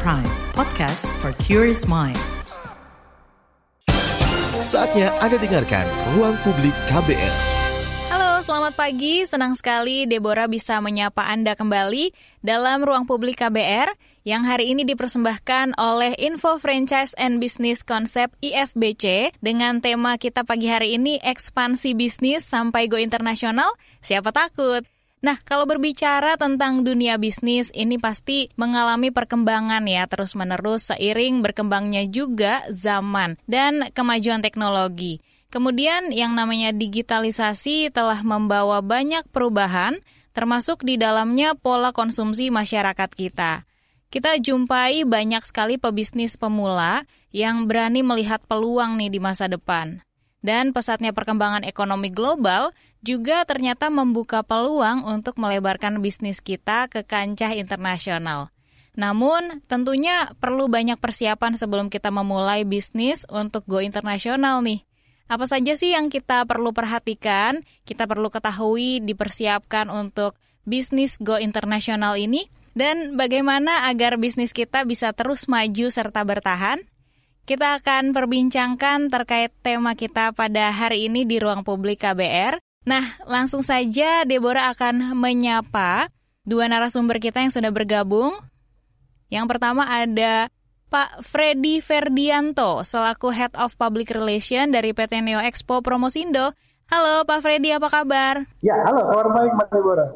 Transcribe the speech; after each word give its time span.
Prime, 0.00 0.24
podcast 0.56 1.04
for 1.20 1.36
curious 1.36 1.84
mind. 1.84 2.16
Saatnya 4.64 5.12
Anda 5.20 5.36
dengarkan 5.36 5.84
Ruang 6.16 6.40
Publik 6.40 6.72
KBR. 6.88 7.34
Halo, 8.08 8.40
selamat 8.40 8.72
pagi. 8.72 9.28
Senang 9.28 9.52
sekali 9.52 10.08
Deborah 10.08 10.48
bisa 10.48 10.80
menyapa 10.80 11.28
Anda 11.28 11.52
kembali 11.52 12.16
dalam 12.40 12.80
Ruang 12.80 13.04
Publik 13.04 13.44
KBR 13.44 13.92
yang 14.24 14.48
hari 14.48 14.72
ini 14.72 14.88
dipersembahkan 14.88 15.76
oleh 15.76 16.16
Info 16.16 16.56
Franchise 16.56 17.12
and 17.20 17.36
Business 17.36 17.84
Concept 17.84 18.32
IFBC 18.40 19.36
dengan 19.44 19.84
tema 19.84 20.16
kita 20.16 20.48
pagi 20.48 20.72
hari 20.72 20.96
ini 20.96 21.20
ekspansi 21.20 21.92
bisnis 21.92 22.48
sampai 22.48 22.88
go 22.88 22.96
internasional. 22.96 23.68
Siapa 24.00 24.32
takut? 24.32 24.88
Nah, 25.22 25.38
kalau 25.46 25.70
berbicara 25.70 26.34
tentang 26.34 26.82
dunia 26.82 27.14
bisnis, 27.14 27.70
ini 27.78 27.94
pasti 27.94 28.50
mengalami 28.58 29.14
perkembangan 29.14 29.86
ya 29.86 30.10
terus-menerus 30.10 30.90
seiring 30.90 31.46
berkembangnya 31.46 32.10
juga 32.10 32.66
zaman 32.66 33.38
dan 33.46 33.86
kemajuan 33.94 34.42
teknologi. 34.42 35.22
Kemudian 35.46 36.10
yang 36.10 36.34
namanya 36.34 36.74
digitalisasi 36.74 37.94
telah 37.94 38.18
membawa 38.26 38.82
banyak 38.82 39.22
perubahan, 39.30 40.02
termasuk 40.34 40.82
di 40.82 40.98
dalamnya 40.98 41.54
pola 41.54 41.94
konsumsi 41.94 42.50
masyarakat 42.50 43.10
kita. 43.14 43.62
Kita 44.10 44.42
jumpai 44.42 45.06
banyak 45.06 45.46
sekali 45.46 45.78
pebisnis 45.78 46.34
pemula 46.34 47.06
yang 47.30 47.70
berani 47.70 48.02
melihat 48.02 48.42
peluang 48.50 48.98
nih 48.98 49.08
di 49.08 49.22
masa 49.22 49.46
depan. 49.46 50.02
Dan 50.42 50.74
pesatnya 50.74 51.14
perkembangan 51.14 51.62
ekonomi 51.62 52.10
global 52.10 52.74
juga 53.02 53.42
ternyata 53.42 53.90
membuka 53.90 54.46
peluang 54.46 55.02
untuk 55.04 55.36
melebarkan 55.36 55.98
bisnis 55.98 56.38
kita 56.38 56.86
ke 56.86 57.02
kancah 57.02 57.52
internasional. 57.58 58.54
Namun, 58.94 59.64
tentunya 59.66 60.30
perlu 60.38 60.68
banyak 60.68 61.00
persiapan 61.00 61.58
sebelum 61.58 61.90
kita 61.90 62.14
memulai 62.14 62.62
bisnis 62.62 63.26
untuk 63.26 63.66
go 63.66 63.82
internasional 63.82 64.62
nih. 64.62 64.84
Apa 65.32 65.48
saja 65.48 65.72
sih 65.74 65.96
yang 65.96 66.12
kita 66.12 66.44
perlu 66.44 66.76
perhatikan, 66.76 67.64
kita 67.88 68.04
perlu 68.04 68.28
ketahui, 68.28 69.00
dipersiapkan 69.00 69.88
untuk 69.88 70.36
bisnis 70.68 71.16
go 71.16 71.40
internasional 71.40 72.20
ini? 72.20 72.46
Dan 72.72 73.20
bagaimana 73.20 73.88
agar 73.88 74.16
bisnis 74.16 74.52
kita 74.56 74.84
bisa 74.84 75.12
terus 75.12 75.48
maju 75.48 75.88
serta 75.92 76.24
bertahan? 76.24 76.80
Kita 77.48 77.80
akan 77.80 78.14
perbincangkan 78.14 79.10
terkait 79.10 79.52
tema 79.60 79.96
kita 79.98 80.30
pada 80.36 80.70
hari 80.70 81.10
ini 81.10 81.26
di 81.26 81.40
ruang 81.40 81.64
publik 81.64 82.04
KBR. 82.04 82.60
Nah, 82.82 83.04
langsung 83.30 83.62
saja 83.62 84.26
Deborah 84.26 84.74
akan 84.74 85.14
menyapa 85.14 86.10
dua 86.42 86.66
narasumber 86.66 87.22
kita 87.22 87.38
yang 87.38 87.54
sudah 87.54 87.70
bergabung. 87.70 88.34
Yang 89.30 89.46
pertama 89.54 89.86
ada 89.86 90.50
Pak 90.90 91.24
Freddy 91.24 91.78
Ferdianto 91.80 92.82
selaku 92.82 93.32
Head 93.32 93.54
of 93.56 93.78
Public 93.78 94.12
Relation 94.12 94.68
dari 94.74 94.90
PT 94.92 95.22
Neo 95.22 95.40
Expo 95.40 95.80
Promosindo. 95.80 96.52
Halo 96.90 97.24
Pak 97.24 97.40
Freddy, 97.40 97.72
apa 97.72 97.88
kabar? 97.88 98.44
Ya, 98.60 98.76
halo, 98.84 99.08
kabar 99.08 99.26
baik 99.32 99.52
Mbak 99.56 99.68
Deborah. 99.72 100.08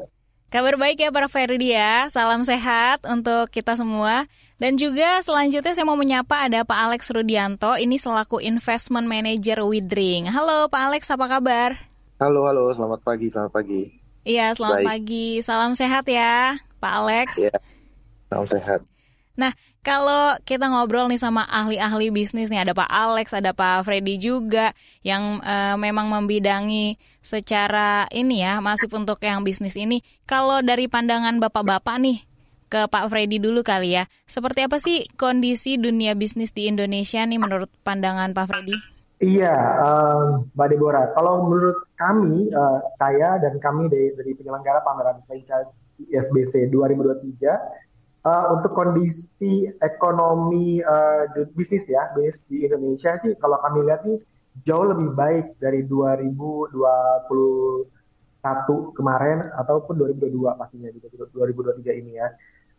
Kabar 0.47 0.75
baik 0.77 0.97
ya 1.01 1.09
Pak 1.09 1.27
Freddy 1.31 1.73
ya, 1.73 2.05
salam 2.13 2.43
sehat 2.45 3.01
untuk 3.07 3.49
kita 3.49 3.73
semua. 3.73 4.29
Dan 4.61 4.77
juga 4.77 5.23
selanjutnya 5.25 5.73
saya 5.73 5.85
mau 5.85 5.97
menyapa 5.97 6.45
ada 6.45 6.61
Pak 6.61 6.79
Alex 6.91 7.09
Rudianto, 7.09 7.79
ini 7.79 7.97
selaku 7.97 8.43
Investment 8.43 9.09
Manager 9.09 9.65
Widring. 9.65 10.29
Halo 10.29 10.69
Pak 10.69 10.81
Alex, 10.93 11.09
apa 11.09 11.25
kabar? 11.25 11.96
Halo, 12.17 12.49
halo, 12.49 12.73
selamat 12.73 13.05
pagi, 13.05 13.29
selamat 13.29 13.53
pagi. 13.53 13.93
Iya, 14.25 14.49
selamat 14.57 14.81
Baik. 14.81 14.89
pagi. 14.89 15.29
Salam 15.45 15.77
sehat 15.77 16.01
ya, 16.09 16.57
Pak 16.81 16.93
Alex. 17.05 17.29
Iya, 17.37 17.53
salam 18.25 18.49
sehat. 18.49 18.81
Nah, 19.37 19.53
kalau 19.85 20.33
kita 20.41 20.65
ngobrol 20.65 21.13
nih 21.13 21.21
sama 21.21 21.45
ahli-ahli 21.45 22.09
bisnis 22.09 22.49
nih, 22.49 22.65
ada 22.65 22.73
Pak 22.73 22.89
Alex, 22.89 23.37
ada 23.37 23.53
Pak 23.53 23.85
Freddy 23.85 24.17
juga 24.17 24.73
yang 25.05 25.45
uh, 25.45 25.77
memang 25.77 26.09
membidangi 26.09 26.97
secara 27.21 28.09
ini 28.09 28.41
ya, 28.41 28.65
masif 28.65 28.89
untuk 28.97 29.21
yang 29.21 29.45
bisnis 29.45 29.77
ini. 29.77 30.01
Kalau 30.25 30.65
dari 30.65 30.89
pandangan 30.89 31.37
Bapak-bapak 31.37 32.01
nih, 32.01 32.25
ke 32.65 32.89
Pak 32.89 33.13
Freddy 33.13 33.37
dulu 33.37 33.61
kali 33.61 33.93
ya. 33.93 34.09
Seperti 34.25 34.65
apa 34.65 34.81
sih 34.81 35.05
kondisi 35.21 35.77
dunia 35.77 36.17
bisnis 36.17 36.49
di 36.49 36.65
Indonesia 36.65 37.21
nih 37.21 37.37
menurut 37.37 37.69
pandangan 37.85 38.33
Pak 38.33 38.49
Freddy? 38.49 38.96
Iya, 39.17 39.57
um, 39.81 40.45
Mbak 40.53 40.77
Deborah. 40.77 41.09
Kalau 41.17 41.49
menurut 41.49 41.89
kami, 41.97 42.53
uh, 42.53 42.85
saya 43.01 43.41
dan 43.41 43.57
kami 43.57 43.89
dari, 43.89 44.13
dari 44.13 44.37
penyelenggara 44.37 44.85
pameran 44.85 45.25
franchise 45.25 45.73
ISBC 45.97 46.69
2023, 46.69 47.57
uh, 48.29 48.45
untuk 48.53 48.77
kondisi 48.77 49.73
ekonomi 49.81 50.85
uh, 50.85 51.25
bisnis 51.57 51.81
ya, 51.89 52.13
bisnis 52.13 52.37
di 52.45 52.69
Indonesia 52.69 53.17
sih, 53.25 53.33
kalau 53.41 53.57
kami 53.65 53.89
lihat 53.89 54.05
nih 54.05 54.21
jauh 54.69 54.85
lebih 54.85 55.09
baik 55.17 55.57
dari 55.57 55.81
2021 55.89 56.77
kemarin 58.93 59.49
ataupun 59.49 59.97
2022 59.97 60.61
pastinya 60.61 60.93
di 60.93 61.01
2023 61.01 62.01
ini 62.05 62.21
ya. 62.21 62.29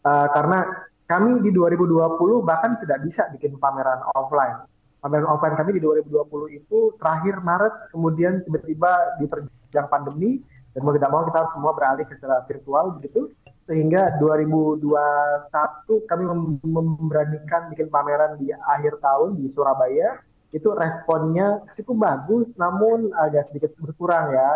Uh, 0.06 0.30
karena 0.30 0.86
kami 1.10 1.42
di 1.42 1.50
2020 1.50 2.46
bahkan 2.46 2.78
tidak 2.78 3.02
bisa 3.02 3.26
bikin 3.34 3.58
pameran 3.58 4.06
offline. 4.14 4.77
Pameran 4.98 5.30
offline 5.30 5.54
kami 5.54 5.78
di 5.78 5.82
2020 5.82 6.58
itu 6.58 6.78
terakhir 6.98 7.38
Maret, 7.46 7.94
kemudian 7.94 8.42
tiba-tiba 8.42 9.18
diterjang 9.22 9.86
pandemi, 9.86 10.42
dan 10.74 10.82
mau 10.82 10.94
tidak 10.94 11.10
mau 11.14 11.22
kita 11.22 11.42
semua 11.54 11.72
beralih 11.74 12.04
ke 12.06 12.18
secara 12.18 12.42
virtual 12.50 12.98
begitu. 12.98 13.30
Sehingga 13.68 14.16
2021 14.18 14.82
kami 16.08 16.24
memberanikan 16.64 17.68
bikin 17.70 17.92
pameran 17.92 18.40
di 18.40 18.50
akhir 18.50 18.98
tahun 18.98 19.38
di 19.38 19.52
Surabaya. 19.52 20.18
Itu 20.50 20.72
responnya 20.72 21.62
cukup 21.76 21.96
bagus, 22.02 22.48
namun 22.56 23.12
agak 23.12 23.52
sedikit 23.52 23.76
berkurang 23.76 24.32
ya. 24.32 24.50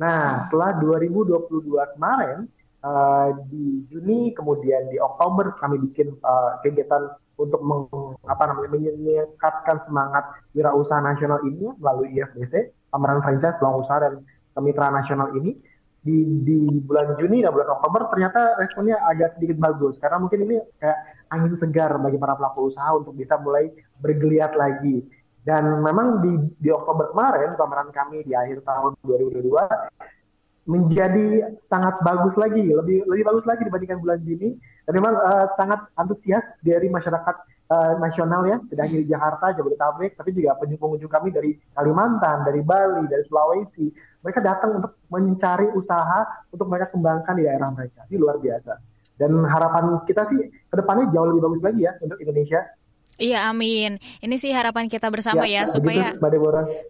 Nah, 0.00 0.48
setelah 0.48 0.80
2022 0.80 1.92
kemarin, 1.94 2.48
uh, 2.84 3.28
di 3.48 3.84
Juni 3.88 4.32
kemudian 4.36 4.92
di 4.92 5.00
Oktober 5.00 5.56
kami 5.56 5.80
bikin 5.90 6.12
uh, 6.20 6.60
kegiatan 6.60 7.14
untuk 7.34 7.60
meng, 7.62 7.90
apa 8.26 8.42
namanya 8.46 8.94
meningkatkan 8.94 9.82
semangat 9.86 10.24
wirausaha 10.54 11.02
nasional 11.02 11.42
ini 11.42 11.66
melalui 11.82 12.14
IFBC 12.14 12.70
pameran 12.94 13.22
franchise 13.26 13.58
peluang 13.58 13.82
usaha 13.82 13.98
dan 13.98 14.22
kemitraan 14.54 14.94
nasional 14.94 15.34
ini 15.34 15.58
di 16.04 16.44
di 16.44 16.58
bulan 16.84 17.16
Juni 17.16 17.40
dan 17.40 17.50
bulan 17.50 17.80
Oktober 17.80 18.12
ternyata 18.12 18.60
responnya 18.60 19.00
agak 19.08 19.40
sedikit 19.40 19.56
bagus 19.56 19.96
karena 19.98 20.20
mungkin 20.20 20.46
ini 20.46 20.56
kayak 20.78 20.98
angin 21.32 21.56
segar 21.56 21.96
bagi 21.96 22.20
para 22.20 22.36
pelaku 22.36 22.70
usaha 22.70 22.92
untuk 22.92 23.16
bisa 23.16 23.40
mulai 23.40 23.72
bergeliat 24.04 24.52
lagi 24.52 25.00
dan 25.48 25.80
memang 25.80 26.20
di 26.20 26.32
di 26.60 26.68
Oktober 26.68 27.10
kemarin 27.10 27.56
pameran 27.56 27.88
kami 27.90 28.20
di 28.22 28.36
akhir 28.36 28.62
tahun 28.68 28.94
2022 29.00 29.48
menjadi 30.64 31.52
sangat 31.68 32.00
bagus 32.00 32.32
lagi, 32.40 32.64
lebih 32.64 33.04
lebih 33.04 33.24
bagus 33.28 33.44
lagi 33.44 33.62
dibandingkan 33.68 34.00
bulan 34.00 34.20
Juni. 34.24 34.56
Dan 34.84 35.00
memang 35.00 35.16
uh, 35.16 35.46
sangat 35.56 35.80
antusias 35.96 36.44
dari 36.60 36.92
masyarakat 36.92 37.36
uh, 37.72 37.96
nasional 38.00 38.44
ya, 38.44 38.60
tidak 38.68 38.82
hanya 38.88 38.98
di 39.00 39.08
Jakarta, 39.08 39.46
Jabodetabek, 39.56 40.12
tapi 40.20 40.30
juga 40.36 40.60
pengunjung-pengunjung 40.60 41.12
kami 41.12 41.28
dari 41.32 41.50
Kalimantan, 41.72 42.44
dari 42.44 42.60
Bali, 42.60 43.08
dari 43.08 43.24
Sulawesi. 43.24 43.88
Mereka 44.20 44.40
datang 44.44 44.80
untuk 44.80 44.92
mencari 45.08 45.72
usaha 45.72 46.44
untuk 46.52 46.68
mereka 46.68 46.92
kembangkan 46.92 47.34
di 47.36 47.44
daerah 47.48 47.68
mereka. 47.72 48.04
Ini 48.08 48.16
luar 48.20 48.36
biasa. 48.40 48.72
Dan 49.14 49.46
harapan 49.46 50.02
kita 50.04 50.26
sih 50.26 50.50
ke 50.50 50.74
depannya 50.74 51.06
jauh 51.14 51.30
lebih 51.30 51.42
bagus 51.46 51.62
lagi 51.62 51.80
ya 51.86 51.92
untuk 52.02 52.18
Indonesia. 52.18 52.60
Iya, 53.14 53.46
amin. 53.46 54.02
Ini 54.18 54.34
sih 54.42 54.50
harapan 54.50 54.90
kita 54.90 55.06
bersama 55.06 55.46
ya, 55.46 55.62
ya 55.62 55.70
supaya 55.70 56.18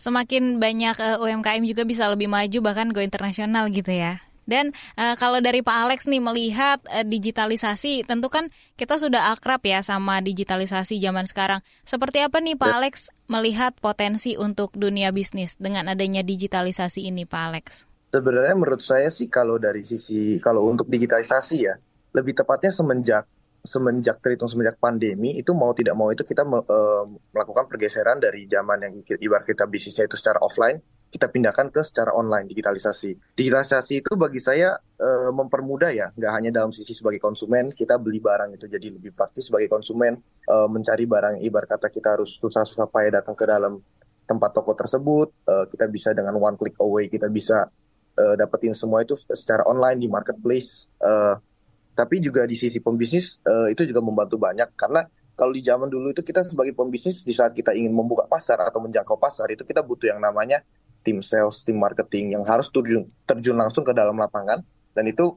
semakin 0.00 0.56
banyak 0.56 0.96
uh, 0.96 1.20
eh, 1.20 1.24
UMKM 1.36 1.62
juga 1.68 1.84
bisa 1.84 2.08
lebih 2.08 2.32
maju 2.32 2.58
bahkan 2.64 2.88
go 2.96 3.04
internasional 3.04 3.68
gitu 3.68 3.92
ya. 3.92 4.24
Dan 4.44 4.76
uh, 4.96 5.16
kalau 5.16 5.40
dari 5.40 5.64
Pak 5.64 5.76
Alex 5.88 6.06
nih 6.08 6.20
melihat 6.20 6.80
uh, 6.92 7.04
digitalisasi, 7.04 8.04
tentu 8.04 8.28
kan 8.28 8.52
kita 8.76 8.96
sudah 9.00 9.32
akrab 9.32 9.60
ya 9.64 9.80
sama 9.80 10.20
digitalisasi 10.20 11.00
zaman 11.00 11.24
sekarang. 11.24 11.60
Seperti 11.84 12.20
apa 12.20 12.40
nih 12.40 12.56
Pak 12.56 12.70
ya. 12.70 12.74
Alex 12.80 12.94
melihat 13.28 13.72
potensi 13.80 14.36
untuk 14.36 14.72
dunia 14.76 15.10
bisnis 15.10 15.56
dengan 15.56 15.88
adanya 15.88 16.20
digitalisasi 16.20 17.08
ini, 17.08 17.24
Pak 17.24 17.42
Alex? 17.50 17.66
Sebenarnya 18.14 18.54
menurut 18.54 18.84
saya 18.84 19.10
sih 19.10 19.26
kalau 19.26 19.58
dari 19.58 19.82
sisi 19.82 20.38
kalau 20.38 20.70
untuk 20.70 20.86
digitalisasi 20.86 21.56
ya, 21.58 21.74
lebih 22.14 22.38
tepatnya 22.38 22.70
semenjak 22.70 23.26
semenjak 23.64 24.20
terhitung 24.20 24.52
semenjak 24.52 24.76
pandemi 24.76 25.40
itu 25.40 25.56
mau 25.56 25.72
tidak 25.72 25.96
mau 25.96 26.12
itu 26.12 26.20
kita 26.20 26.44
uh, 26.44 27.08
melakukan 27.32 27.64
pergeseran 27.64 28.20
dari 28.20 28.44
zaman 28.44 28.84
yang 28.84 28.92
ibarat 29.00 29.48
kita 29.48 29.64
bisnisnya 29.64 30.04
itu 30.04 30.20
secara 30.20 30.36
offline 30.44 30.84
kita 31.14 31.30
pindahkan 31.30 31.70
ke 31.70 31.86
secara 31.86 32.10
online 32.10 32.50
digitalisasi. 32.50 33.38
Digitalisasi 33.38 34.02
itu 34.02 34.18
bagi 34.18 34.42
saya 34.42 34.74
uh, 34.74 35.30
mempermudah 35.30 35.94
ya, 35.94 36.10
nggak 36.10 36.32
hanya 36.34 36.50
dalam 36.50 36.74
sisi 36.74 36.90
sebagai 36.90 37.22
konsumen 37.22 37.70
kita 37.70 38.02
beli 38.02 38.18
barang 38.18 38.58
itu 38.58 38.66
jadi 38.66 38.90
lebih 38.90 39.14
praktis 39.14 39.46
sebagai 39.46 39.70
konsumen 39.70 40.18
uh, 40.50 40.66
mencari 40.66 41.06
barang 41.06 41.38
ibarat 41.46 41.70
kata 41.78 41.86
kita 41.94 42.18
harus 42.18 42.34
susah-susah 42.42 42.90
payah 42.90 43.22
datang 43.22 43.38
ke 43.38 43.46
dalam 43.46 43.78
tempat 44.26 44.50
toko 44.50 44.74
tersebut, 44.74 45.30
uh, 45.46 45.70
kita 45.70 45.86
bisa 45.86 46.10
dengan 46.10 46.34
one 46.34 46.58
click 46.58 46.74
away 46.82 47.06
kita 47.06 47.30
bisa 47.30 47.70
uh, 48.18 48.34
dapetin 48.34 48.74
semua 48.74 49.06
itu 49.06 49.14
secara 49.14 49.62
online 49.70 50.02
di 50.02 50.10
marketplace. 50.10 50.90
Uh, 50.98 51.38
tapi 51.94 52.18
juga 52.18 52.42
di 52.42 52.58
sisi 52.58 52.82
pembisnis 52.82 53.38
uh, 53.46 53.70
itu 53.70 53.86
juga 53.86 54.02
membantu 54.02 54.34
banyak 54.34 54.66
karena 54.74 55.06
kalau 55.34 55.50
di 55.50 55.62
zaman 55.62 55.90
dulu 55.90 56.14
itu 56.14 56.22
kita 56.22 56.46
sebagai 56.46 56.74
pembisnis 56.74 57.26
di 57.26 57.34
saat 57.34 57.54
kita 57.54 57.74
ingin 57.74 57.90
membuka 57.90 58.26
pasar 58.30 58.62
atau 58.62 58.78
menjangkau 58.82 59.18
pasar 59.18 59.50
itu 59.50 59.66
kita 59.66 59.82
butuh 59.82 60.14
yang 60.14 60.22
namanya 60.22 60.62
tim 61.04 61.20
sales, 61.20 61.62
tim 61.62 61.76
marketing 61.76 62.34
yang 62.34 62.44
harus 62.48 62.72
terjun 62.72 63.04
terjun 63.28 63.54
langsung 63.54 63.84
ke 63.84 63.92
dalam 63.92 64.16
lapangan 64.16 64.64
dan 64.96 65.04
itu 65.04 65.36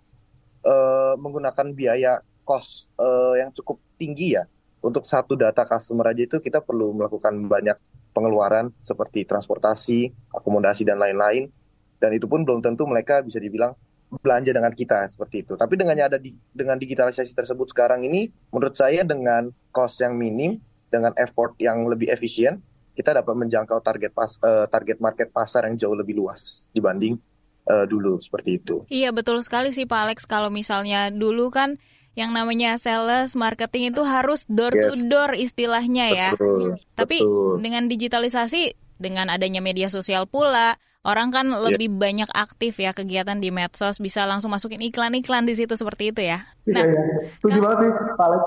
uh, 0.63 1.13
menggunakan 1.19 1.75
biaya 1.75 2.23
cost 2.47 2.87
uh, 2.95 3.35
yang 3.35 3.51
cukup 3.51 3.77
tinggi 3.99 4.39
ya. 4.39 4.47
Untuk 4.79 5.03
satu 5.03 5.35
data 5.35 5.67
customer 5.67 6.15
aja 6.15 6.23
itu 6.23 6.37
kita 6.39 6.63
perlu 6.63 6.95
melakukan 6.95 7.33
banyak 7.49 7.75
pengeluaran 8.15 8.71
seperti 8.79 9.27
transportasi, 9.27 10.15
akomodasi 10.31 10.87
dan 10.87 11.01
lain-lain. 11.01 11.51
Dan 11.97 12.13
itu 12.13 12.29
pun 12.29 12.45
belum 12.45 12.61
tentu 12.61 12.85
mereka 12.85 13.19
bisa 13.25 13.41
dibilang 13.41 13.73
belanja 14.21 14.53
dengan 14.53 14.71
kita 14.71 15.11
seperti 15.11 15.43
itu. 15.43 15.53
Tapi 15.59 15.75
dengannya 15.75 16.05
ada 16.07 16.17
di, 16.21 16.37
dengan 16.53 16.79
digitalisasi 16.79 17.35
tersebut 17.35 17.73
sekarang 17.73 18.05
ini, 18.07 18.31
menurut 18.53 18.77
saya 18.77 19.03
dengan 19.03 19.51
cost 19.73 19.99
yang 19.99 20.15
minim, 20.15 20.61
dengan 20.87 21.11
effort 21.19 21.57
yang 21.59 21.83
lebih 21.89 22.07
efisien, 22.07 22.63
kita 22.97 23.13
dapat 23.13 23.37
menjangkau 23.37 23.77
target 23.85 24.09
pas, 24.09 24.33
uh, 24.41 24.65
target 24.65 24.97
market 24.97 25.29
pasar 25.29 25.69
yang 25.69 25.77
jauh 25.77 25.93
lebih 25.93 26.17
luas 26.17 26.65
dibanding 26.73 27.21
uh, 27.69 27.85
dulu 27.85 28.17
seperti 28.17 28.57
itu. 28.57 28.81
Iya 28.89 29.13
betul 29.13 29.45
sekali 29.45 29.69
sih 29.69 29.85
Pak 29.85 29.99
Alex. 30.09 30.17
Kalau 30.25 30.49
misalnya 30.49 31.13
dulu 31.13 31.53
kan 31.53 31.77
yang 32.17 32.33
namanya 32.33 32.81
sales 32.81 33.37
marketing 33.37 33.93
itu 33.93 34.01
harus 34.01 34.49
door 34.49 34.73
yes. 34.73 34.81
to 34.81 34.91
door 35.05 35.37
istilahnya 35.37 36.09
ya. 36.09 36.29
Betul, 36.33 36.81
Tapi 36.97 37.21
betul. 37.21 37.61
dengan 37.61 37.85
digitalisasi 37.85 38.73
dengan 38.97 39.29
adanya 39.29 39.61
media 39.61 39.93
sosial 39.93 40.25
pula 40.25 40.81
Orang 41.07 41.31
kan 41.31 41.47
yeah. 41.47 41.63
lebih 41.71 41.95
banyak 41.95 42.27
aktif 42.35 42.83
ya 42.83 42.91
kegiatan 42.91 43.39
di 43.39 43.47
medsos, 43.47 44.03
bisa 44.03 44.27
langsung 44.27 44.51
masukin 44.51 44.83
iklan-iklan 44.83 45.47
di 45.47 45.55
situ 45.55 45.71
seperti 45.79 46.11
itu 46.11 46.19
ya. 46.19 46.43
Iya, 46.67 46.73
nah, 46.75 46.83
iya. 46.83 47.01
Setuju 47.39 47.59
banget 47.63 47.77
sih, 47.79 47.91
Pak 48.19 48.25
Alex. 48.27 48.43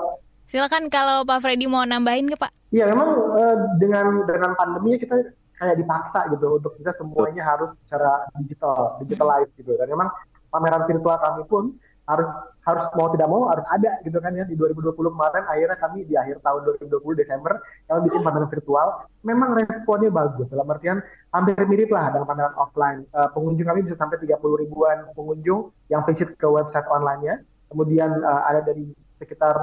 Silakan 0.51 0.91
kalau 0.91 1.23
Pak 1.23 1.47
Freddy 1.47 1.63
mau 1.63 1.87
nambahin 1.87 2.27
ke 2.27 2.35
Pak. 2.35 2.51
Iya, 2.75 2.91
memang 2.91 3.07
uh, 3.39 3.55
dengan 3.79 4.27
dengan 4.27 4.51
pandemi 4.59 4.99
kita 4.99 5.31
kayak 5.55 5.79
dipaksa 5.79 6.27
gitu 6.27 6.59
untuk 6.59 6.75
kita 6.75 6.91
semuanya 6.99 7.55
harus 7.55 7.71
secara 7.87 8.27
digital, 8.43 8.99
digitalize 8.99 9.47
gitu. 9.55 9.79
Dan 9.79 9.87
memang 9.87 10.11
pameran 10.51 10.83
virtual 10.91 11.15
kami 11.23 11.47
pun 11.47 11.63
harus 12.03 12.27
harus 12.67 12.83
mau 12.99 13.07
tidak 13.15 13.31
mau 13.31 13.47
harus 13.47 13.63
ada 13.71 13.95
gitu 14.03 14.19
kan 14.19 14.35
ya 14.35 14.43
di 14.43 14.59
2020 14.59 14.91
kemarin 14.99 15.47
akhirnya 15.47 15.77
kami 15.79 16.03
di 16.03 16.19
akhir 16.19 16.43
tahun 16.43 16.67
2020 16.83 16.99
Desember 17.23 17.61
kami 17.87 17.99
bikin 18.11 18.21
pameran 18.25 18.49
virtual 18.51 18.87
memang 19.23 19.55
responnya 19.55 20.11
bagus 20.11 20.49
dalam 20.51 20.67
artian 20.67 20.99
hampir 21.31 21.55
mirip 21.69 21.93
lah 21.93 22.11
dengan 22.11 22.27
pameran 22.27 22.57
offline 22.57 23.05
uh, 23.15 23.31
pengunjung 23.31 23.69
kami 23.69 23.85
bisa 23.87 23.95
sampai 23.95 24.17
30 24.17 24.33
ribuan 24.65 25.07
pengunjung 25.15 25.71
yang 25.87 26.03
visit 26.09 26.35
ke 26.35 26.47
website 26.49 26.89
online-nya 26.89 27.39
kemudian 27.69 28.11
uh, 28.25 28.49
ada 28.49 28.65
dari 28.65 28.91
sekitar 29.21 29.55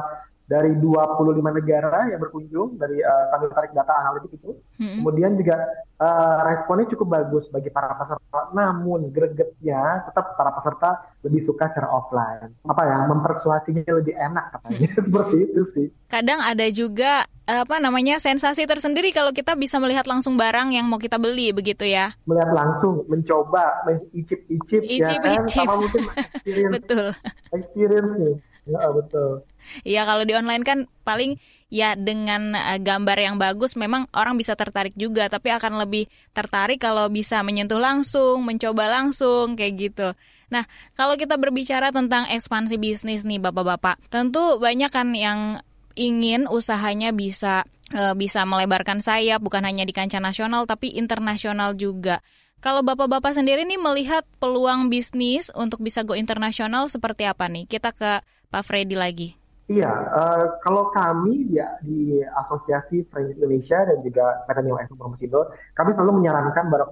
dari 0.49 0.73
25 0.81 1.45
negara 1.45 2.09
yang 2.09 2.25
berkunjung 2.25 2.81
dari 2.81 3.05
uh, 3.05 3.25
kami 3.37 3.53
tarik 3.53 3.77
data 3.77 3.93
analitik 4.01 4.33
itu. 4.41 4.57
Hmm. 4.81 5.05
Kemudian 5.05 5.37
juga 5.37 5.61
uh, 6.01 6.41
responnya 6.49 6.89
cukup 6.97 7.21
bagus 7.21 7.45
bagi 7.53 7.69
para 7.69 7.93
peserta. 7.93 8.49
Namun 8.57 9.13
gregetnya 9.13 10.09
tetap 10.09 10.41
para 10.41 10.57
peserta 10.57 11.05
lebih 11.21 11.45
suka 11.45 11.69
secara 11.69 11.93
offline. 11.93 12.49
Apa 12.65 12.81
ya? 12.81 12.97
Mempersuasinya 13.13 13.93
lebih 13.93 14.17
enak 14.17 14.57
katanya. 14.57 14.89
Hmm. 14.89 14.97
Seperti 15.05 15.37
itu 15.45 15.63
sih. 15.77 15.87
Kadang 16.09 16.41
ada 16.41 16.67
juga 16.73 17.29
apa 17.49 17.77
namanya 17.81 18.17
sensasi 18.21 18.65
tersendiri 18.65 19.13
kalau 19.13 19.33
kita 19.33 19.53
bisa 19.57 19.77
melihat 19.81 20.05
langsung 20.09 20.37
barang 20.37 20.73
yang 20.73 20.89
mau 20.89 20.97
kita 20.97 21.21
beli 21.21 21.53
begitu 21.53 21.85
ya. 21.85 22.17
Melihat 22.25 22.57
langsung, 22.57 23.05
mencoba, 23.05 23.85
mencicip-icip 23.85 24.81
ya 24.85 25.17
kan 25.21 25.45
sama 25.45 25.77
mungkin 25.77 26.09
experience. 26.21 26.73
Betul. 26.73 27.07
Experience 27.53 28.13
nih. 28.17 28.37
Ya, 28.69 28.85
betul. 28.93 29.49
Iya 29.83 30.05
kalau 30.05 30.29
di 30.29 30.37
online 30.37 30.61
kan 30.61 30.79
paling 31.03 31.41
ya 31.73 31.97
dengan 31.97 32.53
uh, 32.53 32.77
gambar 32.77 33.17
yang 33.17 33.37
bagus 33.41 33.81
memang 33.81 34.05
orang 34.13 34.37
bisa 34.37 34.57
tertarik 34.57 34.93
juga 34.97 35.29
tapi 35.29 35.53
akan 35.53 35.81
lebih 35.81 36.09
tertarik 36.37 36.77
kalau 36.77 37.09
bisa 37.09 37.41
menyentuh 37.41 37.81
langsung, 37.81 38.45
mencoba 38.45 38.93
langsung 38.93 39.57
kayak 39.57 39.75
gitu. 39.81 40.09
Nah, 40.53 40.69
kalau 40.93 41.17
kita 41.17 41.41
berbicara 41.41 41.93
tentang 41.93 42.29
ekspansi 42.29 42.77
bisnis 42.81 43.25
nih 43.25 43.41
Bapak-bapak, 43.41 44.01
tentu 44.13 44.61
banyak 44.61 44.89
kan 44.93 45.13
yang 45.17 45.65
ingin 45.97 46.45
usahanya 46.47 47.11
bisa 47.11 47.65
uh, 47.97 48.15
bisa 48.15 48.45
melebarkan 48.45 49.01
sayap 49.01 49.41
bukan 49.41 49.65
hanya 49.65 49.89
di 49.89 49.97
kancah 49.97 50.21
nasional 50.21 50.69
tapi 50.69 50.93
internasional 50.93 51.73
juga. 51.73 52.21
Kalau 52.59 52.83
bapak-bapak 52.83 53.39
sendiri 53.39 53.63
nih 53.63 53.79
melihat 53.79 54.27
peluang 54.43 54.91
bisnis 54.91 55.47
untuk 55.55 55.79
bisa 55.79 56.03
go 56.03 56.19
internasional 56.19 56.91
seperti 56.91 57.23
apa 57.23 57.47
nih? 57.47 57.71
Kita 57.71 57.95
ke 57.95 58.19
Pak 58.49 58.65
Freddy 58.65 58.97
lagi. 58.97 59.37
Iya, 59.69 59.93
uh, 59.93 60.45
kalau 60.65 60.89
kami 60.97 61.53
ya 61.53 61.77
di 61.85 62.25
Asosiasi 62.25 63.05
Franchise 63.13 63.37
Indonesia 63.37 63.85
dan 63.85 64.01
juga 64.01 64.41
Mekanisme 64.49 64.81
Ekspor 64.81 64.97
Promosindo, 64.97 65.41
kami 65.77 65.93
selalu 65.93 66.25
menyarankan 66.25 66.73
para 66.73 66.89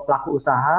pelaku 0.00 0.40
usaha, 0.40 0.78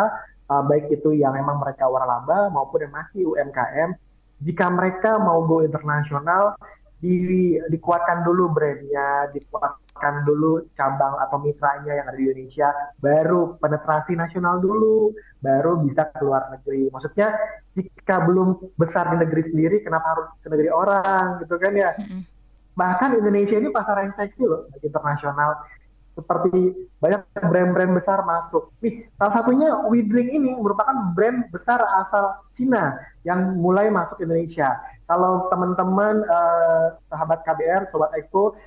uh, 0.49 0.63
baik 0.65 0.89
itu 0.89 1.13
yang 1.13 1.37
memang 1.37 1.61
mereka 1.61 1.85
waralaba 1.85 2.49
maupun 2.49 2.89
yang 2.89 2.93
masih 2.97 3.29
UMKM, 3.29 3.93
jika 4.41 4.65
mereka 4.73 5.21
mau 5.21 5.45
go 5.45 5.61
internasional, 5.61 6.57
di, 6.97 7.53
dikuatkan 7.69 8.25
dulu 8.25 8.49
brandnya, 8.57 9.29
dikuatkan 9.29 9.86
dulu 10.25 10.65
cabang 10.77 11.17
atau 11.27 11.37
mitranya 11.41 11.93
yang 11.97 12.07
ada 12.07 12.17
di 12.17 12.25
Indonesia, 12.29 12.69
baru 13.01 13.57
penetrasi 13.61 14.13
nasional 14.13 14.61
dulu, 14.61 15.13
baru 15.41 15.81
bisa 15.83 16.09
keluar 16.17 16.49
negeri. 16.53 16.89
Maksudnya 16.89 17.33
jika 17.77 18.25
belum 18.25 18.73
besar 18.77 19.13
di 19.13 19.17
negeri 19.25 19.43
sendiri, 19.53 19.77
kenapa 19.85 20.17
harus 20.17 20.27
ke 20.41 20.47
negeri 20.49 20.69
orang 20.69 21.41
gitu 21.45 21.55
kan 21.57 21.73
ya? 21.73 21.91
Bahkan 22.77 23.09
Indonesia 23.17 23.57
ini 23.57 23.69
pasar 23.73 24.05
yang 24.05 24.13
seksi 24.13 24.43
loh, 24.45 24.69
internasional. 24.85 25.57
Seperti 26.17 26.73
banyak 26.97 27.21
brand-brand 27.45 27.93
besar 27.93 28.25
masuk. 28.25 28.73
Nih, 28.81 29.05
salah 29.21 29.37
satunya 29.37 29.69
Widring 29.85 30.33
ini 30.33 30.49
merupakan 30.57 31.13
brand 31.13 31.45
besar 31.53 31.77
asal 31.77 32.41
Cina 32.57 32.97
yang 33.21 33.53
mulai 33.61 33.93
masuk 33.93 34.17
Indonesia. 34.25 34.81
Kalau 35.05 35.45
teman-teman 35.53 36.25
uh, 36.25 36.97
sahabat 37.13 37.45
KBR, 37.45 37.93
sobat 37.93 38.17
Expo 38.17 38.57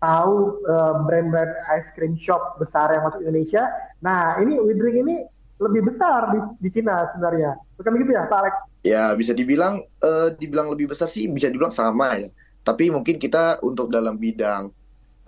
tahu 0.00 0.64
uh, 0.64 1.04
brand-brand 1.04 1.52
ice 1.76 1.88
cream 1.94 2.16
shop 2.24 2.56
besar 2.56 2.90
yang 2.90 3.04
masuk 3.04 3.20
Indonesia, 3.20 3.68
nah 4.00 4.40
ini 4.40 4.56
Widring 4.56 5.04
ini 5.04 5.16
lebih 5.60 5.92
besar 5.92 6.32
di, 6.32 6.38
di 6.64 6.68
Cina 6.72 7.04
sebenarnya. 7.12 7.60
Bukan 7.76 7.92
begitu 7.92 8.10
ya, 8.16 8.24
Pak 8.24 8.38
Alex? 8.40 8.54
Ya, 8.80 9.04
bisa 9.12 9.36
dibilang 9.36 9.84
uh, 10.00 10.32
dibilang 10.32 10.72
lebih 10.72 10.88
besar 10.88 11.12
sih 11.12 11.28
bisa 11.28 11.52
dibilang 11.52 11.70
sama 11.70 12.16
ya. 12.16 12.32
Tapi 12.64 12.88
mungkin 12.88 13.20
kita 13.20 13.60
untuk 13.60 13.92
dalam 13.92 14.16
bidang 14.16 14.72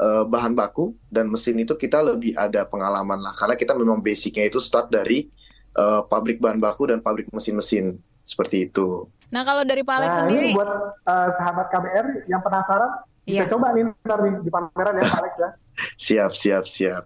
uh, 0.00 0.24
bahan 0.24 0.56
baku 0.56 0.96
dan 1.12 1.28
mesin 1.28 1.60
itu 1.60 1.76
kita 1.76 2.00
lebih 2.00 2.32
ada 2.32 2.64
pengalaman 2.64 3.20
lah 3.20 3.36
karena 3.36 3.54
kita 3.60 3.76
memang 3.76 4.00
basicnya 4.00 4.48
itu 4.48 4.56
start 4.56 4.88
dari 4.88 5.28
uh, 5.76 6.00
pabrik 6.08 6.40
bahan 6.40 6.56
baku 6.56 6.88
dan 6.88 7.04
pabrik 7.04 7.28
mesin-mesin 7.28 8.00
seperti 8.24 8.72
itu. 8.72 9.08
Nah, 9.32 9.48
kalau 9.48 9.64
dari 9.64 9.80
Pak 9.80 9.96
Alex 9.96 10.12
nah, 10.12 10.18
sendiri 10.24 10.48
ini 10.52 10.56
buat 10.56 10.72
uh, 11.08 11.28
sahabat 11.40 11.66
KBR 11.72 12.06
yang 12.28 12.40
penasaran 12.44 12.92
Iya. 13.26 13.46
Bisa 13.46 13.54
coba 13.54 13.66
nih 13.74 13.82
ntar 14.02 14.18
nih 14.22 14.34
di 14.42 14.50
pameran 14.50 14.94
ya 14.98 15.02
Pak 15.06 15.18
Alex 15.22 15.34
ya. 15.38 15.50
Siap, 16.04 16.32
siap, 16.36 16.64
siap. 16.68 17.04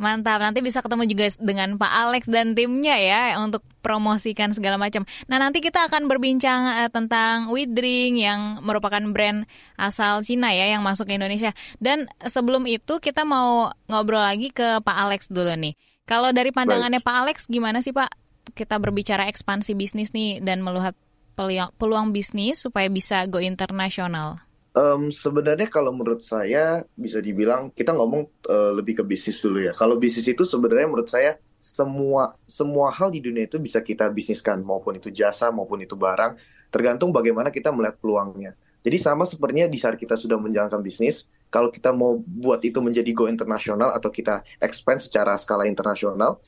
Mantap, 0.00 0.40
nanti 0.40 0.64
bisa 0.64 0.80
ketemu 0.80 1.04
juga 1.04 1.28
dengan 1.38 1.76
Pak 1.76 1.92
Alex 1.92 2.22
dan 2.26 2.56
timnya 2.56 2.96
ya 2.96 3.36
untuk 3.42 3.60
promosikan 3.84 4.50
segala 4.56 4.80
macam. 4.80 5.04
Nah, 5.28 5.36
nanti 5.36 5.60
kita 5.60 5.86
akan 5.86 6.08
berbincang 6.08 6.60
uh, 6.82 6.90
tentang 6.90 7.52
Widring 7.52 8.16
yang 8.16 8.64
merupakan 8.64 9.02
brand 9.12 9.44
asal 9.76 10.24
Cina 10.24 10.50
ya 10.56 10.72
yang 10.72 10.80
masuk 10.80 11.10
ke 11.10 11.20
Indonesia. 11.20 11.52
Dan 11.78 12.08
sebelum 12.24 12.64
itu 12.64 12.96
kita 12.98 13.28
mau 13.28 13.70
ngobrol 13.90 14.24
lagi 14.24 14.50
ke 14.50 14.80
Pak 14.80 14.96
Alex 14.96 15.28
dulu 15.28 15.52
nih. 15.52 15.76
Kalau 16.04 16.32
dari 16.32 16.52
pandangannya 16.52 17.00
Baik. 17.00 17.08
Pak 17.08 17.16
Alex 17.24 17.36
gimana 17.48 17.80
sih 17.80 17.92
Pak 17.92 18.12
kita 18.52 18.76
berbicara 18.76 19.28
ekspansi 19.28 19.72
bisnis 19.72 20.12
nih 20.12 20.40
dan 20.44 20.60
melihat 20.60 20.92
peluang, 21.34 21.72
peluang 21.80 22.12
bisnis 22.12 22.60
supaya 22.60 22.86
bisa 22.92 23.24
go 23.24 23.40
internasional? 23.40 24.38
Um, 24.74 25.14
sebenarnya 25.14 25.70
kalau 25.70 25.94
menurut 25.94 26.26
saya 26.26 26.82
bisa 26.98 27.22
dibilang 27.22 27.70
kita 27.70 27.94
ngomong 27.94 28.26
uh, 28.50 28.74
lebih 28.74 28.98
ke 28.98 29.04
bisnis 29.06 29.38
dulu 29.38 29.62
ya. 29.62 29.70
Kalau 29.70 29.94
bisnis 30.02 30.26
itu 30.26 30.42
sebenarnya 30.42 30.90
menurut 30.90 31.06
saya 31.06 31.38
semua 31.62 32.34
semua 32.42 32.90
hal 32.90 33.14
di 33.14 33.22
dunia 33.22 33.46
itu 33.46 33.62
bisa 33.62 33.78
kita 33.78 34.10
bisniskan 34.10 34.66
maupun 34.66 34.98
itu 34.98 35.14
jasa 35.14 35.54
maupun 35.54 35.78
itu 35.80 35.94
barang 35.94 36.34
tergantung 36.74 37.14
bagaimana 37.14 37.54
kita 37.54 37.70
melihat 37.70 38.02
peluangnya. 38.02 38.58
Jadi 38.82 38.98
sama 38.98 39.22
sepertinya 39.24 39.70
di 39.70 39.78
saat 39.78 39.94
kita 39.94 40.18
sudah 40.18 40.36
menjalankan 40.36 40.82
bisnis, 40.82 41.30
kalau 41.48 41.70
kita 41.70 41.94
mau 41.94 42.18
buat 42.18 42.58
itu 42.66 42.82
menjadi 42.82 43.14
go 43.14 43.30
internasional 43.30 43.94
atau 43.94 44.10
kita 44.10 44.42
expand 44.58 44.98
secara 44.98 45.38
skala 45.38 45.70
internasional, 45.70 46.42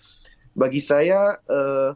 bagi 0.53 0.83
saya 0.83 1.39
uh, 1.47 1.95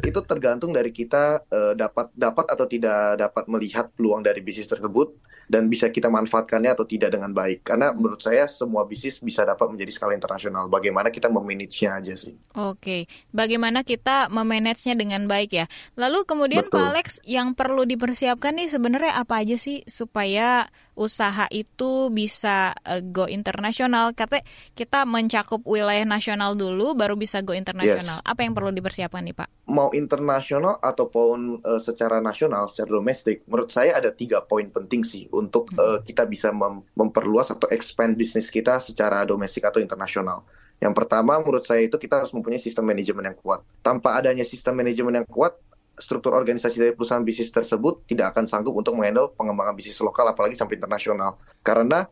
itu 0.00 0.20
tergantung 0.24 0.72
dari 0.72 0.94
kita 0.94 1.44
uh, 1.44 1.74
dapat 1.76 2.08
dapat 2.16 2.46
atau 2.54 2.64
tidak 2.70 3.18
dapat 3.18 3.44
melihat 3.50 3.90
peluang 3.92 4.24
dari 4.24 4.40
bisnis 4.40 4.70
tersebut 4.70 5.12
dan 5.50 5.66
bisa 5.66 5.88
kita 5.88 6.10
manfaatkannya 6.10 6.74
atau 6.74 6.86
tidak 6.86 7.14
dengan 7.14 7.30
baik. 7.32 7.66
Karena 7.66 7.94
menurut 7.94 8.20
saya 8.22 8.46
semua 8.50 8.86
bisnis 8.86 9.18
bisa 9.18 9.42
dapat 9.42 9.70
menjadi 9.70 9.90
skala 9.94 10.12
internasional. 10.14 10.66
Bagaimana 10.66 11.08
kita 11.08 11.30
memanage-nya 11.30 12.02
aja 12.02 12.14
sih. 12.14 12.34
Oke, 12.58 13.06
bagaimana 13.30 13.82
kita 13.82 14.28
memanage-nya 14.30 14.94
dengan 14.98 15.26
baik 15.26 15.50
ya. 15.54 15.66
Lalu 15.98 16.24
kemudian 16.24 16.66
Betul. 16.66 16.78
Pak 16.78 16.86
Alex 16.94 17.06
yang 17.24 17.54
perlu 17.56 17.86
dipersiapkan 17.88 18.56
nih 18.58 18.68
sebenarnya 18.68 19.18
apa 19.18 19.42
aja 19.42 19.56
sih 19.58 19.82
supaya 19.88 20.68
usaha 20.92 21.48
itu 21.48 22.12
bisa 22.12 22.76
uh, 22.84 23.00
go 23.00 23.24
internasional? 23.28 24.12
Kata 24.12 24.40
kita 24.76 25.08
mencakup 25.08 25.64
wilayah 25.64 26.04
nasional 26.04 26.52
dulu 26.54 26.92
baru 26.92 27.16
bisa 27.16 27.40
go 27.40 27.56
internasional. 27.56 28.20
Yes. 28.20 28.28
Apa 28.28 28.44
yang 28.44 28.52
perlu 28.52 28.70
dipersiapkan 28.70 29.24
nih 29.24 29.36
Pak? 29.36 29.48
Mau 29.72 29.88
internasional 29.96 30.76
ataupun 30.82 31.64
uh, 31.64 31.80
secara 31.80 32.20
nasional, 32.20 32.68
secara 32.68 32.92
domestik, 32.92 33.46
menurut 33.48 33.72
saya 33.72 33.96
ada 33.96 34.12
tiga 34.12 34.44
poin 34.44 34.68
penting 34.68 35.00
sih 35.02 35.28
untuk 35.32 35.72
hmm. 35.72 35.78
uh, 35.80 35.98
kita 36.04 36.28
bisa 36.28 36.52
mem 36.52 36.84
memperluas 36.92 37.52
atau 37.52 37.68
expand 37.72 38.14
bisnis 38.14 38.52
kita 38.52 38.78
secara 38.82 39.24
domestik 39.24 39.64
atau 39.64 39.80
internasional. 39.80 40.44
Yang 40.82 40.98
pertama 40.98 41.38
menurut 41.38 41.62
saya 41.62 41.86
itu 41.86 41.94
kita 41.94 42.26
harus 42.26 42.34
mempunyai 42.34 42.58
sistem 42.58 42.90
manajemen 42.90 43.22
yang 43.30 43.38
kuat. 43.38 43.62
Tanpa 43.86 44.18
adanya 44.18 44.42
sistem 44.42 44.82
manajemen 44.82 45.14
yang 45.14 45.28
kuat, 45.30 45.54
struktur 46.02 46.34
organisasi 46.34 46.82
dari 46.82 46.92
perusahaan 46.92 47.22
bisnis 47.22 47.54
tersebut 47.54 48.02
tidak 48.10 48.34
akan 48.34 48.50
sanggup 48.50 48.74
untuk 48.74 48.98
menghandle 48.98 49.30
pengembangan 49.38 49.78
bisnis 49.78 50.02
lokal 50.02 50.26
apalagi 50.26 50.58
sampai 50.58 50.82
internasional. 50.82 51.38
Karena 51.62 52.02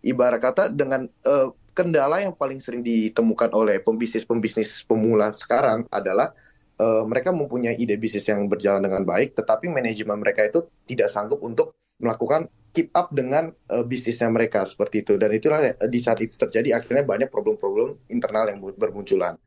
ibarat 0.00 0.40
kata 0.40 0.72
dengan 0.72 1.04
uh, 1.28 1.52
kendala 1.76 2.24
yang 2.24 2.32
paling 2.32 2.62
sering 2.62 2.80
ditemukan 2.80 3.52
oleh 3.52 3.82
pembisnis-pembisnis 3.84 4.88
pemula 4.88 5.34
sekarang 5.36 5.84
adalah 5.92 6.32
uh, 6.80 7.04
mereka 7.04 7.34
mempunyai 7.34 7.76
ide 7.76 8.00
bisnis 8.00 8.24
yang 8.30 8.46
berjalan 8.46 8.80
dengan 8.80 9.02
baik, 9.04 9.36
tetapi 9.36 9.68
manajemen 9.68 10.16
mereka 10.16 10.46
itu 10.46 10.64
tidak 10.88 11.10
sanggup 11.10 11.42
untuk 11.42 11.74
melakukan 11.98 12.48
keep 12.74 12.90
up 12.94 13.10
dengan 13.14 13.54
uh, 13.70 13.84
bisnisnya 13.86 14.26
mereka 14.30 14.66
seperti 14.66 15.06
itu 15.06 15.14
dan 15.14 15.30
itulah 15.30 15.62
uh, 15.62 15.88
di 15.90 15.98
saat 16.02 16.18
itu 16.22 16.34
terjadi 16.34 16.82
akhirnya 16.82 17.06
banyak 17.06 17.28
problem-problem 17.30 17.98
internal 18.10 18.50
yang 18.50 18.58
bermunculan. 18.74 19.38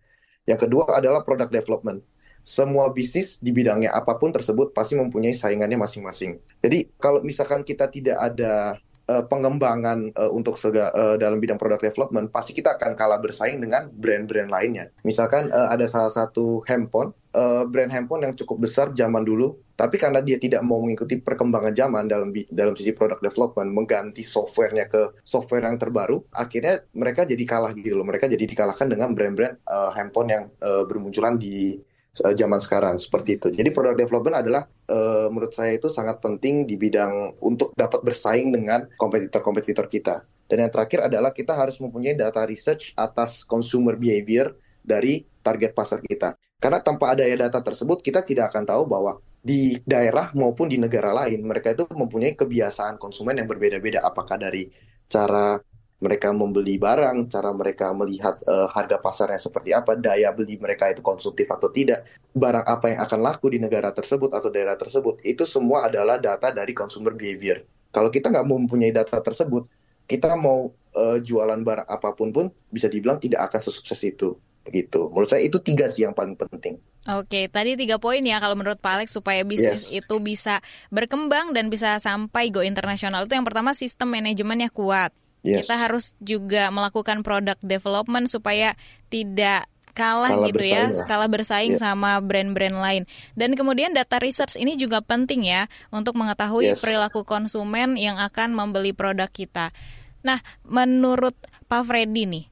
Yang 0.47 0.67
kedua 0.67 0.99
adalah 0.99 1.27
product 1.27 1.51
development. 1.51 1.99
Semua 2.47 2.95
bisnis 2.95 3.43
di 3.43 3.51
bidangnya 3.51 3.91
apa 3.91 4.15
pun 4.15 4.31
tersebut 4.31 4.71
pasti 4.71 4.95
mempunyai 4.95 5.35
saingannya 5.35 5.75
masing-masing. 5.75 6.39
Jadi 6.63 6.95
kalau 6.95 7.19
misalkan 7.19 7.67
kita 7.67 7.91
tidak 7.91 8.15
ada 8.15 8.79
uh, 9.11 9.23
pengembangan 9.27 10.15
uh, 10.15 10.31
untuk 10.31 10.55
sega, 10.55 10.87
uh, 10.95 11.19
dalam 11.19 11.43
bidang 11.43 11.59
product 11.59 11.83
development, 11.83 12.31
pasti 12.31 12.55
kita 12.55 12.79
akan 12.79 12.95
kalah 12.95 13.19
bersaing 13.19 13.59
dengan 13.59 13.91
brand-brand 13.91 14.47
lainnya. 14.47 14.87
Misalkan 15.03 15.51
uh, 15.51 15.67
ada 15.75 15.91
salah 15.91 16.15
satu 16.15 16.63
handphone, 16.63 17.11
uh, 17.35 17.67
brand 17.67 17.91
handphone 17.91 18.23
yang 18.23 18.31
cukup 18.31 18.63
besar 18.63 18.95
zaman 18.95 19.27
dulu 19.27 19.67
tapi 19.77 20.01
karena 20.01 20.25
dia 20.25 20.41
tidak 20.41 20.65
mau 20.65 20.81
mengikuti 20.81 21.21
perkembangan 21.21 21.69
zaman 21.69 22.09
dalam 22.09 22.33
dalam 22.49 22.73
sisi 22.73 22.97
product 22.97 23.21
development, 23.21 23.69
mengganti 23.69 24.25
softwarenya 24.25 24.89
ke 24.89 25.21
software 25.21 25.69
yang 25.69 25.77
terbaru, 25.77 26.25
akhirnya 26.33 26.81
mereka 26.97 27.29
jadi 27.29 27.45
kalah 27.45 27.77
gitu 27.77 27.93
loh. 27.93 28.01
Mereka 28.09 28.25
jadi 28.25 28.41
dikalahkan 28.41 28.89
dengan 28.89 29.13
brand-brand 29.13 29.61
uh, 29.69 29.93
handphone 29.93 30.33
yang 30.33 30.43
uh, 30.65 30.81
bermunculan 30.89 31.37
di 31.37 31.77
zaman 32.21 32.59
sekarang 32.61 32.95
seperti 32.97 33.37
itu. 33.37 33.47
Jadi 33.53 33.69
product 33.69 33.97
development 33.99 34.35
adalah 34.41 34.63
uh, 34.89 35.27
menurut 35.29 35.53
saya 35.53 35.77
itu 35.77 35.87
sangat 35.91 36.17
penting 36.21 36.65
di 36.65 36.75
bidang 36.75 37.37
untuk 37.43 37.73
dapat 37.77 38.01
bersaing 38.01 38.49
dengan 38.49 38.85
kompetitor-kompetitor 38.97 39.85
kita. 39.87 40.25
Dan 40.47 40.63
yang 40.63 40.71
terakhir 40.71 41.11
adalah 41.11 41.35
kita 41.35 41.51
harus 41.53 41.75
mempunyai 41.77 42.15
data 42.15 42.47
research 42.47 42.95
atas 42.95 43.43
consumer 43.43 43.99
behavior 43.99 44.55
dari 44.79 45.27
target 45.43 45.75
pasar 45.75 45.99
kita. 45.99 46.39
Karena 46.57 46.79
tanpa 46.79 47.13
adanya 47.13 47.51
data 47.51 47.59
tersebut, 47.59 47.99
kita 47.99 48.23
tidak 48.23 48.55
akan 48.55 48.63
tahu 48.63 48.83
bahwa 48.87 49.19
di 49.43 49.79
daerah 49.83 50.31
maupun 50.33 50.67
di 50.67 50.79
negara 50.79 51.11
lain 51.13 51.43
mereka 51.43 51.71
itu 51.71 51.87
mempunyai 51.87 52.35
kebiasaan 52.35 52.99
konsumen 52.99 53.37
yang 53.37 53.47
berbeda-beda 53.47 54.03
apakah 54.03 54.35
dari 54.35 54.67
cara 55.07 55.55
mereka 55.97 56.29
membeli 56.29 56.77
barang, 56.77 57.25
cara 57.25 57.49
mereka 57.57 57.89
melihat 57.89 58.37
uh, 58.45 58.69
harga 58.69 59.01
pasarnya 59.01 59.41
seperti 59.41 59.73
apa, 59.73 59.97
daya 59.97 60.29
beli 60.29 60.61
mereka 60.61 60.93
itu 60.93 61.01
konsumtif 61.01 61.49
atau 61.49 61.73
tidak, 61.73 62.05
barang 62.37 62.65
apa 62.69 62.85
yang 62.93 62.99
akan 63.01 63.19
laku 63.25 63.49
di 63.49 63.57
negara 63.57 63.89
tersebut 63.89 64.29
atau 64.29 64.53
daerah 64.53 64.77
tersebut, 64.77 65.17
itu 65.25 65.41
semua 65.49 65.89
adalah 65.89 66.21
data 66.21 66.53
dari 66.53 66.77
consumer 66.77 67.17
behavior. 67.17 67.65
Kalau 67.89 68.13
kita 68.13 68.29
nggak 68.29 68.45
mempunyai 68.45 68.93
data 68.93 69.17
tersebut, 69.17 69.65
kita 70.05 70.37
mau 70.37 70.69
uh, 70.93 71.17
jualan 71.17 71.57
barang 71.65 71.89
apa 71.89 72.13
pun 72.13 72.29
pun 72.29 72.45
bisa 72.69 72.85
dibilang 72.85 73.17
tidak 73.17 73.49
akan 73.49 73.61
sesukses 73.65 73.97
itu. 74.05 74.37
Gitu. 74.67 75.09
Menurut 75.09 75.31
saya 75.31 75.41
itu 75.41 75.57
tiga 75.63 75.87
sih 75.87 76.03
yang 76.03 76.13
paling 76.13 76.35
penting. 76.35 76.77
Oke, 77.07 77.47
tadi 77.47 77.79
tiga 77.79 77.95
poin 78.03 78.19
ya 78.19 78.35
kalau 78.43 78.59
menurut 78.59 78.83
Pak 78.83 78.99
Alex 78.99 79.15
supaya 79.15 79.39
bisnis 79.47 79.87
yes. 79.87 80.03
itu 80.03 80.15
bisa 80.19 80.59
berkembang 80.91 81.55
dan 81.55 81.71
bisa 81.71 81.95
sampai 82.03 82.51
go 82.51 82.59
internasional 82.59 83.23
itu 83.23 83.31
yang 83.31 83.47
pertama 83.47 83.71
sistem 83.71 84.11
manajemennya 84.11 84.67
kuat. 84.67 85.15
Yes. 85.45 85.65
Kita 85.65 85.75
harus 85.79 86.13
juga 86.19 86.69
melakukan 86.73 87.21
product 87.21 87.61
development 87.63 88.27
supaya 88.27 88.73
tidak 89.07 89.69
kalah 89.97 90.29
skala 90.29 90.47
gitu 90.53 90.63
ya, 90.69 90.93
ya, 90.93 90.93
skala 90.93 91.25
bersaing 91.25 91.73
yeah. 91.73 91.81
sama 91.81 92.21
brand-brand 92.21 92.77
lain. 92.77 93.03
Dan 93.33 93.57
kemudian 93.57 93.97
data 93.97 94.21
research 94.21 94.53
ini 94.53 94.77
juga 94.77 95.01
penting 95.01 95.49
ya 95.49 95.65
untuk 95.89 96.13
mengetahui 96.13 96.77
yes. 96.77 96.81
perilaku 96.85 97.25
konsumen 97.25 97.97
yang 97.97 98.21
akan 98.21 98.53
membeli 98.53 98.93
produk 98.93 99.25
kita. 99.25 99.73
Nah, 100.21 100.37
menurut 100.61 101.33
Pak 101.65 101.89
Freddy 101.89 102.29
nih, 102.29 102.45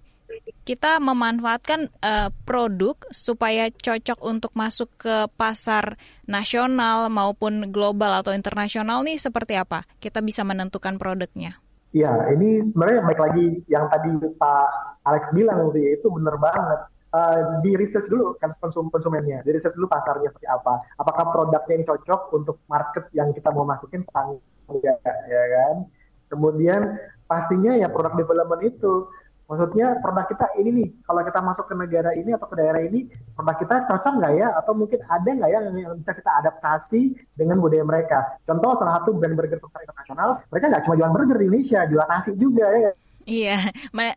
kita 0.65 0.97
memanfaatkan 0.97 1.93
uh, 2.01 2.33
produk 2.49 2.97
supaya 3.13 3.69
cocok 3.69 4.19
untuk 4.25 4.51
masuk 4.57 4.89
ke 4.97 5.29
pasar 5.37 6.01
nasional 6.25 7.13
maupun 7.13 7.69
global 7.69 8.25
atau 8.25 8.33
internasional 8.33 9.05
nih 9.05 9.21
seperti 9.21 9.53
apa? 9.53 9.85
Kita 10.01 10.25
bisa 10.25 10.41
menentukan 10.41 10.97
produknya. 10.97 11.61
Ya, 11.95 12.11
ini 12.35 12.59
sebenarnya 12.75 13.07
baik 13.07 13.21
lagi 13.23 13.45
yang 13.71 13.87
tadi 13.87 14.11
Pak 14.35 14.67
Alex 15.07 15.31
bilang 15.31 15.71
itu 15.71 16.07
benar 16.11 16.35
banget. 16.35 16.91
Uh, 17.15 17.63
di 17.63 17.79
research 17.79 18.11
dulu 18.11 18.35
kan 18.43 18.51
konsum 18.59 18.91
konsumennya, 18.91 19.39
di 19.47 19.55
research 19.55 19.79
dulu 19.79 19.87
pasarnya 19.87 20.27
seperti 20.35 20.51
apa. 20.51 20.83
Apakah 20.99 21.31
produknya 21.31 21.79
yang 21.79 21.87
cocok 21.87 22.21
untuk 22.35 22.59
market 22.67 23.07
yang 23.15 23.31
kita 23.31 23.47
mau 23.55 23.63
masukin 23.63 24.03
sangat 24.11 24.43
ya, 24.83 24.99
ya 25.31 25.43
kan? 25.55 25.75
Kemudian 26.27 26.99
pastinya 27.31 27.79
ya 27.79 27.87
produk 27.87 28.19
development 28.19 28.67
itu 28.67 29.07
Maksudnya 29.45 30.01
produk 30.01 30.25
kita 30.25 30.47
ini 30.57 30.69
nih, 30.73 30.87
kalau 31.05 31.21
kita 31.21 31.37
masuk 31.37 31.65
ke 31.69 31.75
negara 31.77 32.11
ini 32.17 32.33
atau 32.33 32.49
ke 32.49 32.55
daerah 32.57 32.81
ini, 32.81 33.05
produk 33.37 33.55
kita 33.61 33.75
cocok 33.85 34.13
nggak 34.17 34.33
ya? 34.41 34.47
Atau 34.57 34.73
mungkin 34.73 34.99
ada 35.05 35.29
nggak 35.29 35.49
ya 35.53 35.59
yang 35.69 35.97
bisa 36.01 36.11
kita 36.17 36.31
adaptasi 36.41 37.01
dengan 37.37 37.61
budaya 37.61 37.85
mereka? 37.85 38.41
Contoh 38.49 38.73
salah 38.81 39.01
satu 39.01 39.13
brand 39.13 39.37
burger 39.37 39.61
pasar 39.61 39.85
internasional, 39.85 40.29
mereka 40.49 40.65
nggak 40.73 40.83
cuma 40.89 40.95
jual 40.97 41.11
burger 41.13 41.37
di 41.37 41.45
Indonesia, 41.45 41.79
jual 41.85 42.05
nasi 42.09 42.31
juga 42.33 42.65
ya. 42.73 42.91
Iya, 43.25 43.57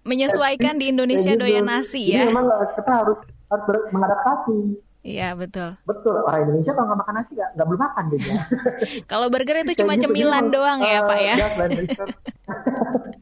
menyesuaikan 0.04 0.76
di 0.76 0.92
Indonesia 0.92 1.32
gitu. 1.32 1.40
doyan 1.44 1.64
nasi 1.64 2.12
ya. 2.12 2.24
Jadi 2.24 2.32
memang 2.32 2.44
kita 2.76 2.92
harus 2.92 3.18
harus 3.48 3.84
mengadaptasi. 3.92 4.58
Iya 5.04 5.32
betul. 5.32 5.76
Betul 5.88 6.20
orang 6.24 6.44
Indonesia 6.48 6.72
kalau 6.76 6.86
nggak 6.92 7.00
makan 7.04 7.14
nasi 7.16 7.30
nggak 7.36 7.50
nggak 7.56 7.66
belum 7.68 7.80
makan 7.80 8.04
dia. 8.12 8.20
kalau 9.12 9.26
burger 9.32 9.56
itu 9.64 9.72
cuma 9.80 9.96
gitu, 9.96 10.08
cemilan 10.08 10.52
doang 10.52 10.80
uh, 10.80 10.88
ya 10.88 11.00
pak 11.04 11.18
ya. 11.20 11.36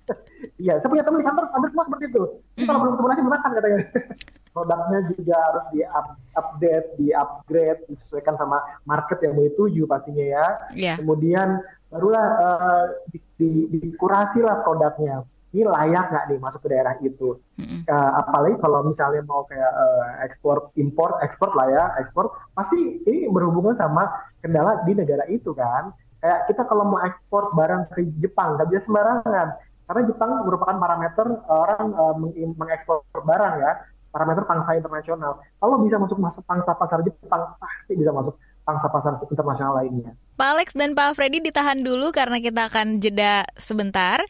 Iya, 0.56 0.80
saya 0.80 0.88
punya 0.88 1.04
teman 1.04 1.20
di 1.20 1.26
kantor 1.28 1.44
hampir 1.52 1.68
semua 1.72 1.84
seperti 1.84 2.04
itu. 2.08 2.22
mm. 2.56 2.64
kalau 2.64 2.78
belum 2.80 2.92
ketemu 2.96 3.08
nasi 3.12 3.22
makan 3.28 3.50
katanya. 3.52 3.78
Produknya 4.56 5.00
juga 5.12 5.36
harus 5.36 5.64
di 5.68 5.80
up, 5.84 6.06
update, 6.32 6.88
di 6.96 7.06
upgrade, 7.12 7.80
disesuaikan 7.92 8.40
sama 8.40 8.56
market 8.88 9.20
yang 9.20 9.36
mau 9.36 9.44
dituju 9.44 9.84
pastinya 9.84 10.24
ya. 10.24 10.46
Yeah. 10.72 10.96
Kemudian 10.96 11.60
barulah 11.92 12.26
uh, 12.40 12.84
di, 13.12 13.20
di, 13.36 13.48
dikurasi 13.68 14.40
lah 14.40 14.64
produknya. 14.64 15.28
Ini 15.52 15.64
layak 15.68 16.08
nggak 16.08 16.24
nih 16.32 16.38
masuk 16.40 16.60
ke 16.64 16.68
daerah 16.72 16.96
itu? 17.04 17.36
Mm-hmm. 17.60 17.84
Uh, 17.84 18.10
apalagi 18.24 18.56
kalau 18.64 18.80
misalnya 18.88 19.20
mau 19.28 19.44
kayak 19.44 19.72
uh, 19.76 20.24
ekspor, 20.24 20.72
import, 20.80 21.20
ekspor 21.20 21.52
lah 21.52 21.68
ya, 21.68 21.84
ekspor 22.00 22.32
pasti 22.56 23.04
ini 23.04 23.28
berhubungan 23.28 23.76
sama 23.76 24.08
kendala 24.40 24.80
di 24.88 24.96
negara 24.96 25.28
itu 25.28 25.52
kan. 25.52 25.92
Kayak 26.24 26.48
kita 26.48 26.64
kalau 26.64 26.96
mau 26.96 27.00
ekspor 27.04 27.52
barang 27.52 27.92
ke 27.92 28.08
Jepang 28.24 28.56
nggak 28.56 28.72
bisa 28.72 28.88
sembarangan 28.88 29.48
karena 29.86 30.02
Jepang 30.10 30.30
merupakan 30.42 30.76
parameter 30.82 31.26
orang 31.46 31.94
uh, 31.94 32.14
mengekspor 32.58 33.06
barang 33.14 33.54
ya, 33.62 33.72
parameter 34.10 34.42
pangsa 34.42 34.74
internasional. 34.74 35.38
Kalau 35.62 35.78
bisa 35.78 35.96
masuk 36.02 36.18
masuk 36.18 36.42
pangsa 36.42 36.74
pasar 36.74 37.06
Jepang, 37.06 37.54
pasti 37.62 37.94
bisa 37.94 38.10
masuk 38.10 38.34
pangsa 38.66 38.86
pasar 38.90 39.12
internasional 39.30 39.72
lainnya. 39.78 40.10
Pak 40.34 40.48
Alex 40.58 40.68
dan 40.74 40.98
Pak 40.98 41.14
Freddy 41.14 41.38
ditahan 41.38 41.86
dulu 41.86 42.10
karena 42.10 42.42
kita 42.42 42.66
akan 42.66 42.98
jeda 42.98 43.46
sebentar. 43.54 44.26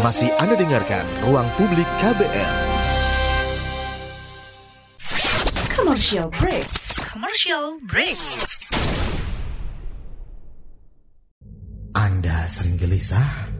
Masih 0.00 0.32
Anda 0.40 0.56
dengarkan 0.56 1.04
Ruang 1.28 1.44
Publik 1.60 1.86
KBR. 2.00 2.52
Commercial 5.76 6.32
break. 6.40 6.68
Commercial 7.04 7.76
break. 7.84 8.16
Anda 11.92 12.48
sering 12.48 12.80
gelisah? 12.80 13.59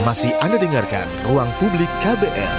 Masih 0.00 0.32
Anda 0.40 0.56
dengarkan 0.56 1.04
Ruang 1.28 1.52
Publik 1.60 1.92
KBR. 2.00 2.56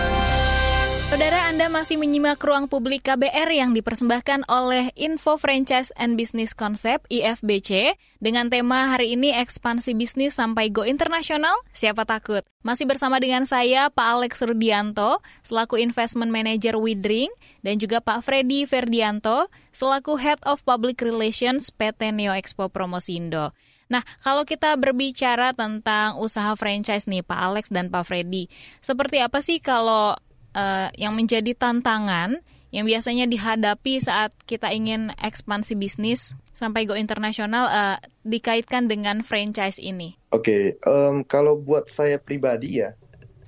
Saudara 1.10 1.50
Anda 1.50 1.66
masih 1.66 1.98
menyimak 1.98 2.38
ruang 2.42 2.70
publik 2.70 3.06
KBR 3.06 3.50
yang 3.50 3.74
dipersembahkan 3.74 4.46
oleh 4.50 4.94
Info 4.94 5.42
Franchise 5.42 5.90
and 5.98 6.14
Business 6.14 6.54
Concept 6.54 7.10
IFBC 7.10 7.98
dengan 8.22 8.54
tema 8.54 8.94
hari 8.94 9.18
ini 9.18 9.34
ekspansi 9.34 9.98
bisnis 9.98 10.38
sampai 10.38 10.70
go 10.70 10.86
internasional, 10.86 11.54
siapa 11.70 12.06
takut? 12.06 12.42
Masih 12.62 12.86
bersama 12.86 13.18
dengan 13.18 13.46
saya 13.50 13.90
Pak 13.90 14.08
Alex 14.22 14.42
Rudianto 14.46 15.22
selaku 15.42 15.82
Investment 15.82 16.30
Manager 16.30 16.78
Widring 16.78 17.30
dan 17.66 17.82
juga 17.82 18.02
Pak 18.02 18.26
Freddy 18.26 18.66
Ferdianto 18.66 19.50
selaku 19.74 20.18
Head 20.18 20.42
of 20.50 20.66
Public 20.66 21.02
Relations 21.02 21.70
PT 21.70 22.14
Neo 22.14 22.34
Expo 22.34 22.70
Promosindo. 22.70 23.54
Nah, 23.92 24.02
kalau 24.24 24.48
kita 24.48 24.76
berbicara 24.80 25.52
tentang 25.52 26.20
usaha 26.20 26.56
franchise 26.56 27.08
nih 27.10 27.24
Pak 27.24 27.40
Alex 27.40 27.64
dan 27.70 27.92
Pak 27.92 28.08
Freddy, 28.08 28.48
seperti 28.80 29.20
apa 29.20 29.40
sih 29.44 29.60
kalau 29.60 30.16
uh, 30.56 30.88
yang 30.96 31.14
menjadi 31.18 31.54
tantangan 31.58 32.40
yang 32.74 32.90
biasanya 32.90 33.30
dihadapi 33.30 34.02
saat 34.02 34.34
kita 34.50 34.74
ingin 34.74 35.14
ekspansi 35.22 35.78
bisnis 35.78 36.34
sampai 36.58 36.90
go 36.90 36.98
internasional 36.98 37.70
uh, 37.70 37.98
dikaitkan 38.26 38.90
dengan 38.90 39.22
franchise 39.22 39.78
ini? 39.78 40.18
Oke, 40.34 40.42
okay, 40.42 40.62
um, 40.90 41.22
kalau 41.22 41.54
buat 41.54 41.86
saya 41.86 42.18
pribadi 42.18 42.82
ya, 42.82 42.98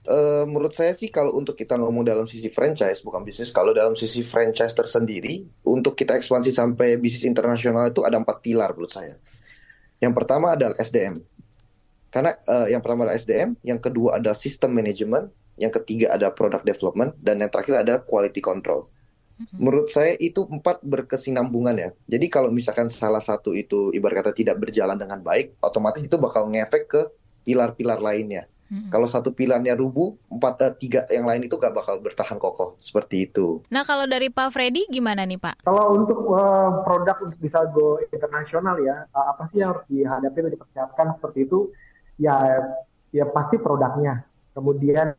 uh, 0.06 0.46
menurut 0.46 0.78
saya 0.78 0.94
sih 0.94 1.10
kalau 1.10 1.34
untuk 1.34 1.58
kita 1.58 1.74
ngomong 1.78 2.06
dalam 2.06 2.30
sisi 2.30 2.54
franchise 2.54 3.02
bukan 3.02 3.26
bisnis, 3.26 3.50
kalau 3.50 3.74
dalam 3.74 3.98
sisi 3.98 4.22
franchise 4.22 4.78
tersendiri 4.78 5.42
untuk 5.66 5.98
kita 5.98 6.18
ekspansi 6.18 6.54
sampai 6.54 7.02
bisnis 7.02 7.26
internasional 7.26 7.90
itu 7.90 8.06
ada 8.06 8.22
empat 8.22 8.46
pilar 8.46 8.78
menurut 8.78 8.94
saya. 8.94 9.18
Yang 10.00 10.14
pertama 10.18 10.56
adalah 10.56 10.76
SDM. 10.78 11.24
Karena 12.12 12.32
uh, 12.48 12.68
yang 12.72 12.80
pertama 12.80 13.08
adalah 13.08 13.20
SDM, 13.20 13.60
yang 13.64 13.80
kedua 13.80 14.20
adalah 14.20 14.40
sistem 14.40 14.72
manajemen, 14.72 15.28
yang 15.60 15.72
ketiga 15.72 16.16
ada 16.16 16.32
product 16.32 16.64
development, 16.64 17.16
dan 17.20 17.44
yang 17.44 17.52
terakhir 17.52 17.84
adalah 17.84 18.02
quality 18.08 18.40
control. 18.40 18.88
Mm-hmm. 19.36 19.60
Menurut 19.60 19.92
saya 19.92 20.16
itu 20.16 20.48
empat 20.48 20.80
berkesinambungan 20.80 21.76
ya. 21.76 21.90
Jadi 22.08 22.32
kalau 22.32 22.56
misalkan 22.56 22.88
salah 22.88 23.20
satu 23.20 23.52
itu 23.52 23.92
ibarat 23.92 24.24
kata 24.24 24.32
tidak 24.32 24.56
berjalan 24.64 24.96
dengan 24.96 25.20
baik, 25.20 25.60
otomatis 25.60 26.00
itu 26.00 26.16
bakal 26.16 26.48
ngefek 26.48 26.84
ke 26.88 27.02
pilar-pilar 27.44 28.00
lainnya. 28.00 28.48
Hmm. 28.66 28.90
Kalau 28.90 29.06
satu 29.06 29.30
pilarnya 29.30 29.78
rubuh, 29.78 30.18
empat 30.26 30.56
uh, 30.66 30.74
tiga 30.74 31.06
yang 31.14 31.30
lain 31.30 31.46
itu 31.46 31.54
gak 31.62 31.74
bakal 31.74 32.02
bertahan 32.02 32.42
kokoh 32.42 32.74
seperti 32.82 33.30
itu. 33.30 33.62
Nah 33.70 33.86
kalau 33.86 34.10
dari 34.10 34.34
Pak 34.34 34.50
Freddy 34.50 34.90
gimana 34.90 35.22
nih 35.22 35.38
Pak? 35.38 35.62
Kalau 35.62 35.94
untuk 35.94 36.26
uh, 36.34 36.82
produk 36.82 37.18
untuk 37.22 37.38
bisa 37.38 37.62
go 37.70 38.02
internasional 38.10 38.82
ya, 38.82 39.06
uh, 39.14 39.26
apa 39.38 39.46
sih 39.54 39.62
yang 39.62 39.78
harus 39.78 39.86
dihadapi 39.86 40.38
dan 40.50 40.52
dipersiapkan 40.58 41.08
seperti 41.22 41.40
itu? 41.46 41.70
Ya, 42.18 42.36
ya 43.14 43.30
pasti 43.30 43.62
produknya. 43.62 44.26
Kemudian 44.58 45.14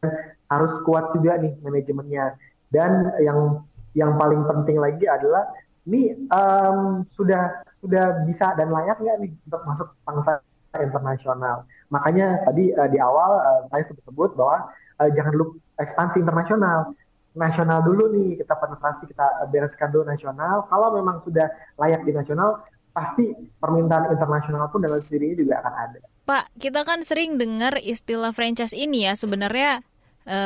harus 0.51 0.73
kuat 0.83 1.15
juga 1.15 1.39
nih 1.39 1.55
manajemennya. 1.63 2.35
Dan 2.73 3.15
yang 3.23 3.63
yang 3.95 4.19
paling 4.19 4.43
penting 4.43 4.77
lagi 4.83 5.07
adalah 5.07 5.47
ini 5.87 6.19
um, 6.35 7.07
sudah 7.15 7.63
sudah 7.79 8.27
bisa 8.27 8.59
dan 8.59 8.75
layak 8.75 8.99
nggak 8.99 9.17
nih 9.23 9.33
untuk 9.47 9.63
masuk 9.63 9.89
pangsa 10.03 10.43
internasional. 10.83 11.65
Makanya 11.89 12.43
tadi 12.45 12.75
uh, 12.75 12.89
di 12.91 12.99
awal 12.99 13.41
uh, 13.41 13.61
saya 13.71 13.85
sebut-sebut 13.89 14.35
bahwa 14.37 14.69
uh, 15.01 15.09
jangan 15.15 15.33
lupa 15.37 15.57
ekspansi 15.81 16.21
internasional. 16.21 16.93
Nasional 17.37 17.85
dulu 17.85 18.11
nih 18.17 18.41
kita 18.41 18.57
penetrasi 18.57 19.13
kita 19.13 19.27
bereskan 19.53 19.93
dulu 19.93 20.09
nasional. 20.09 20.65
Kalau 20.73 20.89
memang 20.97 21.21
sudah 21.23 21.53
layak 21.77 22.03
di 22.09 22.17
nasional, 22.17 22.65
pasti 22.97 23.29
permintaan 23.61 24.09
internasional 24.09 24.73
pun 24.73 24.81
dalam 24.81 25.05
sendirinya 25.05 25.37
juga 25.37 25.55
akan 25.61 25.75
ada. 25.77 26.01
Pak, 26.25 26.45
kita 26.57 26.81
kan 26.89 27.05
sering 27.05 27.37
dengar 27.37 27.77
istilah 27.77 28.33
franchise 28.33 28.73
ini 28.73 29.05
ya 29.05 29.13
sebenarnya 29.13 29.85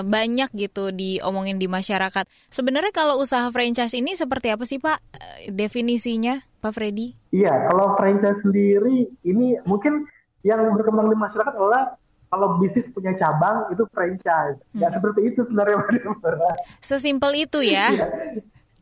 banyak 0.04 0.52
gitu 0.52 0.92
diomongin 0.92 1.56
di 1.56 1.64
masyarakat. 1.64 2.28
Sebenarnya 2.52 2.92
kalau 2.92 3.16
usaha 3.16 3.48
franchise 3.48 3.96
ini 3.96 4.12
seperti 4.12 4.52
apa 4.52 4.68
sih 4.68 4.76
Pak 4.76 5.00
definisinya, 5.48 6.36
Pak 6.60 6.76
Freddy? 6.76 7.16
Iya, 7.32 7.70
kalau 7.72 7.96
franchise 7.96 8.44
sendiri 8.44 9.08
ini 9.24 9.56
mungkin 9.64 10.04
yang 10.40 10.72
berkembang 10.72 11.12
di 11.12 11.16
masyarakat 11.16 11.52
adalah 11.52 12.00
kalau 12.30 12.62
bisnis 12.62 12.86
punya 12.94 13.12
cabang 13.18 13.68
itu 13.74 13.82
franchise. 13.90 14.58
Ya 14.72 14.88
hmm. 14.88 14.96
seperti 14.96 15.20
itu 15.34 15.40
sebenarnya 15.44 15.76
Mbak 15.82 16.56
Sesimpel 16.80 17.32
itu 17.42 17.58
ya? 17.66 17.90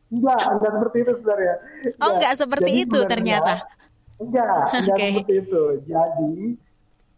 enggak, 0.09 0.41
enggak 0.53 0.71
seperti 0.77 0.97
itu 1.01 1.11
sebenarnya. 1.17 1.55
Oh, 2.01 2.09
enggak 2.17 2.33
seperti 2.37 2.71
Jadi, 2.71 2.83
itu 2.85 2.99
ternyata. 3.09 3.53
Enggak, 4.21 4.45
enggak 4.73 4.95
okay. 4.97 5.09
seperti 5.17 5.33
itu. 5.41 5.63
Jadi 5.89 6.33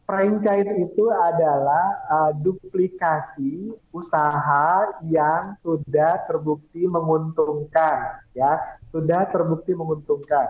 franchise 0.08 0.72
itu 0.76 1.06
adalah 1.08 1.86
uh, 2.08 2.32
duplikasi 2.36 3.76
usaha 3.96 4.68
yang 5.08 5.56
sudah 5.64 6.28
terbukti 6.28 6.84
menguntungkan, 6.88 8.20
ya, 8.36 8.60
sudah 8.92 9.28
terbukti 9.32 9.72
menguntungkan 9.72 10.48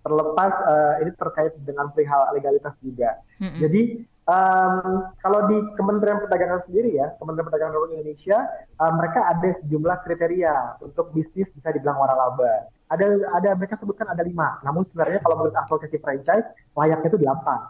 terlepas 0.00 0.52
uh, 0.64 0.94
ini 1.04 1.12
terkait 1.12 1.52
dengan 1.64 1.92
perihal 1.92 2.32
legalitas 2.32 2.72
juga. 2.80 3.20
Mm-hmm. 3.36 3.60
Jadi 3.60 3.82
um, 4.24 5.04
kalau 5.20 5.40
di 5.52 5.56
Kementerian 5.76 6.18
Perdagangan 6.24 6.60
sendiri 6.64 6.96
ya, 6.96 7.12
Kementerian 7.20 7.46
Perdagangan 7.48 7.72
Republik 7.76 7.96
Indonesia, 8.00 8.38
uh, 8.80 8.92
mereka 8.96 9.20
ada 9.28 9.48
sejumlah 9.64 9.96
kriteria 10.08 10.54
untuk 10.80 11.12
bisnis 11.12 11.48
bisa 11.52 11.68
dibilang 11.72 12.00
waralaba. 12.00 12.68
Ada 12.90 13.06
ada 13.38 13.48
mereka 13.54 13.78
sebutkan 13.78 14.08
ada 14.10 14.24
lima, 14.24 14.58
namun 14.66 14.82
sebenarnya 14.90 15.22
kalau 15.22 15.36
menurut 15.38 15.56
asosiasi 15.62 16.00
franchise 16.02 16.46
layaknya 16.74 17.08
itu 17.12 17.20
delapan. 17.20 17.60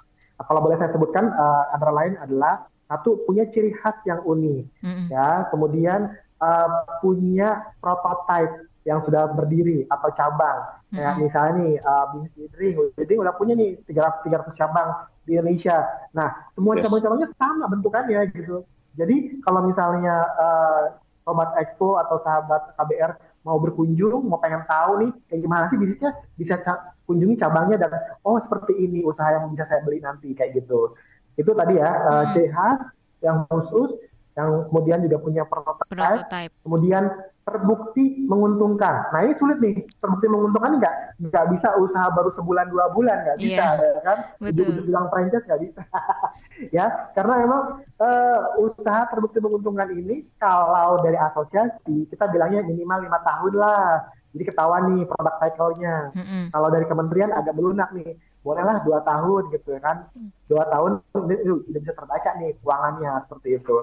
Nah, 0.41 0.45
kalau 0.49 0.61
boleh 0.65 0.81
saya 0.81 0.91
sebutkan 0.97 1.29
uh, 1.29 1.65
antara 1.77 1.93
lain 1.93 2.17
adalah 2.17 2.65
satu 2.89 3.23
punya 3.29 3.47
ciri 3.53 3.71
khas 3.77 3.95
yang 4.09 4.19
unik, 4.25 4.65
mm-hmm. 4.83 5.07
ya, 5.13 5.47
kemudian 5.53 6.11
uh, 6.41 6.71
punya 7.05 7.71
prototype 7.79 8.70
yang 8.89 9.05
sudah 9.05 9.29
berdiri 9.37 9.85
atau 9.89 10.09
cabang. 10.17 10.59
Hmm. 10.91 10.97
Kayak 10.97 11.15
misalnya 11.21 11.53
nih 11.61 11.73
uh, 11.85 12.05
bisnis 12.17 12.33
Widring, 12.37 12.75
Widring 12.97 13.21
udah 13.21 13.35
punya 13.37 13.55
nih 13.57 13.77
300 13.85 14.25
300 14.55 14.61
cabang 14.61 14.89
di 15.29 15.37
Indonesia. 15.37 15.77
Nah, 16.17 16.29
semua 16.57 16.75
yes. 16.77 16.89
cabang-cabangnya 16.89 17.29
sama 17.37 17.65
bentukannya 17.69 18.21
gitu. 18.33 18.65
Jadi 18.97 19.41
kalau 19.45 19.61
misalnya 19.69 20.17
uh, 20.35 20.83
sobat 21.23 21.53
Expo 21.61 22.01
atau 22.01 22.19
sahabat 22.25 22.75
KBR 22.75 23.13
mau 23.45 23.57
berkunjung, 23.61 24.27
mau 24.27 24.41
pengen 24.41 24.65
tahu 24.69 25.07
nih 25.07 25.11
kayak 25.29 25.41
gimana 25.45 25.65
sih 25.73 25.79
bisnisnya, 25.81 26.13
bisa 26.37 26.61
ca 26.61 26.97
kunjungi 27.09 27.41
cabangnya 27.41 27.77
dan 27.81 27.91
oh 28.23 28.37
seperti 28.43 28.77
ini 28.77 29.03
usaha 29.03 29.35
yang 29.35 29.49
bisa 29.53 29.65
saya 29.69 29.81
beli 29.85 30.03
nanti 30.03 30.33
kayak 30.33 30.57
gitu. 30.57 30.93
Itu 31.39 31.57
tadi 31.57 31.81
ya, 31.81 31.89
uh, 31.89 32.25
hmm. 32.33 32.49
khas 32.53 32.81
yang 33.21 33.45
khusus 33.49 33.97
yang 34.39 34.71
kemudian 34.71 35.03
juga 35.03 35.19
punya 35.19 35.43
prototype, 35.43 35.91
prototype. 35.91 36.53
kemudian 36.63 37.05
terbukti 37.51 38.23
menguntungkan. 38.31 39.11
Nah 39.11 39.21
ini 39.27 39.35
sulit 39.43 39.59
nih, 39.59 39.75
terbukti 39.99 40.27
menguntungkan 40.31 40.79
nggak 40.79 40.95
nggak 41.19 41.45
bisa 41.57 41.69
usaha 41.83 42.07
baru 42.15 42.31
sebulan 42.39 42.71
dua 42.71 42.95
bulan 42.95 43.27
nggak 43.27 43.39
bisa 43.43 43.65
yeah. 43.75 43.97
ya 43.99 44.03
kan? 44.07 44.19
Betul. 44.39 44.87
bilang 44.87 45.11
franchise 45.11 45.45
nggak 45.45 45.63
bisa, 45.67 45.83
ya 46.77 46.87
karena 47.19 47.35
memang 47.43 47.63
uh, 47.99 48.41
usaha 48.63 49.03
terbukti 49.11 49.43
menguntungkan 49.43 49.91
ini 49.91 50.23
kalau 50.39 51.03
dari 51.03 51.19
asosiasi 51.19 52.07
kita 52.07 52.31
bilangnya 52.31 52.63
minimal 52.63 53.03
lima 53.03 53.19
tahun 53.27 53.55
lah. 53.59 54.07
Jadi 54.31 54.47
ketahuan 54.47 54.95
nih 54.95 55.11
produk 55.11 55.35
cycle-nya. 55.43 56.15
Mm 56.15 56.23
-hmm. 56.23 56.45
Kalau 56.55 56.69
dari 56.71 56.87
kementerian 56.87 57.35
agak 57.35 57.51
melunak 57.59 57.91
nih, 57.91 58.15
bolehlah 58.47 58.79
dua 58.87 59.03
tahun 59.03 59.51
gitu 59.51 59.75
ya 59.75 59.83
kan? 59.83 60.07
Mm. 60.15 60.31
Dua 60.47 60.65
tahun 60.71 61.03
ini 61.19 61.51
udah 61.67 61.81
bisa 61.83 61.95
terbaca 61.99 62.31
nih 62.39 62.55
keuangannya 62.63 63.11
seperti 63.27 63.59
itu. 63.59 63.77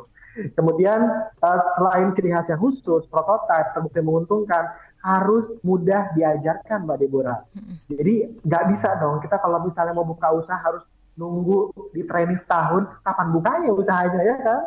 Kemudian 0.54 1.00
uh, 1.41 1.60
selain 1.78 2.13
ciri 2.13 2.30
khas 2.30 2.47
yang 2.50 2.62
khusus, 2.62 3.06
prototipe 3.10 3.73
terbukti 3.73 4.02
menguntungkan, 4.06 4.63
harus 5.02 5.45
mudah 5.63 6.12
diajarkan 6.13 6.84
Mbak 6.86 6.97
Deborah. 7.00 7.39
Jadi 7.88 8.41
nggak 8.43 8.63
bisa 8.76 8.89
dong. 9.00 9.23
Kita 9.23 9.39
kalau 9.39 9.63
misalnya 9.63 9.93
mau 9.95 10.06
buka 10.06 10.30
usaha 10.34 10.58
harus 10.60 10.84
nunggu 11.17 11.73
di 11.97 12.06
training 12.06 12.38
setahun 12.45 12.86
kapan 13.02 13.28
bukanya 13.34 13.69
usahanya 13.73 14.21
ya 14.21 14.36
kan? 14.41 14.62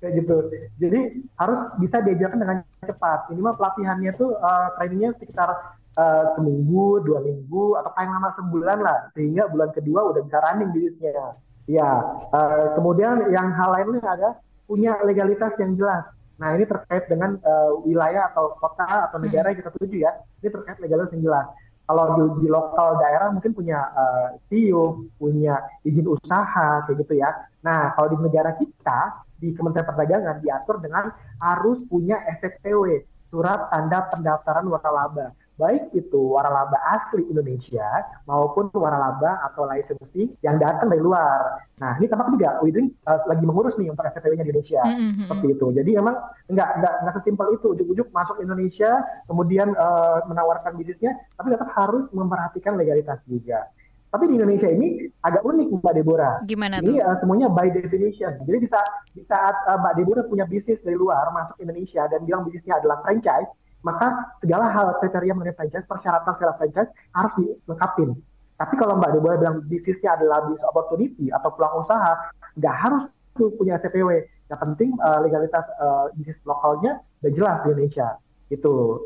Kayak 0.00 0.12
gitu. 0.20 0.36
Jadi 0.80 1.00
harus 1.40 1.60
bisa 1.80 1.96
diajarkan 2.04 2.38
dengan 2.40 2.56
cepat. 2.84 3.28
Minimal 3.32 3.54
pelatihannya 3.56 4.12
tuh 4.16 4.36
uh, 4.36 4.68
trainingnya 4.76 5.16
sekitar 5.16 5.76
uh, 5.96 6.24
seminggu 6.36 7.04
dua 7.04 7.24
minggu 7.24 7.76
atau 7.80 7.90
paling 7.92 8.12
lama 8.12 8.30
sebulan 8.36 8.78
lah. 8.84 8.98
Sehingga 9.16 9.48
bulan 9.48 9.72
kedua 9.72 10.12
udah 10.12 10.20
bisa 10.24 10.38
running 10.44 10.70
bisnisnya. 10.72 11.36
Ya 11.64 11.88
uh, 12.32 12.76
kemudian 12.76 13.32
yang 13.32 13.48
hal 13.56 13.72
lainnya 13.72 14.04
ada 14.04 14.30
punya 14.64 14.96
legalitas 15.04 15.52
yang 15.60 15.76
jelas 15.76 16.04
Nah 16.34 16.50
ini 16.58 16.66
terkait 16.66 17.06
dengan 17.06 17.38
uh, 17.46 17.78
wilayah 17.86 18.26
atau 18.34 18.58
kota 18.58 19.06
atau 19.06 19.22
negara 19.22 19.54
yang 19.54 19.62
kita 19.62 19.70
tuju 19.78 20.02
ya. 20.02 20.18
Ini 20.42 20.50
terkait 20.50 20.82
legalitas 20.82 21.14
yang 21.14 21.30
jelas 21.30 21.46
kalau 21.84 22.04
di, 22.16 22.24
di 22.44 22.48
lokal 22.48 22.96
daerah 22.96 23.28
mungkin 23.28 23.52
punya 23.52 23.76
uh, 23.92 24.28
SIU, 24.48 25.04
punya 25.20 25.60
izin 25.84 26.08
usaha 26.08 26.84
kayak 26.88 26.96
gitu 27.04 27.20
ya. 27.20 27.28
Nah, 27.60 27.92
kalau 27.92 28.16
di 28.16 28.18
negara 28.24 28.56
kita 28.56 29.20
di 29.36 29.52
Kementerian 29.52 29.84
Perdagangan 29.84 30.40
diatur 30.40 30.80
dengan 30.80 31.12
harus 31.44 31.84
punya 31.92 32.16
SPTW, 32.40 33.04
surat 33.28 33.68
tanda 33.68 34.08
pendaftaran 34.08 34.64
waralaba 34.64 35.36
baik 35.54 35.94
itu 35.94 36.34
waralaba 36.34 36.74
asli 36.90 37.22
Indonesia 37.30 37.86
maupun 38.26 38.70
waralaba 38.74 39.38
atau 39.50 39.70
licensing 39.70 40.34
yang 40.42 40.58
datang 40.58 40.90
dari 40.90 40.98
luar. 40.98 41.62
Nah 41.78 41.94
ini 42.02 42.10
tampak 42.10 42.34
juga 42.34 42.58
Widring 42.58 42.90
uh, 43.06 43.22
lagi 43.30 43.44
mengurus 43.46 43.78
nih 43.78 43.90
untuk 43.90 44.02
SPTW-nya 44.02 44.42
di 44.42 44.50
Indonesia 44.50 44.82
mm-hmm. 44.82 45.26
seperti 45.30 45.46
itu. 45.54 45.66
Jadi 45.78 45.90
emang 45.94 46.16
nggak 46.50 46.70
nggak 46.82 46.94
nggak 47.06 47.14
sesimpel 47.22 47.46
itu 47.54 47.66
ujuk-ujuk 47.70 48.08
masuk 48.10 48.36
Indonesia 48.42 48.90
kemudian 49.30 49.70
uh, 49.78 50.26
menawarkan 50.26 50.74
bisnisnya, 50.74 51.14
tapi 51.38 51.54
tetap 51.54 51.70
harus 51.78 52.10
memperhatikan 52.10 52.74
legalitas 52.74 53.22
juga. 53.30 53.70
Tapi 54.14 54.30
di 54.30 54.38
Indonesia 54.38 54.70
ini 54.70 55.10
agak 55.26 55.42
unik 55.42 55.82
Mbak 55.82 55.94
Deborah. 55.98 56.38
Gimana 56.46 56.78
ini, 56.78 56.86
tuh? 56.86 57.02
uh, 57.02 57.18
semuanya 57.18 57.50
by 57.50 57.66
definition. 57.66 58.30
Jadi 58.46 58.58
di 58.62 58.68
saat, 58.70 58.88
di 59.10 59.26
saat 59.26 59.58
uh, 59.66 59.74
Mbak 59.82 59.94
Deborah 59.98 60.24
punya 60.30 60.46
bisnis 60.46 60.78
dari 60.86 60.94
luar 60.94 61.34
masuk 61.34 61.58
Indonesia 61.58 62.06
dan 62.06 62.22
bilang 62.22 62.46
bisnisnya 62.46 62.78
adalah 62.78 63.02
franchise, 63.02 63.50
maka 63.84 64.32
segala 64.40 64.72
hal 64.72 64.96
kriteria 64.98 65.36
mengenai 65.36 65.54
franchise, 65.54 65.84
persyaratan 65.84 66.32
segala 66.40 66.56
franchise 66.56 66.90
harus 67.12 67.32
dilengkapi. 67.36 68.16
Tapi 68.56 68.74
kalau 68.80 68.96
Mbak 68.96 69.10
Deborah 69.12 69.36
bilang 69.36 69.56
bisnisnya 69.68 70.16
adalah 70.16 70.48
bisnis 70.48 70.64
opportunity 70.64 71.28
atau 71.28 71.52
peluang 71.52 71.84
usaha, 71.84 72.32
nggak 72.56 72.76
harus 72.80 73.04
tuh 73.36 73.52
punya 73.60 73.76
CPW. 73.84 74.24
Yang 74.48 74.60
penting 74.60 74.90
uh, 75.04 75.20
legalitas 75.20 75.64
uh, 75.76 76.08
bisnis 76.16 76.40
lokalnya 76.48 77.04
udah 77.20 77.32
jelas 77.36 77.56
di 77.62 77.68
Indonesia. 77.76 78.08
Itu. 78.48 79.04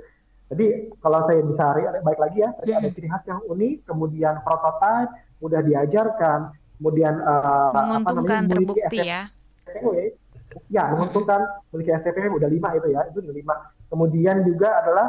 Jadi 0.48 0.94
kalau 1.04 1.28
saya 1.28 1.44
bisa 1.44 1.64
baik 2.06 2.20
lagi 2.22 2.38
ya, 2.40 2.50
tadi 2.56 2.72
ada 2.72 2.88
ciri 2.88 3.08
khas 3.10 3.24
yang 3.28 3.42
unik, 3.50 3.84
kemudian 3.84 4.40
prototipe, 4.46 5.12
mudah 5.44 5.60
diajarkan, 5.60 6.38
kemudian 6.80 7.20
uh, 7.20 7.68
menguntungkan 7.74 8.46
apa 8.48 8.48
namanya, 8.48 8.52
terbukti 8.56 8.98
ya. 9.04 9.22
CPW, 9.68 9.88
ya 10.72 10.82
menguntungkan 10.96 11.40
memiliki 11.68 11.92
STP 12.00 12.32
udah 12.32 12.48
lima 12.48 12.68
itu 12.80 12.88
ya, 12.94 13.00
itu 13.12 13.18
udah 13.20 13.34
lima 13.36 13.54
Kemudian 13.88 14.44
juga 14.44 14.84
adalah 14.84 15.06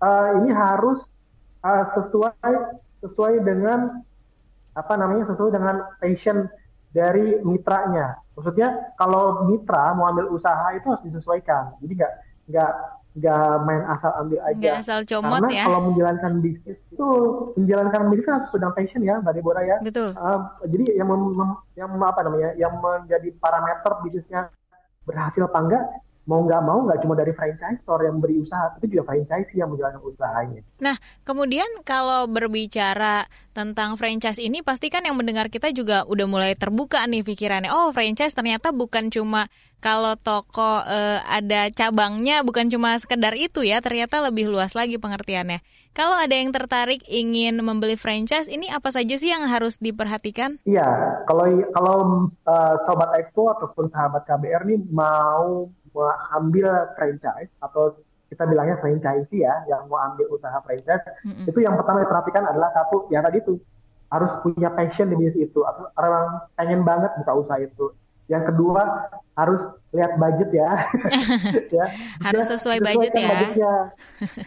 uh, 0.00 0.28
ini 0.42 0.50
harus 0.52 1.00
uh, 1.62 1.84
sesuai 1.96 2.52
sesuai 3.04 3.34
dengan 3.44 4.02
apa 4.72 4.94
namanya 4.96 5.28
sesuai 5.28 5.52
dengan 5.52 5.84
passion 6.00 6.48
dari 6.92 7.40
mitranya. 7.44 8.16
Maksudnya 8.36 8.96
kalau 8.96 9.44
mitra 9.48 9.92
mau 9.92 10.08
ambil 10.12 10.32
usaha 10.32 10.72
itu 10.72 10.88
harus 10.88 11.04
disesuaikan. 11.04 11.76
Jadi 11.84 11.92
nggak 12.00 12.12
nggak 12.52 12.72
nggak 13.12 13.44
main 13.68 13.84
asal 13.92 14.12
ambil 14.24 14.40
aja. 14.40 14.56
Nggak 14.56 14.78
asal 14.80 14.98
comot 15.04 15.44
Karena 15.44 15.50
ya. 15.52 15.64
kalau 15.68 15.80
menjalankan 15.92 16.32
bisnis 16.40 16.78
itu 16.88 17.08
menjalankan 17.60 18.02
bisnis 18.08 18.24
kan 18.24 18.34
harus 18.40 18.50
sedang 18.52 18.72
passion 18.72 19.02
ya, 19.04 19.20
Mbak 19.20 19.34
Deborah 19.36 19.64
ya. 19.64 19.76
Betul. 19.84 20.08
Uh, 20.16 20.40
jadi 20.64 20.84
yang 20.96 21.08
mem, 21.12 21.20
mem, 21.36 21.50
yang 21.76 21.88
apa 22.00 22.20
namanya 22.24 22.50
yang 22.56 22.72
menjadi 22.80 23.28
parameter 23.36 23.92
bisnisnya 24.00 24.48
berhasil 25.04 25.44
apa 25.44 25.58
enggak 25.60 25.84
mau 26.22 26.46
nggak 26.46 26.62
mau 26.62 26.86
nggak 26.86 27.02
cuma 27.02 27.18
dari 27.18 27.34
franchise 27.34 27.82
store 27.82 28.06
yang 28.06 28.22
beri 28.22 28.38
usaha, 28.38 28.70
tapi 28.78 28.86
juga 28.94 29.10
franchise 29.10 29.50
yang 29.58 29.74
menjalankan 29.74 30.02
usahanya. 30.06 30.60
Nah, 30.78 30.96
kemudian 31.26 31.66
kalau 31.82 32.30
berbicara 32.30 33.26
tentang 33.50 33.98
franchise 33.98 34.38
ini, 34.38 34.62
pastikan 34.62 35.02
yang 35.02 35.18
mendengar 35.18 35.50
kita 35.50 35.74
juga 35.74 36.06
udah 36.06 36.26
mulai 36.30 36.52
terbuka 36.54 37.02
nih 37.10 37.26
pikirannya. 37.26 37.74
Oh, 37.74 37.90
franchise 37.90 38.38
ternyata 38.38 38.70
bukan 38.70 39.10
cuma 39.10 39.50
kalau 39.82 40.14
toko 40.14 40.86
eh, 40.86 41.18
ada 41.26 41.66
cabangnya, 41.74 42.46
bukan 42.46 42.70
cuma 42.70 42.94
sekedar 43.02 43.34
itu 43.34 43.66
ya, 43.66 43.82
ternyata 43.82 44.22
lebih 44.22 44.46
luas 44.46 44.78
lagi 44.78 45.02
pengertiannya. 45.02 45.58
Kalau 45.92 46.16
ada 46.16 46.32
yang 46.32 46.54
tertarik 46.54 47.04
ingin 47.04 47.60
membeli 47.60 48.00
franchise, 48.00 48.48
ini 48.48 48.70
apa 48.72 48.88
saja 48.88 49.12
sih 49.18 49.28
yang 49.28 49.44
harus 49.44 49.76
diperhatikan? 49.76 50.56
Iya, 50.64 50.86
kalau 51.28 51.44
kalau 51.76 51.96
uh, 52.48 52.74
sobat 52.88 53.12
Expo 53.20 53.52
ataupun 53.52 53.92
sahabat 53.92 54.24
KBR 54.24 54.64
nih 54.72 54.80
mau 54.88 55.68
ambil 56.40 56.68
franchise 56.96 57.52
atau 57.60 57.96
kita 58.32 58.48
bilangnya 58.48 58.80
franchise 58.80 59.28
ya 59.28 59.52
yang 59.68 59.84
mau 59.92 60.00
ambil 60.00 60.24
usaha 60.32 60.56
franchise 60.64 61.04
mm-hmm. 61.24 61.50
itu 61.52 61.58
yang 61.60 61.76
pertama 61.76 62.00
diperhatikan 62.00 62.48
adalah 62.48 62.72
satu 62.72 63.12
ya 63.12 63.20
tadi 63.20 63.44
itu 63.44 63.60
harus 64.12 64.32
punya 64.44 64.68
passion 64.76 65.08
di 65.08 65.16
bisnis 65.16 65.48
itu 65.48 65.60
atau 65.64 65.88
orang 65.96 66.44
pengen 66.60 66.84
banget 66.84 67.08
buka 67.24 67.32
usaha 67.32 67.58
itu. 67.64 67.96
Yang 68.28 68.52
kedua 68.52 69.08
harus 69.34 69.60
lihat 69.96 70.20
budget 70.20 70.50
ya, 70.52 70.70
ya. 71.80 71.84
Harus 72.20 72.46
sesuai 72.52 72.78
budget 72.80 73.12
ya. 73.16 73.28
budgetnya. 73.28 73.74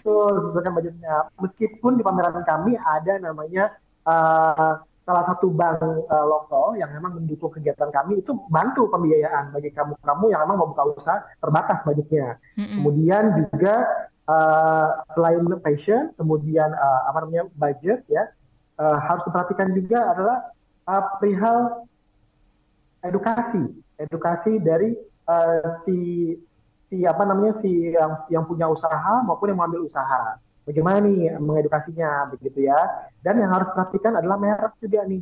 Tuh, 0.06 0.30
sesuaikan 0.50 0.74
budgetnya. 0.74 1.16
Meskipun 1.42 1.98
di 1.98 2.04
pameran 2.06 2.46
kami 2.46 2.78
ada 2.78 3.14
namanya 3.18 3.74
uh, 4.06 4.80
salah 5.06 5.24
satu 5.30 5.54
bank 5.54 5.80
uh, 5.86 6.26
lokal 6.26 6.74
yang 6.82 6.90
memang 6.90 7.22
mendukung 7.22 7.54
kegiatan 7.54 7.94
kami 7.94 8.26
itu 8.26 8.34
bantu 8.50 8.90
pembiayaan 8.90 9.54
bagi 9.54 9.70
kamu-kamu 9.70 10.26
yang 10.34 10.42
memang 10.50 10.58
mau 10.58 10.70
buka 10.74 10.98
usaha 10.98 11.22
terbatas 11.38 11.86
budgetnya. 11.86 12.42
Mm-hmm. 12.58 12.76
Kemudian 12.82 13.24
juga 13.38 13.76
uh, 14.26 14.88
selain 15.14 15.46
passion, 15.62 16.10
kemudian 16.18 16.74
uh, 16.74 17.02
apa 17.14 17.22
namanya 17.22 17.46
budget 17.54 18.02
ya 18.10 18.34
uh, 18.82 18.98
harus 18.98 19.22
diperhatikan 19.30 19.78
juga 19.78 20.00
adalah 20.10 20.38
uh, 20.90 21.04
perihal 21.22 21.86
edukasi, 23.06 23.64
edukasi 24.02 24.58
dari 24.58 24.98
uh, 25.30 25.86
si 25.86 26.34
si 26.90 27.06
apa 27.06 27.30
namanya 27.30 27.62
si 27.62 27.94
yang 27.94 28.26
yang 28.34 28.44
punya 28.50 28.66
usaha 28.70 29.22
maupun 29.22 29.54
yang 29.54 29.62
mengambil 29.62 29.86
usaha 29.86 30.42
bagaimana 30.66 30.98
nih 31.06 31.38
mengedukasinya 31.38 32.34
begitu 32.34 32.66
ya. 32.66 32.78
Dan 33.22 33.40
yang 33.40 33.54
harus 33.54 33.70
perhatikan 33.72 34.18
adalah 34.18 34.36
merek 34.42 34.74
juga 34.82 35.06
nih. 35.06 35.22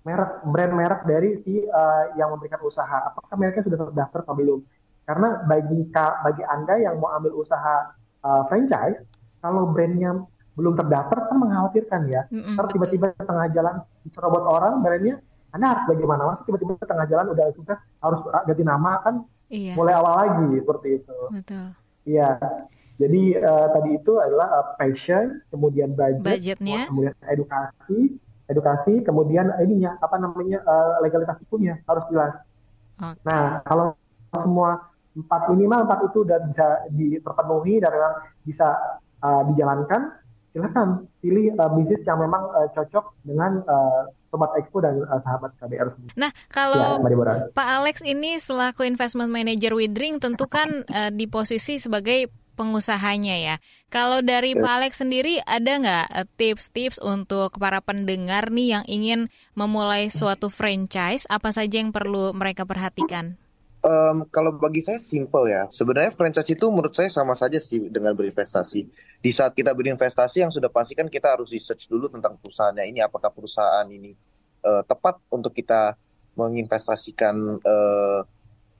Merek 0.00 0.30
brand 0.48 0.72
merek 0.72 1.00
dari 1.04 1.30
si 1.44 1.60
uh, 1.60 2.04
yang 2.16 2.32
memberikan 2.32 2.58
usaha. 2.64 3.12
Apakah 3.12 3.36
mereknya 3.36 3.68
sudah 3.68 3.78
terdaftar 3.88 4.20
atau 4.24 4.34
belum? 4.34 4.60
Karena 5.04 5.44
bagi 5.44 5.78
bagi 5.94 6.44
Anda 6.48 6.74
yang 6.80 6.96
mau 6.98 7.12
ambil 7.12 7.36
usaha 7.36 7.92
uh, 8.24 8.42
franchise, 8.48 9.04
kalau 9.44 9.68
brandnya 9.68 10.24
belum 10.56 10.76
terdaftar 10.76 11.28
kan 11.30 11.36
mengkhawatirkan 11.36 12.00
ya. 12.08 12.22
Mm 12.32 12.56
-hmm, 12.56 12.68
tiba-tiba 12.72 13.12
tengah 13.16 13.46
jalan 13.52 13.74
dicerobot 14.04 14.44
orang 14.44 14.80
brandnya, 14.80 15.20
Anda 15.52 15.76
harus 15.76 15.84
bagaimana? 15.88 16.20
Masa 16.32 16.42
tiba-tiba 16.48 16.80
tengah 16.80 17.06
jalan 17.08 17.26
udah 17.36 17.44
sukses 17.52 17.78
harus 18.00 18.20
ganti 18.48 18.64
nama 18.64 18.92
kan 19.04 19.14
iya. 19.50 19.74
mulai 19.76 19.94
awal 19.98 20.14
lagi 20.24 20.62
seperti 20.62 20.88
itu. 21.02 21.18
Betul. 21.28 21.66
Iya. 22.08 22.38
Jadi 23.00 23.32
uh, 23.40 23.66
tadi 23.72 23.90
itu 23.96 24.12
adalah 24.20 24.48
uh, 24.60 24.66
passion, 24.76 25.40
kemudian 25.48 25.96
budget, 25.96 26.20
budgetnya, 26.20 26.84
kemudian 26.92 27.16
edukasi, 27.32 28.20
edukasi, 28.44 28.94
kemudian 29.08 29.48
ininya 29.64 29.96
apa 30.04 30.20
namanya 30.20 30.60
uh, 30.68 31.00
legalitas 31.00 31.40
hukumnya 31.48 31.80
harus 31.88 32.04
jelas. 32.12 32.32
Okay. 33.00 33.24
Nah 33.24 33.64
kalau 33.64 33.96
semua 34.36 34.92
empat 35.16 35.48
minimal 35.56 35.88
empat 35.88 35.98
itu 36.12 36.20
sudah 36.22 36.38
bisa 36.44 36.66
terpenuhi 37.24 37.80
dan 37.80 37.90
memang 37.96 38.14
bisa 38.44 38.68
uh, 39.24 39.42
dijalankan, 39.48 40.20
silakan 40.52 41.08
pilih 41.24 41.56
uh, 41.56 41.72
bisnis 41.72 42.04
yang 42.04 42.20
memang 42.20 42.52
uh, 42.52 42.68
cocok 42.76 43.16
dengan 43.24 43.64
uh, 43.64 44.12
Sobat 44.30 44.54
Expo 44.62 44.78
dan 44.78 45.02
uh, 45.08 45.18
sahabat 45.26 45.50
KBR 45.58 45.90
Nah, 46.14 46.30
kalau 46.54 47.02
ya, 47.02 47.50
Pak 47.50 47.68
Alex 47.82 48.06
ini 48.06 48.38
selaku 48.38 48.86
investment 48.86 49.26
manager 49.26 49.74
Widring 49.74 50.22
tentu 50.22 50.46
kan 50.46 50.86
uh, 50.86 51.10
di 51.10 51.26
posisi 51.26 51.82
sebagai 51.82 52.30
pengusahanya 52.60 53.40
ya. 53.40 53.56
Kalau 53.88 54.20
dari 54.20 54.52
Pak 54.52 54.72
Alex 54.76 55.00
sendiri 55.00 55.40
ada 55.48 55.80
nggak 55.80 56.06
eh, 56.12 56.28
tips-tips 56.36 57.00
untuk 57.00 57.56
para 57.56 57.80
pendengar 57.80 58.52
nih 58.52 58.76
yang 58.76 58.84
ingin 58.84 59.20
memulai 59.56 60.12
suatu 60.12 60.52
franchise 60.52 61.24
apa 61.32 61.56
saja 61.56 61.80
yang 61.80 61.88
perlu 61.88 62.36
mereka 62.36 62.68
perhatikan? 62.68 63.40
Um, 63.80 64.28
kalau 64.28 64.52
bagi 64.60 64.84
saya 64.84 65.00
simple 65.00 65.48
ya. 65.48 65.64
Sebenarnya 65.72 66.12
franchise 66.12 66.52
itu 66.52 66.68
menurut 66.68 66.92
saya 66.92 67.08
sama 67.08 67.32
saja 67.32 67.56
sih 67.56 67.88
dengan 67.88 68.12
berinvestasi. 68.12 68.80
Di 69.24 69.30
saat 69.32 69.56
kita 69.56 69.72
berinvestasi 69.72 70.44
yang 70.44 70.52
sudah 70.52 70.68
pasti 70.68 70.92
kan 70.92 71.08
kita 71.08 71.32
harus 71.32 71.48
research 71.48 71.88
dulu 71.88 72.12
tentang 72.12 72.36
perusahaannya 72.36 72.84
ini 72.92 73.00
apakah 73.00 73.32
perusahaan 73.32 73.88
ini 73.88 74.12
uh, 74.68 74.84
tepat 74.84 75.24
untuk 75.32 75.56
kita 75.56 75.96
menginvestasikan 76.36 77.56
uh, 77.56 78.20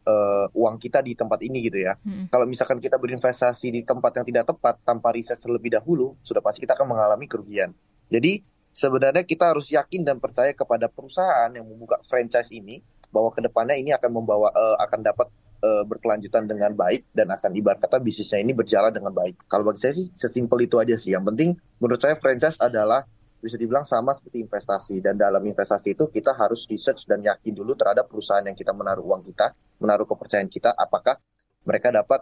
uh, 0.06 0.46
uang 0.56 0.76
kita 0.80 1.04
di 1.04 1.12
tempat 1.16 1.40
ini 1.44 1.66
gitu 1.66 1.80
ya. 1.80 1.96
Hmm. 2.00 2.28
Kalau 2.30 2.46
misalkan 2.48 2.78
kita 2.78 2.96
berinvestasi 2.96 3.72
di 3.72 3.80
tempat 3.82 4.20
yang 4.20 4.26
tidak 4.26 4.44
tepat 4.54 4.80
tanpa 4.84 5.12
riset 5.12 5.36
terlebih 5.36 5.74
dahulu, 5.74 6.16
sudah 6.24 6.40
pasti 6.40 6.64
kita 6.64 6.76
akan 6.76 6.96
mengalami 6.96 7.26
kerugian. 7.28 7.74
Jadi 8.10 8.42
sebenarnya 8.70 9.26
kita 9.26 9.50
harus 9.54 9.68
yakin 9.70 10.06
dan 10.06 10.16
percaya 10.22 10.54
kepada 10.54 10.86
perusahaan 10.86 11.50
yang 11.50 11.66
membuka 11.66 11.98
franchise 12.06 12.50
ini 12.54 12.80
bahwa 13.10 13.34
ke 13.34 13.42
depannya 13.42 13.74
ini 13.74 13.90
akan 13.90 14.10
membawa 14.14 14.54
uh, 14.54 14.78
akan 14.86 15.02
dapat 15.02 15.26
uh, 15.66 15.84
berkelanjutan 15.86 16.46
dengan 16.46 16.72
baik 16.74 17.10
dan 17.10 17.30
akan 17.30 17.50
ibarat 17.58 17.82
kata 17.82 17.98
bisnisnya 17.98 18.40
ini 18.40 18.54
berjalan 18.54 18.94
dengan 18.94 19.10
baik. 19.10 19.50
Kalau 19.50 19.66
bagi 19.66 19.82
saya 19.82 19.94
sih 19.98 20.08
sesimpel 20.14 20.64
itu 20.64 20.78
aja 20.78 20.94
sih. 20.94 21.12
Yang 21.14 21.34
penting 21.34 21.50
menurut 21.82 22.00
saya 22.00 22.14
franchise 22.16 22.56
adalah 22.62 23.04
bisa 23.40 23.56
dibilang 23.56 23.88
sama 23.88 24.12
seperti 24.14 24.44
investasi 24.44 25.00
dan 25.00 25.16
dalam 25.16 25.40
investasi 25.40 25.96
itu 25.96 26.06
kita 26.12 26.36
harus 26.36 26.68
research 26.68 27.08
dan 27.08 27.24
yakin 27.24 27.56
dulu 27.56 27.72
terhadap 27.72 28.06
perusahaan 28.06 28.44
yang 28.44 28.54
kita 28.54 28.70
menaruh 28.76 29.02
uang 29.02 29.24
kita, 29.24 29.56
menaruh 29.80 30.04
kepercayaan 30.04 30.52
kita 30.52 30.76
apakah 30.76 31.16
mereka 31.64 31.88
dapat 31.92 32.20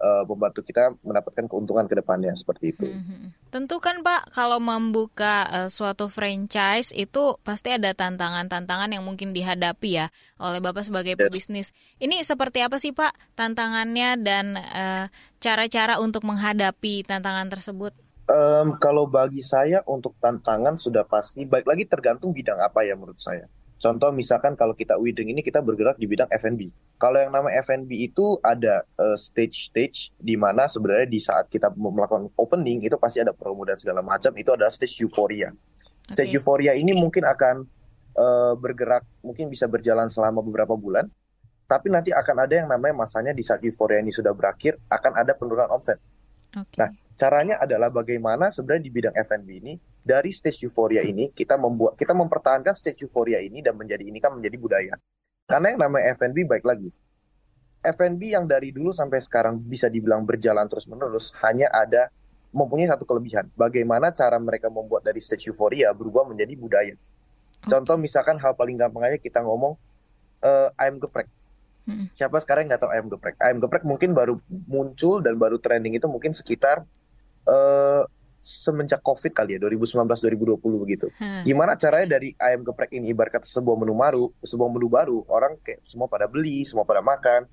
uh, 0.00 0.24
membantu 0.26 0.64
kita 0.64 0.96
mendapatkan 1.04 1.46
keuntungan 1.46 1.86
ke 1.86 1.94
depannya 2.00 2.32
seperti 2.32 2.72
itu. 2.74 2.88
Hmm, 2.88 3.04
hmm. 3.04 3.28
Tentu 3.52 3.78
kan 3.78 4.00
Pak, 4.00 4.32
kalau 4.32 4.58
membuka 4.58 5.46
uh, 5.50 5.68
suatu 5.68 6.08
franchise 6.08 6.90
itu 6.96 7.36
pasti 7.44 7.70
ada 7.76 7.92
tantangan-tantangan 7.92 8.90
yang 8.90 9.04
mungkin 9.04 9.36
dihadapi 9.36 9.90
ya 10.00 10.06
oleh 10.40 10.58
Bapak 10.58 10.88
sebagai 10.88 11.14
yes. 11.14 11.20
pebisnis. 11.20 11.68
Ini 12.00 12.24
seperti 12.24 12.64
apa 12.64 12.80
sih 12.80 12.96
Pak 12.96 13.12
tantangannya 13.36 14.16
dan 14.20 14.56
eh, 14.56 15.06
cara-cara 15.40 16.00
untuk 16.00 16.24
menghadapi 16.24 17.04
tantangan 17.04 17.52
tersebut? 17.52 17.92
Um, 18.30 18.78
kalau 18.78 19.10
bagi 19.10 19.42
saya 19.42 19.82
untuk 19.90 20.14
tantangan 20.22 20.78
sudah 20.78 21.02
pasti, 21.02 21.42
baik 21.42 21.66
lagi 21.66 21.82
tergantung 21.82 22.30
bidang 22.30 22.62
apa 22.62 22.86
ya 22.86 22.94
menurut 22.94 23.18
saya. 23.18 23.50
Contoh 23.80 24.12
misalkan 24.12 24.54
kalau 24.54 24.76
kita 24.76 25.00
Wideng 25.00 25.32
ini 25.32 25.40
kita 25.40 25.64
bergerak 25.64 25.96
di 25.96 26.04
bidang 26.04 26.28
F&B. 26.28 26.68
Kalau 27.00 27.16
yang 27.16 27.32
nama 27.32 27.48
F&B 27.64 27.88
itu 27.96 28.36
ada 28.44 28.84
uh, 29.00 29.16
stage-stage 29.16 30.12
di 30.20 30.36
mana 30.36 30.68
sebenarnya 30.68 31.08
di 31.08 31.16
saat 31.16 31.48
kita 31.48 31.72
melakukan 31.72 32.28
opening 32.36 32.84
itu 32.84 32.94
pasti 33.00 33.24
ada 33.24 33.32
promo 33.32 33.64
dan 33.64 33.80
segala 33.80 34.04
macam. 34.04 34.36
Itu 34.36 34.52
adalah 34.52 34.68
stage 34.68 35.00
euforia. 35.00 35.48
Stage 36.12 36.28
okay. 36.28 36.36
euforia 36.36 36.76
ini 36.76 36.92
mungkin 36.92 37.24
akan 37.24 37.64
uh, 38.20 38.54
bergerak, 38.60 39.02
mungkin 39.24 39.48
bisa 39.48 39.64
berjalan 39.64 40.12
selama 40.12 40.44
beberapa 40.44 40.76
bulan. 40.76 41.08
Tapi 41.64 41.88
nanti 41.88 42.12
akan 42.12 42.36
ada 42.46 42.54
yang 42.60 42.68
namanya 42.68 42.94
masanya 42.94 43.32
di 43.32 43.40
saat 43.40 43.64
euforia 43.64 44.04
ini 44.04 44.12
sudah 44.12 44.36
berakhir 44.36 44.76
akan 44.92 45.24
ada 45.24 45.32
penurunan 45.32 45.72
omset. 45.72 45.96
Okay. 46.50 46.78
Nah, 46.82 46.90
caranya 47.14 47.56
adalah 47.62 47.88
bagaimana 47.94 48.50
sebenarnya 48.50 48.82
di 48.82 48.92
bidang 48.92 49.14
F&B 49.14 49.48
ini 49.62 49.74
dari 50.00 50.32
stage 50.32 50.66
euforia 50.66 51.04
ini 51.04 51.30
kita 51.30 51.60
membuat 51.60 51.94
kita 51.94 52.16
mempertahankan 52.16 52.72
stage 52.72 53.06
euforia 53.06 53.38
ini 53.38 53.60
dan 53.60 53.76
menjadi 53.76 54.02
ini 54.02 54.18
kan 54.18 54.34
menjadi 54.34 54.56
budaya. 54.58 54.94
Karena 55.46 55.74
yang 55.74 55.80
namanya 55.82 56.16
F&B 56.18 56.46
baik 56.46 56.64
lagi. 56.64 56.90
F&B 57.80 58.22
yang 58.36 58.44
dari 58.44 58.76
dulu 58.76 58.92
sampai 58.92 59.24
sekarang 59.24 59.56
bisa 59.56 59.88
dibilang 59.88 60.28
berjalan 60.28 60.68
terus-menerus 60.68 61.32
hanya 61.40 61.70
ada 61.72 62.12
mempunyai 62.52 62.90
satu 62.90 63.08
kelebihan. 63.08 63.48
Bagaimana 63.56 64.12
cara 64.12 64.36
mereka 64.36 64.68
membuat 64.68 65.06
dari 65.06 65.22
stage 65.22 65.48
euforia 65.48 65.94
berubah 65.96 66.28
menjadi 66.28 66.54
budaya. 66.58 66.94
Contoh 67.64 67.96
misalkan 68.00 68.40
hal 68.40 68.56
paling 68.56 68.76
gampang 68.76 69.04
aja 69.04 69.18
kita 69.20 69.44
ngomong 69.44 69.76
uh, 70.44 70.68
ayam 70.80 71.00
geprek. 71.00 71.28
Hmm. 71.90 72.06
Siapa 72.14 72.38
sekarang 72.38 72.70
nggak 72.70 72.86
tahu 72.86 72.90
ayam 72.94 73.06
geprek? 73.10 73.34
Ayam 73.42 73.58
geprek 73.58 73.82
mungkin 73.82 74.14
baru 74.14 74.38
muncul 74.70 75.18
dan 75.18 75.34
baru 75.34 75.58
trending 75.58 75.98
itu 75.98 76.06
mungkin 76.06 76.30
sekitar 76.30 76.86
uh, 77.50 78.02
semenjak 78.40 79.04
COVID 79.04 79.36
kali 79.36 79.58
ya 79.58 79.60
2019-2020 79.60 80.56
begitu. 80.80 81.06
Hmm. 81.20 81.44
Gimana 81.44 81.76
caranya 81.76 82.16
dari 82.16 82.32
ayam 82.40 82.64
geprek 82.64 82.94
ini 82.96 83.12
ibarat 83.12 83.36
kata 83.36 83.46
sebuah 83.46 83.76
menu 83.76 83.92
baru, 83.92 84.32
sebuah 84.40 84.70
menu 84.72 84.88
baru, 84.88 85.18
orang 85.28 85.60
kayak 85.60 85.84
semua 85.84 86.08
pada 86.08 86.24
beli, 86.24 86.64
semua 86.64 86.88
pada 86.88 87.04
makan. 87.04 87.44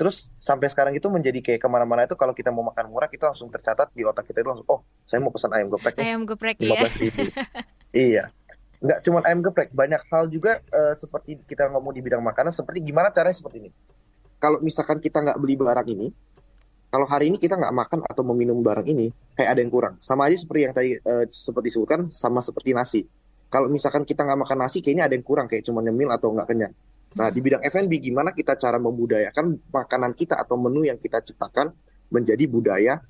Terus 0.00 0.32
sampai 0.40 0.72
sekarang 0.72 0.96
itu 0.96 1.12
menjadi 1.12 1.44
kayak 1.44 1.60
ke 1.60 1.68
mana-mana 1.68 2.08
itu 2.08 2.16
kalau 2.16 2.32
kita 2.32 2.48
mau 2.48 2.64
makan 2.64 2.88
murah 2.88 3.10
kita 3.12 3.28
langsung 3.28 3.52
tercatat 3.52 3.92
di 3.92 4.00
otak 4.00 4.24
kita 4.24 4.40
itu 4.40 4.48
langsung 4.48 4.68
oh 4.72 4.80
saya 5.04 5.20
mau 5.20 5.28
pesan 5.28 5.52
ayam 5.52 5.68
geprek 5.68 5.98
nih. 5.98 6.06
Ayam 6.08 6.22
geprek 6.24 6.56
ya. 6.56 6.88
ribu. 6.96 7.20
iya. 7.92 8.24
Nggak 8.80 8.98
cuma 9.04 9.20
ayam 9.28 9.44
geprek, 9.44 9.70
banyak 9.76 10.00
hal 10.08 10.24
juga 10.32 10.56
uh, 10.72 10.96
seperti 10.96 11.36
kita 11.44 11.68
ngomong 11.68 11.92
di 11.92 12.00
bidang 12.00 12.24
makanan 12.24 12.48
seperti 12.48 12.80
gimana 12.80 13.12
caranya 13.12 13.36
seperti 13.36 13.68
ini. 13.68 13.70
Kalau 14.40 14.56
misalkan 14.64 15.04
kita 15.04 15.20
nggak 15.20 15.36
beli 15.36 15.60
barang 15.60 15.88
ini, 15.92 16.08
kalau 16.88 17.04
hari 17.04 17.28
ini 17.28 17.36
kita 17.36 17.60
nggak 17.60 17.70
makan 17.76 18.00
atau 18.08 18.24
meminum 18.32 18.56
barang 18.64 18.88
ini, 18.88 19.12
kayak 19.36 19.52
ada 19.52 19.60
yang 19.60 19.68
kurang. 19.68 19.94
Sama 20.00 20.32
aja 20.32 20.40
seperti 20.40 20.60
yang 20.64 20.72
tadi 20.72 20.96
uh, 20.96 21.24
seperti 21.28 21.70
disebutkan, 21.70 22.08
sama 22.08 22.40
seperti 22.40 22.72
nasi. 22.72 23.04
Kalau 23.52 23.68
misalkan 23.68 24.08
kita 24.08 24.24
nggak 24.24 24.48
makan 24.48 24.58
nasi, 24.64 24.80
kayaknya 24.80 25.06
ada 25.06 25.14
yang 25.14 25.26
kurang, 25.28 25.44
kayak 25.44 25.60
cuma 25.62 25.84
nyemil 25.84 26.08
atau 26.08 26.32
nggak 26.32 26.48
kenyang. 26.48 26.74
Nah, 27.10 27.28
di 27.28 27.42
bidang 27.42 27.62
F&B, 27.66 27.98
gimana 27.98 28.30
kita 28.30 28.54
cara 28.54 28.78
membudayakan 28.78 29.58
makanan 29.74 30.14
kita 30.14 30.38
atau 30.38 30.54
menu 30.54 30.86
yang 30.86 30.94
kita 30.94 31.18
ciptakan 31.18 31.74
menjadi 32.10 32.44
budaya, 32.46 33.02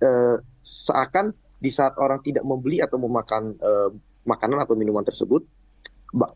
uh, 0.00 0.36
seakan 0.62 1.34
di 1.60 1.68
saat 1.68 1.98
orang 2.00 2.22
tidak 2.24 2.46
membeli 2.46 2.80
atau 2.80 2.96
memakan 2.96 3.58
uh, 3.58 3.90
makanan 4.26 4.64
atau 4.64 4.74
minuman 4.76 5.04
tersebut, 5.04 5.44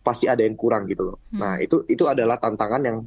pasti 0.01 0.31
ada 0.31 0.44
yang 0.47 0.55
kurang 0.55 0.87
gitu 0.87 1.05
loh. 1.05 1.18
Hmm. 1.35 1.40
Nah, 1.40 1.55
itu 1.59 1.83
itu 1.90 2.07
adalah 2.07 2.38
tantangan 2.38 2.83
yang 2.85 2.99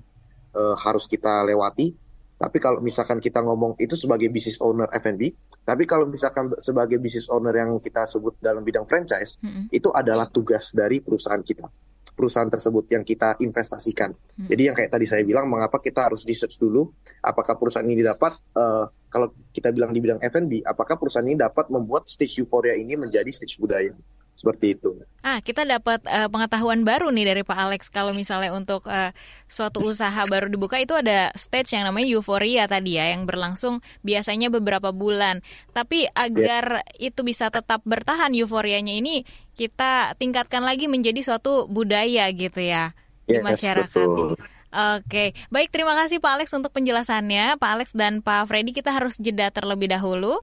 uh, 0.54 0.76
harus 0.78 1.08
kita 1.08 1.48
lewati 1.48 2.08
tapi 2.38 2.62
kalau 2.62 2.80
misalkan 2.86 3.18
kita 3.18 3.42
ngomong 3.42 3.74
itu 3.82 3.98
sebagai 3.98 4.30
business 4.30 4.62
owner 4.62 4.86
F&B, 4.94 5.34
tapi 5.66 5.90
kalau 5.90 6.06
misalkan 6.06 6.54
sebagai 6.62 7.02
business 7.02 7.26
owner 7.34 7.50
yang 7.58 7.82
kita 7.82 8.06
sebut 8.06 8.38
dalam 8.38 8.62
bidang 8.62 8.86
franchise, 8.86 9.42
mm-hmm. 9.42 9.74
itu 9.74 9.90
adalah 9.90 10.30
tugas 10.30 10.70
dari 10.70 11.02
perusahaan 11.02 11.42
kita. 11.42 11.66
Perusahaan 12.14 12.50
tersebut 12.50 12.94
yang 12.94 13.02
kita 13.02 13.42
investasikan. 13.42 14.14
Mm-hmm. 14.14 14.48
Jadi 14.54 14.62
yang 14.62 14.76
kayak 14.78 14.92
tadi 14.94 15.06
saya 15.10 15.26
bilang, 15.26 15.50
mengapa 15.50 15.82
kita 15.82 16.14
harus 16.14 16.30
research 16.30 16.62
dulu, 16.62 16.94
apakah 17.26 17.58
perusahaan 17.58 17.90
ini 17.90 18.06
dapat, 18.06 18.38
uh, 18.54 18.86
kalau 19.10 19.34
kita 19.50 19.74
bilang 19.74 19.90
di 19.90 19.98
bidang 19.98 20.22
F&B, 20.22 20.62
apakah 20.62 20.94
perusahaan 21.02 21.26
ini 21.26 21.42
dapat 21.42 21.74
membuat 21.74 22.06
stage 22.06 22.38
euphoria 22.38 22.78
ini 22.78 22.94
menjadi 22.94 23.34
stage 23.34 23.58
budaya 23.58 23.98
seperti 24.38 24.78
itu. 24.78 25.02
Ah, 25.26 25.42
kita 25.42 25.66
dapat 25.66 26.06
uh, 26.06 26.30
pengetahuan 26.30 26.86
baru 26.86 27.10
nih 27.10 27.34
dari 27.34 27.42
Pak 27.42 27.58
Alex 27.58 27.90
kalau 27.90 28.14
misalnya 28.14 28.54
untuk 28.54 28.86
uh, 28.86 29.10
suatu 29.50 29.82
usaha 29.82 30.22
baru 30.30 30.46
dibuka 30.46 30.78
itu 30.78 30.94
ada 30.94 31.34
stage 31.34 31.74
yang 31.74 31.90
namanya 31.90 32.06
euforia 32.14 32.70
tadi 32.70 33.02
ya 33.02 33.18
yang 33.18 33.26
berlangsung 33.26 33.82
biasanya 34.06 34.54
beberapa 34.54 34.94
bulan. 34.94 35.42
Tapi 35.74 36.06
agar 36.14 36.86
yeah. 36.86 37.10
itu 37.12 37.26
bisa 37.26 37.50
tetap 37.50 37.82
bertahan 37.84 38.32
euforianya 38.38 38.94
ini 38.94 39.26
kita 39.58 40.14
tingkatkan 40.22 40.62
lagi 40.62 40.86
menjadi 40.86 41.20
suatu 41.26 41.66
budaya 41.66 42.30
gitu 42.30 42.62
ya 42.62 42.94
yes, 43.26 43.42
di 43.42 43.44
masyarakat. 43.44 43.90
Betul. 43.90 44.38
Oke, 44.68 45.34
baik 45.50 45.74
terima 45.74 45.98
kasih 45.98 46.22
Pak 46.22 46.32
Alex 46.38 46.54
untuk 46.54 46.70
penjelasannya. 46.78 47.58
Pak 47.58 47.72
Alex 47.74 47.88
dan 47.98 48.22
Pak 48.22 48.46
Freddy 48.46 48.70
kita 48.70 48.94
harus 48.94 49.18
jeda 49.18 49.50
terlebih 49.50 49.90
dahulu. 49.90 50.38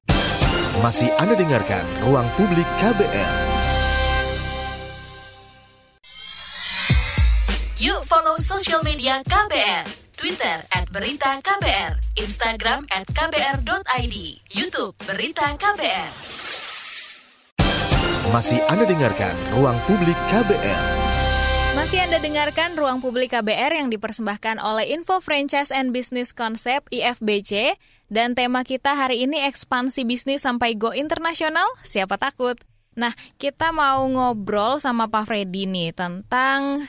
Masih 0.83 1.13
Anda 1.23 1.39
dengarkan 1.39 1.87
Ruang 2.03 2.27
Publik 2.35 2.67
KBR. 2.83 3.54
Yuk 7.85 8.09
follow 8.09 8.41
social 8.41 8.81
media 8.81 9.21
KBR. 9.29 9.85
Twitter 10.17 10.57
at 10.73 10.89
Berita 10.89 11.37
KBR, 11.45 11.93
Instagram 12.17 12.81
at 12.89 13.05
KBR.id, 13.13 14.17
Youtube 14.57 14.97
Berita 15.05 15.53
KBR. 15.53 16.09
Masih 18.33 18.65
Anda 18.73 18.89
dengarkan 18.89 19.37
Ruang 19.53 19.77
Publik 19.85 20.17
KBR. 20.33 20.85
Masih 21.77 22.01
Anda 22.09 22.25
dengarkan 22.25 22.73
Ruang 22.73 23.05
Publik 23.05 23.37
KBR 23.37 23.77
yang 23.77 23.93
dipersembahkan 23.93 24.65
oleh 24.65 24.89
Info 24.89 25.21
Franchise 25.21 25.69
and 25.69 25.93
Business 25.93 26.33
Concept 26.33 26.89
IFBC 26.89 27.77
dan 28.09 28.33
tema 28.33 28.65
kita 28.65 28.97
hari 28.97 29.29
ini 29.29 29.45
ekspansi 29.45 30.09
bisnis 30.09 30.41
sampai 30.41 30.73
go 30.73 30.97
internasional, 30.97 31.69
siapa 31.85 32.17
takut? 32.17 32.57
Nah, 32.97 33.13
kita 33.37 33.77
mau 33.77 34.09
ngobrol 34.09 34.81
sama 34.81 35.13
Pak 35.13 35.29
Freddy 35.29 35.69
nih 35.69 35.93
tentang 35.93 36.89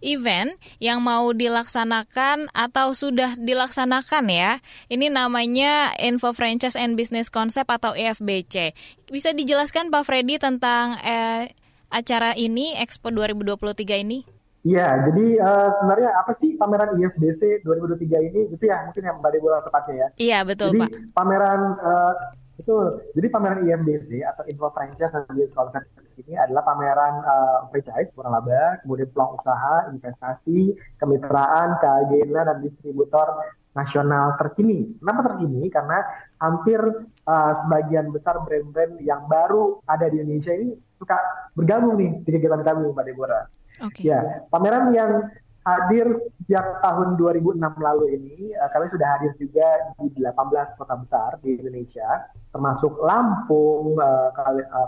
event 0.00 0.54
yang 0.78 1.02
mau 1.02 1.30
dilaksanakan 1.34 2.50
atau 2.54 2.94
sudah 2.94 3.34
dilaksanakan 3.38 4.30
ya. 4.30 4.52
Ini 4.86 5.10
namanya 5.10 5.94
Info 5.98 6.34
Franchise 6.34 6.78
and 6.78 6.94
Business 6.94 7.28
Concept 7.28 7.68
atau 7.68 7.94
EFBC. 7.94 8.72
Bisa 9.08 9.34
dijelaskan 9.34 9.90
Pak 9.90 10.04
Freddy 10.06 10.38
tentang 10.38 10.98
eh, 11.02 11.50
acara 11.88 12.36
ini 12.36 12.76
Expo 12.78 13.08
2023 13.12 14.04
ini? 14.04 14.20
Iya, 14.66 15.06
jadi 15.06 15.26
uh, 15.38 15.68
sebenarnya 15.80 16.10
apa 16.18 16.34
sih 16.42 16.58
pameran 16.58 16.98
IFBC 16.98 17.62
2023 17.62 18.28
ini? 18.28 18.40
Itu 18.52 18.64
ya 18.66 18.84
mungkin 18.84 19.06
yang 19.06 19.16
Mbak 19.22 19.30
Dewa 19.38 19.62
tepatnya 19.62 19.94
ya. 19.94 20.08
Iya, 20.18 20.38
betul 20.42 20.74
jadi, 20.74 20.80
Pak. 20.82 20.90
pameran 21.14 21.60
uh, 21.78 22.14
itu 22.58 22.74
jadi 23.14 23.26
pameran 23.30 23.64
IFBC 23.64 24.20
atau 24.26 24.42
Info 24.50 24.68
Franchise 24.74 25.14
and 25.14 25.24
Business 25.30 25.54
Concept 25.54 25.86
ini 26.18 26.34
adalah 26.34 26.66
pameran 26.66 27.14
uh, 27.22 27.58
franchise, 27.70 28.10
laba, 28.18 28.82
kemudian 28.82 29.08
peluang 29.14 29.38
usaha, 29.38 29.74
investasi, 29.94 30.74
kemitraan, 30.98 31.78
keagenan, 31.78 32.44
dan 32.50 32.58
distributor 32.60 33.46
nasional 33.78 34.34
terkini. 34.42 34.90
Kenapa 34.98 35.30
terkini? 35.32 35.70
Karena 35.70 35.98
hampir 36.42 36.80
uh, 37.26 37.52
sebagian 37.62 38.10
besar 38.10 38.42
brand-brand 38.42 38.98
yang 39.06 39.30
baru 39.30 39.78
ada 39.86 40.10
di 40.10 40.18
Indonesia 40.18 40.50
ini 40.50 40.74
suka 40.98 41.14
bergabung 41.54 41.94
nih 41.94 42.10
di 42.26 42.30
kegiatan 42.34 42.66
kami, 42.66 42.90
Mbak 42.90 43.04
Deborah. 43.06 43.44
Okay. 43.78 44.10
Ya, 44.10 44.42
pameran 44.50 44.90
yang 44.90 45.30
hadir 45.66 46.06
sejak 46.44 46.80
tahun 46.80 47.20
2006 47.20 47.58
lalu 47.60 48.04
ini, 48.16 48.56
uh, 48.56 48.68
kami 48.72 48.88
sudah 48.88 49.06
hadir 49.16 49.32
juga 49.36 49.68
di 50.00 50.22
18 50.22 50.78
kota 50.78 50.94
besar 50.96 51.30
di 51.44 51.58
Indonesia, 51.58 52.28
termasuk 52.54 52.96
Lampung, 53.04 53.98
uh, 53.98 54.30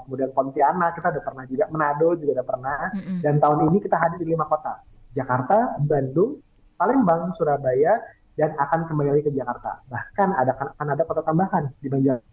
kemudian 0.06 0.30
Pontianak, 0.33 0.96
kita 0.96 1.12
udah 1.12 1.24
pernah 1.24 1.44
juga, 1.46 1.64
Manado 1.68 2.16
juga 2.16 2.40
udah 2.40 2.46
pernah, 2.46 2.80
mm 2.94 3.00
-hmm. 3.00 3.18
dan 3.20 3.35
tahun 3.42 3.59
ini 3.70 3.78
kita 3.83 3.96
hadir 3.98 4.18
di 4.24 4.28
lima 4.33 4.46
kota, 4.48 4.80
Jakarta, 5.12 5.76
Bandung, 5.85 6.40
Palembang, 6.80 7.37
Surabaya, 7.37 8.00
dan 8.40 8.56
akan 8.56 8.88
kembali 8.88 9.20
ke 9.20 9.30
Jakarta. 9.37 9.85
Bahkan 9.92 10.28
ada 10.33 10.52
akan 10.56 10.87
ada 10.88 11.04
kota 11.04 11.20
tambahan 11.20 11.68
di 11.85 11.92
Banjar. 11.92 12.24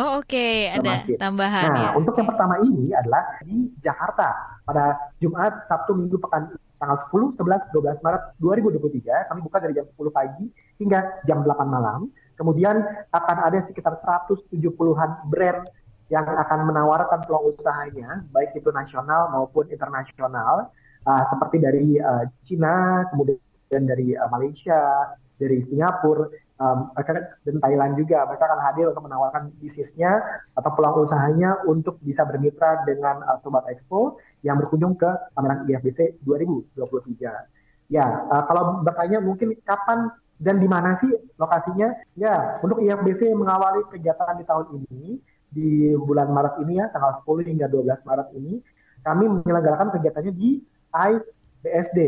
Oh 0.00 0.24
oke, 0.24 0.24
okay. 0.24 0.72
ada 0.72 1.04
tambahan 1.20 1.68
nah, 1.68 1.76
ya. 1.76 1.88
untuk 2.00 2.16
yang 2.16 2.24
pertama 2.24 2.56
ini 2.64 2.96
adalah 2.96 3.36
di 3.44 3.68
Jakarta 3.84 4.56
pada 4.64 4.96
Jumat, 5.20 5.68
Sabtu, 5.68 5.92
Minggu, 5.92 6.16
pekan 6.16 6.48
tanggal 6.82 6.98
10, 7.14 7.38
11, 7.38 7.70
12 7.70 8.02
Maret 8.02 8.22
2023. 8.42 9.30
Kami 9.30 9.40
buka 9.46 9.62
dari 9.62 9.78
jam 9.78 9.86
10 9.86 10.10
pagi 10.10 10.50
hingga 10.82 11.22
jam 11.30 11.46
8 11.46 11.62
malam. 11.70 12.10
Kemudian 12.34 12.82
akan 13.14 13.36
ada 13.38 13.62
sekitar 13.70 14.02
170-an 14.02 15.30
brand 15.30 15.62
yang 16.10 16.26
akan 16.26 16.66
menawarkan 16.66 17.22
peluang 17.24 17.54
usahanya, 17.54 18.26
baik 18.34 18.52
itu 18.58 18.68
nasional 18.74 19.30
maupun 19.32 19.64
internasional, 19.70 20.68
uh, 21.06 21.22
seperti 21.32 21.56
dari 21.62 21.96
uh, 22.02 22.28
Cina, 22.44 23.06
kemudian 23.14 23.82
dari 23.86 24.12
uh, 24.18 24.28
Malaysia, 24.28 25.14
dari 25.40 25.64
Singapura, 25.70 26.28
um, 26.60 26.92
dan 27.46 27.56
Thailand 27.62 27.92
juga. 27.96 28.26
Mereka 28.28 28.44
akan 28.44 28.60
hadir 28.66 28.90
untuk 28.90 29.04
menawarkan 29.06 29.52
bisnisnya 29.62 30.20
atau 30.56 30.70
peluang 30.74 31.08
usahanya 31.08 31.62
untuk 31.64 31.96
bisa 32.04 32.26
bermitra 32.26 32.84
dengan 32.84 33.22
uh, 33.24 33.38
Sobat 33.40 33.64
Expo 33.70 34.20
yang 34.44 34.58
berkunjung 34.60 34.98
ke 34.98 35.08
pameran 35.32 35.64
IFBC 35.68 36.20
2023. 36.26 37.92
Ya, 37.92 38.06
uh, 38.28 38.42
kalau 38.48 38.80
bertanya 38.84 39.20
mungkin 39.20 39.52
kapan 39.64 40.12
dan 40.42 40.58
di 40.58 40.66
mana 40.66 40.98
sih 40.98 41.12
lokasinya? 41.38 41.92
Ya, 42.18 42.58
untuk 42.60 42.82
IFBC 42.82 43.30
mengawali 43.36 43.86
kegiatan 43.92 44.36
di 44.36 44.44
tahun 44.48 44.66
ini 44.90 45.06
di 45.52 45.92
bulan 46.00 46.32
Maret 46.32 46.64
ini 46.64 46.80
ya, 46.80 46.88
tanggal 46.90 47.20
10 47.22 47.44
hingga 47.44 47.68
12 47.68 48.08
Maret 48.08 48.28
ini, 48.40 48.64
kami 49.04 49.24
menyelenggarakan 49.28 49.92
kegiatannya 49.92 50.32
di 50.32 50.64
ICE 50.92 51.28
BSD, 51.62 51.98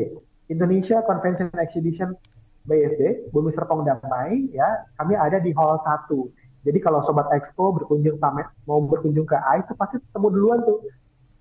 Indonesia 0.51 1.05
Convention 1.05 1.53
Exhibition 1.61 2.17
BSD, 2.65 3.29
Bumi 3.29 3.53
Serpong 3.53 3.85
Damai, 3.85 4.49
ya, 4.53 4.89
kami 4.97 5.15
ada 5.15 5.37
di 5.41 5.53
Hall 5.53 5.77
1. 5.81 6.09
Jadi 6.65 6.79
kalau 6.81 7.05
Sobat 7.05 7.29
Expo 7.37 7.77
berkunjung 7.77 8.17
pamer, 8.17 8.49
mau 8.65 8.81
berkunjung 8.81 9.29
ke 9.29 9.37
ICE, 9.37 9.69
itu 9.69 9.73
pasti 9.77 9.97
ketemu 10.01 10.29
duluan 10.33 10.59
tuh. 10.65 10.81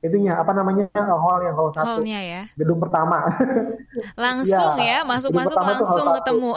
Itunya 0.04 0.36
apa 0.36 0.52
namanya 0.52 0.92
hall 0.92 1.40
yang 1.48 1.56
hall 1.56 1.72
satu. 1.72 2.04
Hallnya 2.04 2.20
ya. 2.20 2.42
Gedung 2.60 2.84
pertama. 2.84 3.24
Langsung 4.20 4.76
ya, 4.76 5.00
ya 5.00 5.08
masuk-masuk 5.08 5.56
langsung 5.56 6.08
ketemu. 6.20 6.52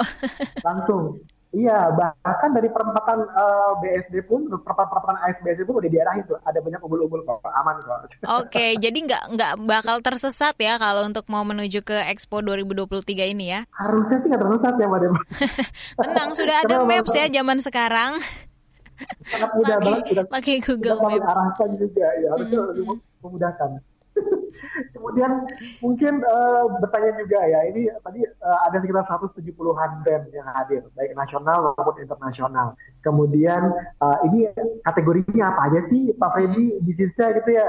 Langsung 0.67 1.03
Iya, 1.57 1.89
bahkan 1.97 2.53
dari 2.53 2.69
perempatan 2.69 3.25
uh, 3.33 3.81
eh, 3.81 4.05
BSD 4.05 4.29
pun, 4.29 4.45
perempatan 4.45 5.17
ASBSD 5.25 5.65
pun 5.65 5.81
udah 5.81 5.89
diarahin 5.89 6.21
tuh, 6.29 6.37
ada 6.45 6.61
banyak 6.61 6.81
umbul-umbul 6.85 7.25
kok, 7.25 7.41
aman 7.49 7.81
kok. 7.81 7.97
Oke, 7.97 8.13
okay, 8.45 8.71
jadi 8.85 8.99
nggak 9.09 9.25
nggak 9.33 9.53
bakal 9.65 9.97
tersesat 10.05 10.53
ya 10.61 10.77
kalau 10.77 11.09
untuk 11.09 11.25
mau 11.33 11.49
menuju 11.49 11.81
ke 11.81 11.97
Expo 12.13 12.45
2023 12.45 13.33
ini 13.33 13.57
ya? 13.57 13.65
Harusnya 13.73 14.21
sih 14.21 14.29
nggak 14.29 14.43
tersesat 14.45 14.75
ya, 14.77 14.87
Mbak 14.87 15.01
Tenang, 16.05 16.31
sudah 16.37 16.57
ada 16.61 16.77
Maps 16.85 17.15
ya 17.17 17.25
zaman 17.33 17.59
sekarang. 17.65 18.21
Sangat 19.25 19.51
mudah 19.57 19.77
banget. 19.81 20.29
Pakai 20.29 20.61
Google 20.61 21.01
Maps. 21.01 21.25
arahkan 21.33 21.71
juga, 21.81 22.07
ya 22.21 22.29
harusnya 22.37 22.61
mm 22.61 22.85
-hmm 22.85 23.17
memudahkan. 23.27 23.71
Kemudian 24.95 25.31
mungkin 25.81 26.23
uh, 26.25 26.65
bertanya 26.81 27.13
juga 27.21 27.41
ya, 27.45 27.61
ini 27.71 27.89
tadi 28.03 28.21
uh, 28.25 28.59
ada 28.69 28.77
sekitar 28.81 29.05
170-an 29.07 29.91
band 30.03 30.25
yang 30.33 30.49
hadir, 30.53 30.83
baik 30.97 31.13
nasional 31.15 31.75
maupun 31.77 31.97
internasional. 32.01 32.77
Kemudian 33.01 33.73
uh, 34.03 34.19
ini 34.29 34.51
kategorinya 34.85 35.55
apa 35.55 35.61
aja 35.73 35.81
sih 35.93 36.13
Pak 36.17 36.31
Freddy 36.35 36.81
bisnisnya 36.83 37.27
gitu 37.43 37.51
ya? 37.55 37.67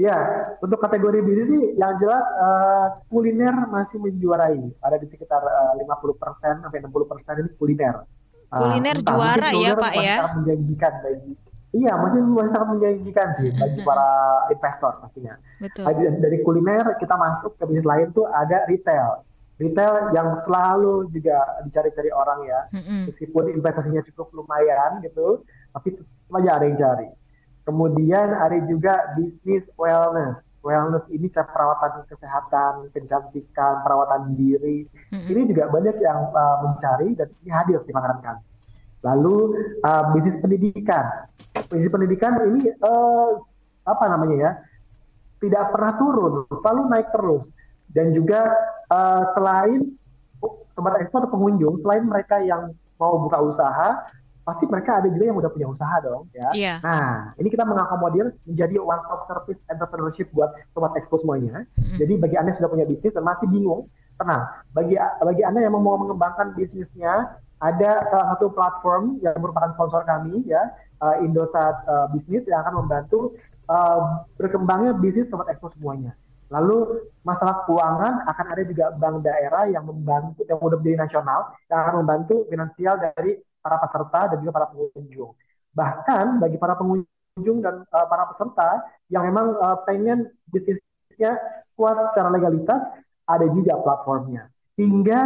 Ya, 0.00 0.16
untuk 0.64 0.80
kategori 0.80 1.20
bisnis 1.20 1.48
sih 1.52 1.64
yang 1.76 2.00
jelas 2.00 2.24
uh, 2.40 2.86
kuliner 3.12 3.52
masih 3.68 4.00
menjuarai. 4.00 4.62
Ada 4.80 4.96
di 4.96 5.06
sekitar 5.12 5.44
uh, 5.44 5.76
50% 5.76 6.64
sampai 6.64 6.80
60% 6.80 7.42
ini 7.44 7.50
kuliner. 7.60 8.08
Kuliner 8.48 8.96
uh, 9.00 9.04
juara 9.04 9.50
ya 9.52 9.76
Pak 9.76 9.94
ya? 10.00 10.16
menjanjikan 10.32 10.92
bagi 11.04 11.32
Iya, 11.72 11.92
masih 11.96 12.20
masih 12.20 12.52
sangat 12.52 12.68
menjanjikan 12.68 13.28
sih 13.40 13.48
bagi 13.60 13.80
para 13.80 14.10
investor 14.52 14.92
pastinya. 15.00 15.34
Betul. 15.56 15.88
Dari 16.20 16.38
kuliner 16.44 16.86
kita 17.00 17.14
masuk 17.16 17.56
ke 17.56 17.64
bisnis 17.64 17.88
lain 17.88 18.12
tuh 18.12 18.28
ada 18.28 18.68
retail. 18.68 19.24
Retail 19.56 20.12
yang 20.12 20.44
selalu 20.44 21.08
juga 21.12 21.38
dicari-cari 21.64 22.10
orang 22.12 22.40
ya, 22.44 22.60
mm-hmm. 22.76 23.00
meskipun 23.08 23.44
investasinya 23.52 24.02
cukup 24.12 24.32
lumayan 24.36 25.00
gitu, 25.04 25.44
tapi 25.72 25.96
tetap 25.96 26.34
aja 26.40 26.50
ada 26.60 26.64
yang 26.66 26.78
cari. 26.80 27.08
Kemudian 27.62 28.28
ada 28.36 28.58
juga 28.68 29.14
bisnis 29.16 29.64
wellness. 29.78 30.40
Wellness 30.62 31.04
ini 31.10 31.26
kayak 31.30 31.50
perawatan 31.54 32.06
kesehatan, 32.10 32.90
kecantikan, 32.90 33.82
perawatan 33.86 34.34
diri. 34.34 34.88
Mm-hmm. 35.14 35.30
Ini 35.30 35.40
juga 35.48 35.64
banyak 35.72 35.96
yang 36.00 36.20
uh, 36.32 36.56
mencari 36.66 37.14
dan 37.16 37.28
ini 37.44 37.50
hadir 37.50 37.80
di 37.86 37.92
pameran 37.94 38.18
kami. 38.18 38.42
Lalu 39.02 39.36
uh, 39.82 40.02
bisnis 40.14 40.36
pendidikan. 40.42 41.06
Bisnis 41.72 41.88
pendidikan 41.88 42.36
ini 42.52 42.68
uh, 42.84 43.40
apa 43.88 44.04
namanya 44.12 44.36
ya? 44.36 44.52
Tidak 45.42 45.64
pernah 45.74 45.98
turun, 45.98 46.46
selalu 46.52 46.80
naik 46.92 47.08
terus. 47.10 47.42
Dan 47.90 48.14
juga 48.14 48.46
uh, 48.92 49.24
selain 49.34 49.90
sobat 50.76 51.00
ekspor 51.02 51.26
pengunjung, 51.28 51.82
selain 51.82 52.06
mereka 52.06 52.38
yang 52.40 52.72
mau 52.96 53.18
buka 53.18 53.42
usaha, 53.42 54.06
pasti 54.42 54.64
mereka 54.70 55.02
ada 55.02 55.08
juga 55.10 55.24
yang 55.28 55.38
udah 55.38 55.50
punya 55.50 55.68
usaha 55.70 55.96
dong, 56.02 56.30
ya. 56.34 56.50
Yeah. 56.54 56.78
Nah, 56.82 57.34
ini 57.38 57.48
kita 57.50 57.66
mengakomodir 57.66 58.34
menjadi 58.46 58.78
one 58.78 59.02
stop 59.06 59.20
service 59.30 59.60
entrepreneurship 59.70 60.30
buat 60.34 60.50
sobat 60.74 60.94
ekspor 60.98 61.22
semuanya. 61.22 61.66
Mm-hmm. 61.78 61.96
Jadi 61.98 62.12
bagi 62.18 62.36
anda 62.38 62.48
yang 62.54 62.58
sudah 62.62 62.70
punya 62.70 62.86
bisnis 62.86 63.14
dan 63.14 63.24
masih 63.26 63.46
bingung, 63.50 63.90
tenang. 64.18 64.42
Bagi 64.74 64.94
bagi 64.98 65.42
anda 65.42 65.58
yang 65.62 65.74
mau 65.74 65.98
mengembangkan 65.98 66.54
bisnisnya, 66.58 67.38
ada 67.62 67.90
salah 68.10 68.26
satu 68.34 68.50
platform 68.50 69.22
yang 69.22 69.38
merupakan 69.38 69.70
sponsor 69.78 70.02
kami 70.02 70.42
ya 70.50 70.62
uh, 71.02 71.16
Indosat 71.20 71.82
uh, 71.90 72.06
Bisnis 72.14 72.46
yang 72.46 72.62
akan 72.62 72.86
membantu 72.86 73.34
uh, 73.66 74.22
berkembangnya 74.38 74.94
bisnis 74.96 75.26
sobat 75.28 75.50
ekspor 75.50 75.74
semuanya. 75.74 76.14
Lalu 76.52 77.08
masalah 77.24 77.64
keuangan 77.64 78.28
akan 78.28 78.46
ada 78.52 78.62
juga 78.68 78.92
bank 78.92 79.24
daerah 79.24 79.64
yang 79.72 79.88
membantu 79.88 80.44
yang 80.44 80.60
udah 80.60 80.76
menjadi 80.76 81.08
nasional 81.08 81.40
yang 81.72 81.78
akan 81.80 81.94
membantu 82.04 82.44
finansial 82.52 82.94
dari 83.00 83.40
para 83.64 83.80
peserta 83.80 84.20
dan 84.32 84.36
juga 84.44 84.52
para 84.52 84.66
pengunjung. 84.68 85.32
Bahkan 85.72 86.24
bagi 86.44 86.56
para 86.60 86.76
pengunjung 86.76 87.58
dan 87.64 87.88
uh, 87.88 88.06
para 88.06 88.28
peserta 88.28 88.84
yang 89.08 89.24
memang 89.32 89.56
uh, 89.56 89.80
pengen 89.88 90.28
bisnisnya 90.52 91.40
kuat 91.72 91.96
secara 92.12 92.28
legalitas, 92.28 92.84
ada 93.24 93.48
juga 93.48 93.80
platformnya. 93.80 94.52
Hingga 94.76 95.20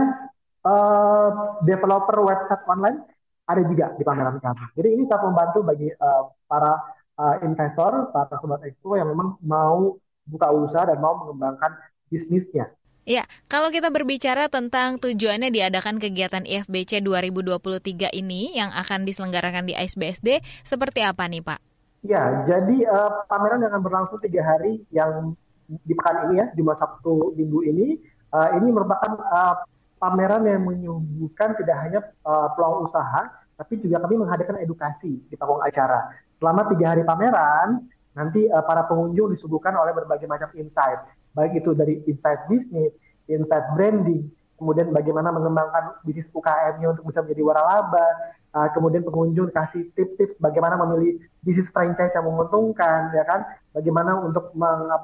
uh, 0.62 1.58
developer 1.66 2.22
website 2.22 2.62
online 2.70 3.02
ada 3.46 3.62
juga 3.62 3.94
di 3.94 4.02
pameran 4.02 4.42
kami. 4.42 4.64
Jadi 4.74 4.88
ini 4.90 5.02
sangat 5.06 5.24
membantu 5.30 5.58
bagi 5.62 5.88
uh, 5.94 6.22
para 6.50 6.72
uh, 7.18 7.36
investor, 7.46 8.10
para 8.10 8.26
sobat 8.42 8.60
expo 8.66 8.98
yang 8.98 9.08
memang 9.10 9.38
mau 9.42 9.94
buka 10.26 10.50
usaha 10.50 10.84
dan 10.90 10.98
mau 10.98 11.22
mengembangkan 11.22 11.78
bisnisnya. 12.10 12.74
Ya, 13.06 13.22
kalau 13.46 13.70
kita 13.70 13.94
berbicara 13.94 14.50
tentang 14.50 14.98
tujuannya 14.98 15.54
diadakan 15.54 16.02
kegiatan 16.02 16.42
IFBC 16.42 17.06
2023 17.06 18.10
ini 18.18 18.58
yang 18.58 18.74
akan 18.74 19.06
diselenggarakan 19.06 19.70
di 19.70 19.78
ISBSD, 19.78 20.42
seperti 20.66 21.06
apa 21.06 21.30
nih 21.30 21.38
Pak? 21.38 21.62
Ya, 22.02 22.42
jadi 22.50 22.76
uh, 22.90 23.22
pameran 23.30 23.62
yang 23.62 23.70
akan 23.70 23.82
berlangsung 23.86 24.18
tiga 24.18 24.42
hari 24.42 24.82
yang 24.90 25.38
di 25.86 25.94
pekan 25.94 26.30
ini 26.30 26.42
ya, 26.42 26.46
masa 26.66 26.82
Sabtu 26.82 27.30
Minggu 27.38 27.62
ini, 27.62 28.02
uh, 28.34 28.58
ini 28.58 28.74
merupakan 28.74 29.14
uh, 29.22 29.54
pameran 29.96 30.44
yang 30.44 30.62
menyuguhkan 30.64 31.56
tidak 31.56 31.76
hanya 31.84 32.00
uh, 32.24 32.52
peluang 32.52 32.88
usaha, 32.88 33.32
tapi 33.56 33.80
juga 33.80 34.04
kami 34.04 34.20
menghadirkan 34.20 34.60
edukasi 34.60 35.20
di 35.24 35.34
panggung 35.34 35.64
acara. 35.64 36.12
Selama 36.36 36.68
tiga 36.68 36.92
hari 36.92 37.02
pameran, 37.02 37.88
nanti 38.12 38.44
uh, 38.48 38.64
para 38.64 38.84
pengunjung 38.84 39.32
disuguhkan 39.32 39.72
oleh 39.76 39.96
berbagai 39.96 40.28
macam 40.28 40.52
insight, 40.52 41.00
baik 41.32 41.56
itu 41.56 41.72
dari 41.72 42.04
insight 42.04 42.44
bisnis, 42.48 42.92
insight 43.28 43.66
branding, 43.72 44.28
kemudian 44.60 44.92
bagaimana 44.92 45.32
mengembangkan 45.32 46.00
bisnis 46.04 46.28
UKM-nya 46.32 46.96
untuk 46.96 47.08
bisa 47.08 47.24
menjadi 47.24 47.42
waralaba, 47.44 48.08
uh, 48.56 48.68
kemudian 48.72 49.04
pengunjung 49.04 49.48
kasih 49.52 49.88
tips-tips 49.96 50.36
bagaimana 50.40 50.80
memilih 50.80 51.20
bisnis 51.40 51.68
franchise 51.72 52.12
yang 52.12 52.28
menguntungkan, 52.28 53.12
ya 53.16 53.24
kan, 53.24 53.44
bagaimana 53.72 54.20
untuk 54.20 54.52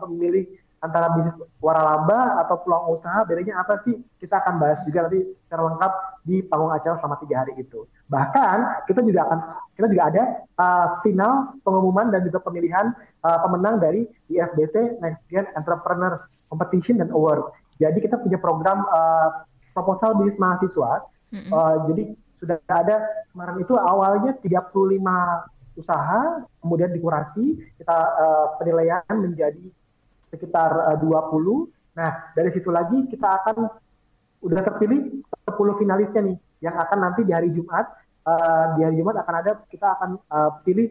memilih 0.09 0.49
antara 0.83 1.15
bisnis 1.15 1.39
waralaba 1.63 2.43
atau 2.43 2.59
peluang 2.67 2.99
usaha 2.99 3.23
bedanya 3.23 3.63
apa 3.63 3.79
sih 3.87 3.95
kita 4.19 4.43
akan 4.43 4.59
bahas 4.59 4.83
juga 4.83 5.07
nanti 5.07 5.23
secara 5.47 5.63
lengkap 5.71 5.93
di 6.27 6.37
panggung 6.43 6.75
acara 6.75 6.99
selama 6.99 7.17
tiga 7.23 7.47
hari 7.47 7.55
itu 7.55 7.87
bahkan 8.11 8.83
kita 8.91 9.01
juga 9.07 9.21
akan 9.31 9.39
kita 9.79 9.87
juga 9.87 10.03
ada 10.11 10.23
uh, 10.59 10.87
final 11.07 11.55
pengumuman 11.63 12.11
dan 12.11 12.27
juga 12.27 12.43
pemilihan 12.43 12.91
uh, 13.23 13.39
pemenang 13.47 13.79
dari 13.79 14.11
IFBC 14.27 14.99
Next 14.99 15.23
Gen 15.31 15.47
Entrepreneurs 15.55 16.27
Competition 16.51 16.99
dan 16.99 17.09
Award 17.15 17.55
Jadi 17.81 17.99
kita 17.99 18.21
punya 18.21 18.39
program 18.39 18.87
uh, 18.87 19.43
proposal 19.75 20.15
bisnis 20.23 20.39
mahasiswa. 20.39 21.03
Mm-hmm. 21.33 21.51
Uh, 21.51 21.77
jadi 21.91 22.03
sudah 22.39 22.59
ada 22.69 22.97
kemarin 23.33 23.59
itu 23.59 23.75
awalnya 23.75 24.33
35 24.39 25.81
usaha, 25.81 26.21
kemudian 26.61 26.93
dikurasi, 26.93 27.59
kita 27.81 27.97
uh, 27.97 28.47
penilaian 28.61 29.03
menjadi 29.11 29.67
sekitar 30.33 30.97
uh, 30.97 30.99
20. 30.99 31.69
Nah, 31.93 32.33
dari 32.33 32.51
situ 32.57 32.73
lagi 32.73 33.05
kita 33.13 33.29
akan 33.45 33.69
udah 34.43 34.61
terpilih 34.65 35.23
10 35.47 35.81
finalisnya 35.81 36.21
nih 36.25 36.37
yang 36.65 36.75
akan 36.75 36.99
nanti 36.99 37.23
di 37.23 37.31
hari 37.37 37.53
Jumat 37.53 37.85
uh, 38.27 38.75
di 38.75 38.83
hari 38.83 38.97
Jumat 38.99 39.23
akan 39.23 39.35
ada 39.39 39.53
kita 39.71 39.87
akan 39.99 40.11
uh, 40.31 40.51
pilih 40.67 40.89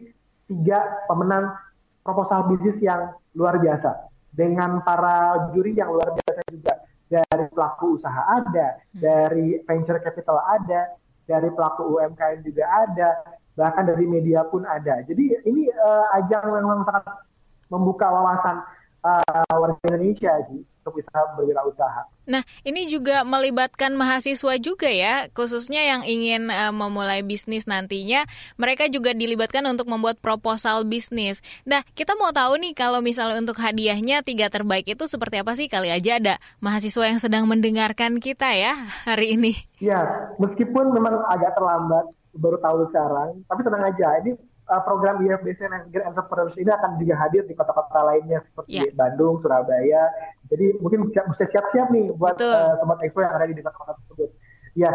tiga 0.48 1.04
pemenang 1.10 1.52
proposal 2.00 2.48
bisnis 2.48 2.80
yang 2.80 3.12
luar 3.36 3.60
biasa 3.60 4.08
dengan 4.32 4.80
para 4.80 5.50
juri 5.52 5.76
yang 5.76 5.92
luar 5.92 6.16
biasa 6.16 6.40
juga 6.48 6.72
dari 7.12 7.46
pelaku 7.52 8.00
usaha 8.00 8.24
ada, 8.24 8.80
hmm. 8.80 9.00
dari 9.04 9.60
venture 9.68 10.00
capital 10.00 10.40
ada, 10.48 10.96
dari 11.28 11.48
pelaku 11.52 12.00
UMKM 12.00 12.40
juga 12.40 12.64
ada, 12.88 13.36
bahkan 13.52 13.84
dari 13.84 14.08
media 14.08 14.48
pun 14.48 14.64
ada. 14.64 15.04
Jadi 15.04 15.44
ini 15.44 15.68
uh, 15.68 16.16
ajang 16.16 16.48
yang 16.48 16.64
memang 16.64 16.88
sangat 16.88 17.04
membuka 17.68 18.08
wawasan 18.08 18.64
uh, 19.02 19.54
warga 19.54 19.78
Indonesia 19.90 20.32
sih 20.50 20.62
untuk 20.82 20.98
bisa 20.98 21.14
berwirausaha. 21.38 22.10
Nah, 22.26 22.42
ini 22.66 22.90
juga 22.90 23.22
melibatkan 23.22 23.94
mahasiswa 23.94 24.58
juga 24.58 24.90
ya, 24.90 25.30
khususnya 25.30 25.78
yang 25.78 26.02
ingin 26.02 26.50
uh, 26.50 26.74
memulai 26.74 27.22
bisnis 27.22 27.70
nantinya, 27.70 28.26
mereka 28.58 28.90
juga 28.90 29.14
dilibatkan 29.14 29.62
untuk 29.70 29.86
membuat 29.86 30.18
proposal 30.18 30.82
bisnis. 30.82 31.38
Nah, 31.62 31.86
kita 31.94 32.18
mau 32.18 32.34
tahu 32.34 32.58
nih 32.58 32.74
kalau 32.74 32.98
misalnya 32.98 33.38
untuk 33.38 33.62
hadiahnya 33.62 34.26
tiga 34.26 34.50
terbaik 34.50 34.90
itu 34.90 35.06
seperti 35.06 35.38
apa 35.42 35.54
sih? 35.54 35.70
Kali 35.70 35.90
aja 35.94 36.18
ada 36.18 36.34
mahasiswa 36.58 37.06
yang 37.06 37.22
sedang 37.22 37.46
mendengarkan 37.46 38.18
kita 38.18 38.50
ya 38.54 38.74
hari 39.06 39.38
ini. 39.38 39.54
Ya, 39.78 40.02
meskipun 40.42 40.90
memang 40.94 41.26
agak 41.30 41.54
terlambat, 41.54 42.10
baru 42.34 42.58
tahu 42.58 42.90
sekarang, 42.90 43.42
tapi 43.46 43.60
tenang 43.66 43.86
aja, 43.86 44.08
ini 44.24 44.34
uh, 44.68 44.82
program 44.86 45.22
IFBC 45.24 45.60
Green 45.90 46.06
Entrepreneurs 46.06 46.54
ini 46.54 46.70
akan 46.70 47.00
juga 47.00 47.14
hadir 47.18 47.42
di 47.48 47.54
kota-kota 47.56 48.00
lainnya 48.06 48.44
seperti 48.46 48.86
yeah. 48.86 48.94
Bandung, 48.94 49.42
Surabaya. 49.42 50.12
Jadi 50.52 50.78
mungkin 50.78 51.08
bisa 51.08 51.24
siap-siap 51.48 51.88
nih 51.90 52.12
buat 52.14 52.38
uh, 52.38 52.78
sobat 52.78 52.98
expo 53.02 53.24
yang 53.24 53.34
ada 53.34 53.48
di 53.48 53.56
kota-kota 53.58 53.92
tersebut. 54.04 54.30
Ya, 54.76 54.92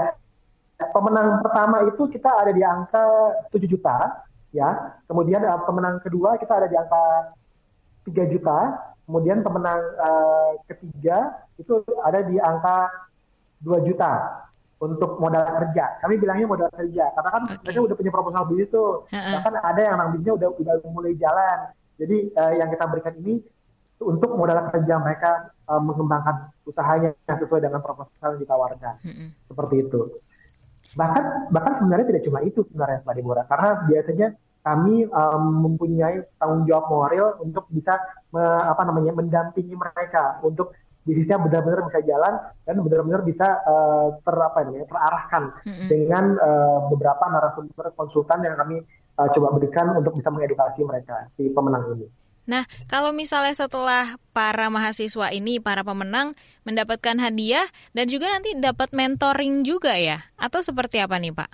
pemenang 0.93 1.41
pertama 1.41 1.85
itu 1.89 2.03
kita 2.09 2.29
ada 2.29 2.51
di 2.53 2.61
angka 2.61 3.03
7 3.49 3.65
juta, 3.65 4.23
ya. 4.53 4.97
Kemudian 5.09 5.41
uh, 5.43 5.61
pemenang 5.65 5.99
kedua 6.05 6.37
kita 6.37 6.53
ada 6.63 6.67
di 6.69 6.77
angka 6.77 7.33
3 8.05 8.33
juta. 8.33 8.57
Kemudian 9.07 9.39
pemenang 9.39 9.79
uh, 10.03 10.51
ketiga 10.67 11.47
itu 11.55 11.79
ada 12.03 12.27
di 12.27 12.37
angka 12.43 12.91
2 13.63 13.87
juta 13.87 14.45
untuk 14.77 15.17
modal 15.17 15.41
kerja. 15.41 15.97
Kami 16.05 16.21
bilangnya 16.21 16.45
modal 16.45 16.69
kerja 16.69 17.09
karena 17.17 17.29
kan 17.33 17.43
okay. 17.49 17.57
mereka 17.65 17.79
udah 17.81 17.95
punya 17.97 18.11
proposal 18.13 18.41
bisnis 18.45 18.69
tuh. 18.69 18.91
Uh-uh. 19.09 19.31
Bahkan 19.39 19.53
ada 19.61 19.79
yang 19.81 19.93
orang 19.97 20.09
bisnisnya 20.13 20.35
udah 20.37 20.49
udah 20.53 20.73
mulai 20.93 21.13
jalan. 21.17 21.57
Jadi 21.97 22.17
uh, 22.37 22.53
yang 22.53 22.69
kita 22.69 22.85
berikan 22.85 23.15
ini 23.25 23.41
untuk 23.97 24.29
modal 24.37 24.69
kerja 24.69 24.93
mereka 25.01 25.31
uh, 25.65 25.81
mengembangkan 25.81 26.53
usahanya 26.69 27.17
sesuai 27.25 27.65
dengan 27.65 27.81
proposal 27.81 28.37
yang 28.37 28.41
ditawarkan. 28.45 28.95
Uh-uh. 29.01 29.29
Seperti 29.49 29.75
itu. 29.81 30.01
Bahkan 30.93 31.51
bahkan 31.51 31.73
sebenarnya 31.81 32.05
tidak 32.13 32.23
cuma 32.29 32.39
itu 32.45 32.63
sebenarnya 32.69 33.03
Mbak 33.03 33.15
Deborah 33.17 33.45
karena 33.49 33.69
biasanya 33.89 34.27
kami 34.67 35.07
um, 35.07 35.43
mempunyai 35.63 36.27
tanggung 36.35 36.67
jawab 36.67 36.85
moral 36.91 37.27
untuk 37.39 37.71
bisa 37.71 37.95
me, 38.35 38.43
apa 38.43 38.83
namanya 38.83 39.15
mendampingi 39.15 39.75
mereka 39.79 40.43
untuk 40.43 40.75
bisnisnya 41.07 41.39
benar-benar 41.39 41.87
bisa 41.87 41.99
jalan 42.03 42.33
dan 42.67 42.75
benar-benar 42.83 43.21
bisa 43.23 43.47
uh, 43.63 44.19
ter 44.19 44.35
apa 44.35 44.67
namanya 44.67 44.87
terarahkan 44.91 45.43
mm-hmm. 45.63 45.87
dengan 45.87 46.25
uh, 46.35 46.79
beberapa 46.91 47.23
narasumber 47.31 47.95
konsultan 47.95 48.43
yang 48.43 48.59
kami 48.59 48.83
uh, 49.15 49.27
coba 49.31 49.55
berikan 49.55 49.95
untuk 49.95 50.11
bisa 50.19 50.27
mengedukasi 50.27 50.83
mereka 50.83 51.31
si 51.39 51.47
pemenang 51.55 51.95
ini. 51.95 52.07
Nah, 52.47 52.63
kalau 52.87 53.11
misalnya 53.11 53.51
setelah 53.51 54.15
para 54.31 54.71
mahasiswa 54.71 55.35
ini, 55.35 55.59
para 55.59 55.83
pemenang 55.83 56.31
mendapatkan 56.63 57.19
hadiah 57.19 57.67
dan 57.91 58.07
juga 58.07 58.31
nanti 58.31 58.55
dapat 58.55 58.95
mentoring 58.95 59.67
juga 59.67 59.99
ya, 59.99 60.23
atau 60.39 60.63
seperti 60.63 61.03
apa 61.03 61.19
nih 61.19 61.35
Pak? 61.35 61.51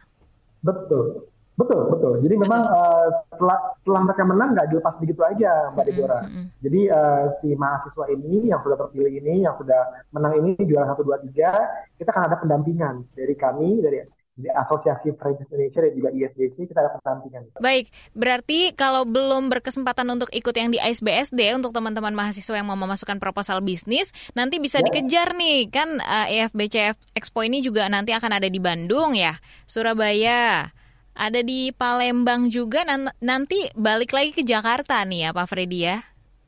Betul. 0.62 1.33
Betul, 1.54 1.86
betul. 1.94 2.14
Jadi 2.26 2.36
memang 2.42 2.62
uh, 2.66 3.08
setelah, 3.30 3.78
setelah 3.78 4.02
mereka 4.10 4.24
menang 4.26 4.50
nggak 4.58 4.68
dilepas 4.74 4.96
begitu 4.98 5.22
aja, 5.22 5.70
Mbak 5.78 5.86
Deborah. 5.86 6.24
Mm 6.26 6.32
-hmm. 6.34 6.46
Jadi 6.66 6.82
uh, 6.90 7.24
si 7.42 7.50
mahasiswa 7.54 8.06
ini 8.10 8.50
yang 8.50 8.62
sudah 8.66 8.78
terpilih 8.82 9.14
ini, 9.22 9.46
yang 9.46 9.56
sudah 9.62 9.82
menang 10.10 10.34
ini 10.42 10.58
juara 10.66 10.90
satu 10.90 11.06
dua 11.06 11.22
tiga, 11.22 11.54
kita 12.02 12.10
akan 12.10 12.26
ada 12.26 12.38
pendampingan 12.42 13.06
dari 13.14 13.36
kami, 13.38 13.86
dari 13.86 14.02
di 14.34 14.50
Asosiasi 14.50 15.14
Franchise 15.14 15.46
Indonesia 15.54 15.80
dan 15.86 15.94
juga 15.94 16.10
ISDC 16.10 16.66
kita 16.66 16.80
ada 16.82 16.98
pendampingan. 16.98 17.54
Baik, 17.62 17.94
berarti 18.18 18.74
kalau 18.74 19.06
belum 19.06 19.54
berkesempatan 19.54 20.10
untuk 20.10 20.34
ikut 20.34 20.56
yang 20.58 20.74
di 20.74 20.82
ISBSD 20.82 21.38
untuk 21.54 21.70
teman-teman 21.70 22.18
mahasiswa 22.18 22.58
yang 22.58 22.66
mau 22.66 22.74
memasukkan 22.74 23.22
proposal 23.22 23.62
bisnis, 23.62 24.10
nanti 24.34 24.58
bisa 24.58 24.82
ya. 24.82 24.90
dikejar 24.90 25.38
nih 25.38 25.70
kan 25.70 26.02
uh, 26.02 26.26
eh, 26.26 26.50
EFBCF 26.50 26.98
Expo 27.14 27.46
ini 27.46 27.62
juga 27.62 27.86
nanti 27.86 28.10
akan 28.10 28.42
ada 28.42 28.50
di 28.50 28.58
Bandung 28.58 29.14
ya, 29.14 29.38
Surabaya 29.70 30.74
ada 31.14 31.40
di 31.46 31.70
Palembang 31.74 32.50
juga 32.50 32.82
nanti 33.22 33.70
balik 33.78 34.14
lagi 34.14 34.34
ke 34.34 34.44
Jakarta 34.46 35.06
nih 35.06 35.30
ya 35.30 35.30
Pak 35.32 35.48
Freddy 35.50 35.80
ya. 35.86 35.98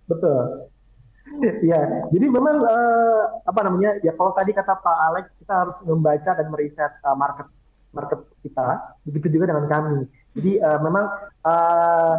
Betul. 0.06 0.70
Ya, 1.66 1.82
jadi 2.14 2.26
memang 2.30 2.64
uh, 2.64 3.24
apa 3.50 3.60
namanya 3.66 3.98
ya 4.06 4.14
kalau 4.14 4.32
tadi 4.38 4.54
kata 4.54 4.78
Pak 4.78 4.98
Alex 5.10 5.26
kita 5.42 5.54
harus 5.58 5.78
membaca 5.84 6.32
dan 6.38 6.48
meriset 6.54 6.94
uh, 7.02 7.18
market 7.18 7.50
market 7.92 8.22
kita, 8.46 8.94
begitu 9.10 9.40
juga 9.40 9.50
dengan 9.52 9.66
kami. 9.66 10.06
Jadi 10.38 10.62
uh, 10.62 10.80
memang 10.86 11.06
uh, 11.44 12.16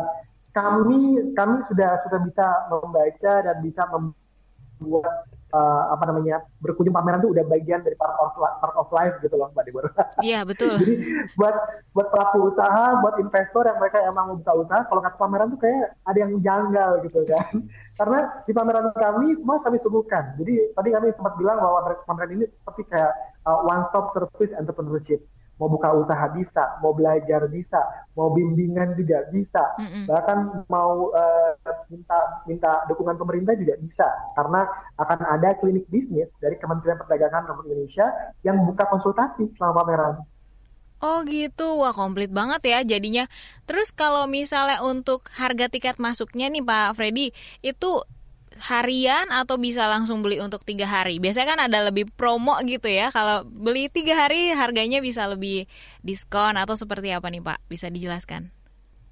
kami 0.53 1.33
kami 1.39 1.57
sudah 1.71 2.03
sudah 2.09 2.21
bisa 2.27 2.47
membaca 2.73 3.33
dan 3.47 3.57
bisa 3.63 3.83
membuat 3.89 5.31
uh, 5.57 5.83
apa 5.97 6.05
namanya 6.13 6.45
berkunjung 6.61 6.93
pameran 6.93 7.25
itu 7.25 7.33
udah 7.33 7.45
bagian 7.49 7.81
dari 7.81 7.97
part 7.97 8.13
of 8.21 8.37
part 8.37 8.77
of 8.77 8.89
life 8.93 9.17
gitu 9.25 9.35
loh 9.41 9.49
mbak 9.57 9.65
Deborah. 9.65 9.93
Iya 10.21 10.45
betul. 10.51 10.77
Jadi 10.77 10.95
buat 11.41 11.57
buat 11.97 12.09
pelaku 12.13 12.53
usaha, 12.53 12.85
buat 13.01 13.17
investor 13.17 13.65
yang 13.65 13.79
mereka 13.81 13.99
emang 14.05 14.25
mau 14.33 14.37
buka 14.37 14.53
usaha, 14.53 14.81
kalau 14.89 15.01
nggak 15.01 15.17
pameran 15.17 15.49
tuh 15.57 15.61
kayak 15.65 15.97
ada 16.05 16.19
yang 16.21 16.33
janggal 16.45 16.91
gitu 17.09 17.21
kan. 17.25 17.55
Karena 17.99 18.19
di 18.45 18.53
pameran 18.53 18.93
kami 18.93 19.27
semua 19.41 19.57
kami 19.65 19.81
suguhkan. 19.81 20.37
Jadi 20.37 20.55
tadi 20.77 20.89
kami 20.93 21.07
sempat 21.17 21.35
bilang 21.41 21.57
bahwa 21.57 21.97
pameran 22.05 22.37
ini 22.37 22.45
seperti 22.45 22.83
kayak 22.93 23.13
uh, 23.49 23.65
one 23.65 23.89
stop 23.89 24.13
service 24.13 24.53
entrepreneurship 24.61 25.25
mau 25.57 25.69
buka 25.73 25.89
usaha 25.97 26.27
bisa, 26.37 26.77
mau 26.85 26.93
belajar 26.93 27.49
bisa, 27.49 27.81
mau 28.13 28.29
bimbingan 28.33 28.93
juga 28.93 29.25
bisa, 29.33 29.65
mm-hmm. 29.81 30.05
bahkan 30.05 30.39
mau 30.69 31.09
uh, 31.17 31.53
minta 31.89 32.45
minta 32.45 32.85
dukungan 32.93 33.17
pemerintah 33.17 33.57
juga 33.57 33.75
bisa, 33.81 34.09
karena 34.37 34.69
akan 35.01 35.19
ada 35.25 35.57
klinik 35.57 35.89
bisnis 35.89 36.29
dari 36.45 36.61
Kementerian 36.61 37.01
Perdagangan 37.01 37.49
Republik 37.49 37.73
Indonesia 37.73 38.07
yang 38.45 38.61
buka 38.69 38.85
konsultasi 38.89 39.49
selama 39.57 39.85
pameran. 39.85 40.15
Oh 40.97 41.21
gitu, 41.29 41.85
wah 41.85 41.93
komplit 41.93 42.33
banget 42.33 42.65
ya 42.65 42.81
jadinya. 42.81 43.29
Terus 43.69 43.93
kalau 43.93 44.25
misalnya 44.25 44.81
untuk 44.81 45.29
harga 45.37 45.69
tiket 45.69 46.01
masuknya 46.01 46.49
nih 46.49 46.65
Pak 46.65 46.97
Freddy, 46.97 47.37
itu 47.61 48.01
harian 48.61 49.29
atau 49.33 49.61
bisa 49.61 49.85
langsung 49.87 50.25
beli 50.25 50.41
untuk 50.41 50.65
tiga 50.65 50.89
hari? 50.89 51.21
Biasanya 51.21 51.47
kan 51.57 51.61
ada 51.69 51.89
lebih 51.89 52.09
promo 52.15 52.57
gitu 52.65 52.89
ya. 52.89 53.13
Kalau 53.13 53.45
beli 53.45 53.93
tiga 53.93 54.17
hari 54.17 54.53
harganya 54.53 55.05
bisa 55.05 55.29
lebih 55.29 55.69
diskon 56.01 56.57
atau 56.57 56.75
seperti 56.75 57.13
apa 57.13 57.29
nih 57.29 57.45
Pak? 57.45 57.59
Bisa 57.69 57.93
dijelaskan? 57.93 58.53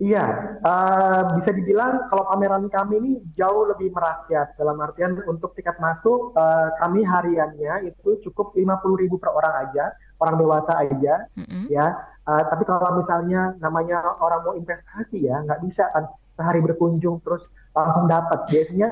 Iya, 0.03 0.59
uh, 0.67 1.39
bisa 1.39 1.55
dibilang 1.55 2.11
kalau 2.11 2.27
pameran 2.27 2.67
kami 2.67 2.99
ini 2.99 3.13
jauh 3.39 3.71
lebih 3.71 3.95
merakyat. 3.95 4.59
Dalam 4.59 4.75
artian 4.83 5.15
untuk 5.31 5.55
tiket 5.55 5.79
masuk 5.79 6.35
uh, 6.35 6.75
kami 6.83 7.07
hariannya 7.07 7.95
itu 7.95 8.19
cukup 8.27 8.59
lima 8.59 8.83
puluh 8.83 8.99
ribu 8.99 9.23
per 9.23 9.31
orang 9.31 9.55
aja, 9.71 9.95
orang 10.19 10.35
dewasa 10.35 10.83
aja, 10.83 11.31
mm-hmm. 11.39 11.71
ya. 11.71 11.95
Uh, 12.27 12.43
tapi 12.51 12.67
kalau 12.67 12.83
misalnya 12.99 13.55
namanya 13.63 14.03
orang 14.19 14.43
mau 14.43 14.59
investasi 14.59 15.31
ya, 15.31 15.39
nggak 15.47 15.63
bisa 15.63 15.87
kan 15.95 16.11
sehari 16.35 16.59
berkunjung 16.59 17.23
terus 17.23 17.47
langsung 17.71 18.11
dapat. 18.11 18.51
Biasanya 18.51 18.91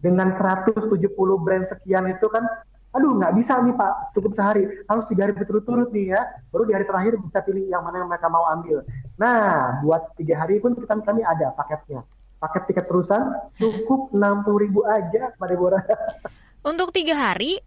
dengan 0.00 0.32
170 0.36 0.88
brand 1.44 1.64
sekian 1.68 2.08
itu 2.08 2.26
kan 2.32 2.44
aduh 2.90 3.14
nggak 3.14 3.36
bisa 3.38 3.60
nih 3.62 3.74
pak. 3.76 4.16
Cukup 4.16 4.32
sehari. 4.34 4.64
Harus 4.90 5.04
tiga 5.06 5.28
hari 5.28 5.32
berturut-turut 5.36 5.88
nih 5.94 6.16
ya. 6.16 6.20
Baru 6.50 6.66
di 6.66 6.74
hari 6.74 6.84
terakhir 6.88 7.20
bisa 7.22 7.38
pilih 7.46 7.70
yang 7.70 7.86
mana 7.86 8.02
yang 8.02 8.10
mereka 8.10 8.26
mau 8.26 8.44
ambil. 8.50 8.82
Nah 9.20 9.78
buat 9.84 10.16
tiga 10.18 10.42
hari 10.42 10.58
pun 10.58 10.74
kita 10.74 10.98
kami 11.00 11.22
ada 11.22 11.54
paketnya. 11.54 12.02
Paket 12.40 12.72
tiket 12.72 12.88
terusan 12.88 13.36
cukup 13.60 14.16
enam 14.16 14.40
puluh 14.42 14.64
ribu 14.64 14.80
aja 14.88 15.36
mbak 15.36 15.48
Deborah. 15.52 15.84
Untuk 16.70 16.88
tiga 16.92 17.12
hari? 17.12 17.60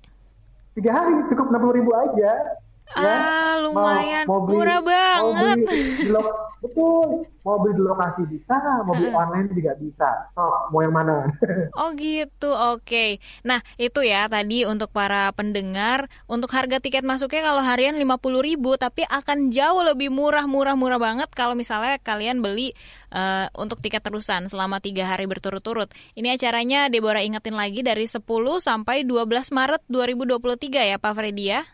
Tiga 0.73 0.97
hari 0.97 1.29
cukup 1.29 1.53
enam 1.53 1.61
puluh 1.61 1.75
ribu 1.77 1.91
aja 1.93 2.57
ya, 2.91 3.07
ah 3.07 3.53
lumayan 3.63 4.25
mau, 4.27 4.39
mau 4.39 4.47
beli, 4.47 4.53
murah 4.59 4.81
banget 4.83 5.57
mau 5.57 5.67
beli 5.67 6.31
betul 6.63 7.27
mau 7.43 7.59
beli 7.59 7.75
di 7.75 7.83
lokasi 7.83 8.21
bisa, 8.31 8.55
mau 8.87 8.95
beli 8.95 9.11
online 9.11 9.47
juga 9.51 9.75
bisa. 9.75 10.09
So, 10.31 10.43
mau 10.71 10.79
yang 10.79 10.95
mana? 10.95 11.27
oh 11.79 11.91
gitu, 11.99 12.49
oke. 12.49 13.19
Nah 13.43 13.59
itu 13.75 13.99
ya 14.07 14.31
tadi 14.31 14.63
untuk 14.63 14.89
para 14.95 15.29
pendengar, 15.35 16.07
untuk 16.25 16.49
harga 16.55 16.79
tiket 16.79 17.03
masuknya 17.03 17.43
kalau 17.43 17.59
harian 17.61 17.99
50 17.99 18.15
ribu, 18.39 18.79
tapi 18.79 19.03
akan 19.11 19.51
jauh 19.51 19.83
lebih 19.83 20.07
murah, 20.07 20.47
murah, 20.47 20.79
murah 20.79 20.99
banget 20.99 21.29
kalau 21.35 21.53
misalnya 21.53 21.99
kalian 21.99 22.39
beli 22.39 22.71
uh, 23.11 23.51
untuk 23.59 23.83
tiket 23.83 24.01
terusan 24.01 24.47
selama 24.47 24.79
tiga 24.79 25.03
hari 25.03 25.27
berturut-turut. 25.27 25.91
Ini 26.15 26.39
acaranya 26.39 26.87
Deborah 26.87 27.21
ingetin 27.21 27.59
lagi 27.59 27.83
dari 27.83 28.07
10 28.07 28.23
sampai 28.63 29.03
12 29.03 29.51
Maret 29.51 29.83
2023 29.91 30.95
ya 30.95 30.97
Pak 30.97 31.11
Freddy 31.11 31.51
ya? 31.51 31.67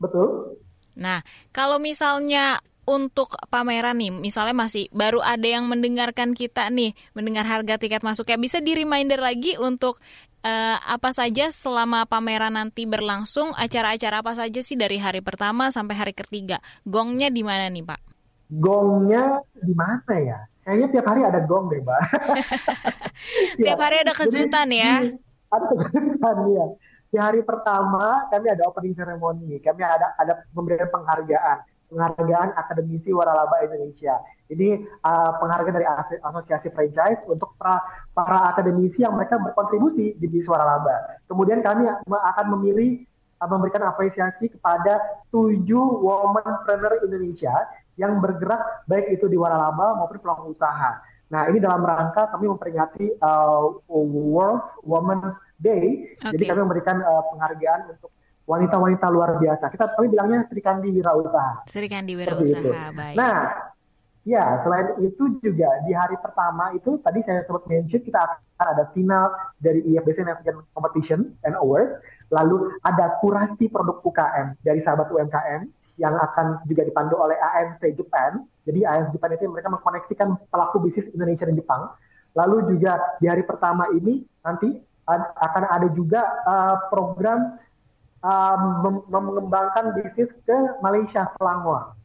Betul. 0.00 0.56
Nah, 0.96 1.22
kalau 1.52 1.78
misalnya 1.78 2.58
untuk 2.88 3.36
pameran 3.52 4.00
nih, 4.00 4.10
misalnya 4.10 4.56
masih 4.56 4.90
baru 4.90 5.22
ada 5.22 5.46
yang 5.46 5.70
mendengarkan 5.70 6.34
kita 6.34 6.66
nih, 6.72 6.96
mendengar 7.14 7.46
harga 7.46 7.78
tiket 7.78 8.02
masuk 8.02 8.26
ya 8.26 8.40
bisa 8.40 8.58
di 8.58 8.74
reminder 8.74 9.22
lagi 9.22 9.54
untuk 9.60 10.02
uh, 10.42 10.76
apa 10.82 11.14
saja 11.14 11.54
selama 11.54 12.08
pameran 12.08 12.58
nanti 12.58 12.88
berlangsung, 12.88 13.54
acara-acara 13.54 14.24
apa 14.24 14.32
saja 14.34 14.60
sih 14.64 14.74
dari 14.74 14.98
hari 14.98 15.22
pertama 15.22 15.70
sampai 15.70 15.94
hari 15.94 16.14
ketiga. 16.16 16.58
Gongnya 16.88 17.30
di 17.30 17.46
mana 17.46 17.70
nih, 17.70 17.84
Pak? 17.86 18.00
Gongnya 18.50 19.38
di 19.54 19.74
mana 19.76 20.14
ya? 20.18 20.38
Kayaknya 20.60 20.88
tiap 20.92 21.06
hari 21.08 21.20
ada 21.24 21.40
gong 21.46 21.66
deh, 21.72 21.80
Mbak. 21.80 22.02
tiap 23.64 23.78
hari 23.80 23.96
ada 24.02 24.12
kejutan 24.12 24.68
Jadi, 24.68 24.82
ya. 24.82 24.94
Ada 25.50 25.66
kejutan 25.72 26.36
ya. 26.50 26.66
Di 27.10 27.18
hari 27.18 27.42
pertama 27.42 28.30
kami 28.30 28.46
ada 28.54 28.70
opening 28.70 28.94
ceremony, 28.94 29.58
kami 29.58 29.82
ada 29.82 30.14
ada 30.14 30.46
pemberian 30.54 30.86
penghargaan 30.86 31.66
penghargaan 31.90 32.54
akademisi 32.54 33.10
waralaba 33.10 33.58
Indonesia. 33.66 34.22
Ini 34.46 34.86
uh, 35.02 35.30
penghargaan 35.42 35.74
dari 35.74 35.86
asosiasi 36.22 36.70
franchise 36.70 37.18
untuk 37.26 37.50
para, 37.58 37.82
para 38.14 38.54
akademisi 38.54 39.02
yang 39.02 39.18
mereka 39.18 39.42
berkontribusi 39.42 40.14
di 40.18 40.26
bisnis 40.30 40.46
waralaba. 40.46 41.18
Kemudian 41.26 41.66
kami 41.66 41.90
akan 41.90 42.46
memilih 42.58 43.02
uh, 43.42 43.48
memberikan 43.50 43.82
apresiasi 43.90 44.46
kepada 44.50 45.02
tujuh 45.34 45.82
womanpreneur 46.02 47.02
Indonesia 47.02 47.52
yang 47.98 48.22
bergerak 48.22 48.86
baik 48.86 49.12
itu 49.12 49.26
di 49.26 49.36
waralaba 49.36 49.98
maupun 49.98 50.22
pelaku 50.22 50.54
usaha. 50.54 51.02
Nah 51.30 51.46
ini 51.46 51.62
dalam 51.62 51.86
rangka 51.86 52.26
kami 52.34 52.50
memperingati 52.50 53.22
uh, 53.22 53.78
World 53.90 54.66
Women's 54.82 55.38
Day, 55.62 56.10
okay. 56.18 56.34
jadi 56.34 56.54
kami 56.54 56.60
memberikan 56.66 56.98
uh, 57.00 57.22
penghargaan 57.30 57.94
untuk 57.94 58.10
wanita-wanita 58.50 59.06
luar 59.14 59.38
biasa. 59.38 59.70
Kita 59.70 59.94
kami 59.94 60.10
bilangnya 60.10 60.42
Sri 60.50 60.58
Kandi 60.58 60.90
Wirausaha. 60.90 61.70
Sri 61.70 61.86
Kandi 61.86 62.18
Wirausaha, 62.18 62.90
baik. 62.90 63.14
Nah, 63.14 63.70
ya 64.26 64.58
selain 64.66 64.98
itu 64.98 65.38
juga 65.38 65.70
di 65.86 65.94
hari 65.94 66.18
pertama 66.18 66.74
itu 66.74 66.98
tadi 67.06 67.22
saya 67.22 67.46
sempat 67.46 67.62
mention 67.70 68.02
kita 68.02 68.18
akan 68.18 68.38
ada 68.74 68.84
final 68.90 69.30
dari 69.62 69.86
IFBC 69.86 70.26
Navigation 70.26 70.66
Competition 70.74 71.20
and 71.46 71.54
Awards. 71.62 71.94
Lalu 72.34 72.74
ada 72.82 73.14
kurasi 73.22 73.70
produk 73.70 74.02
UKM 74.02 74.58
dari 74.66 74.82
sahabat 74.82 75.14
UMKM 75.14 75.70
yang 76.00 76.16
akan 76.16 76.64
juga 76.64 76.88
dipandu 76.88 77.20
oleh 77.20 77.36
ANC 77.36 77.92
Japan. 77.92 78.40
Jadi 78.64 78.88
ANC 78.88 79.12
Japan 79.12 79.36
itu 79.36 79.52
mereka 79.52 79.68
mengkoneksikan 79.68 80.32
pelaku 80.48 80.80
bisnis 80.80 81.12
Indonesia 81.12 81.44
dan 81.44 81.56
Jepang. 81.60 81.82
Lalu 82.32 82.74
juga 82.76 82.96
di 83.20 83.28
hari 83.28 83.44
pertama 83.44 83.84
ini 83.92 84.24
nanti 84.40 84.80
akan 85.20 85.64
ada 85.68 85.88
juga 85.92 86.22
uh, 86.46 86.76
program 86.88 87.58
um, 88.20 89.00
mengembangkan 89.08 89.96
bisnis 89.96 90.30
ke 90.44 90.56
Malaysia 90.84 91.28
Selangor. 91.36 91.96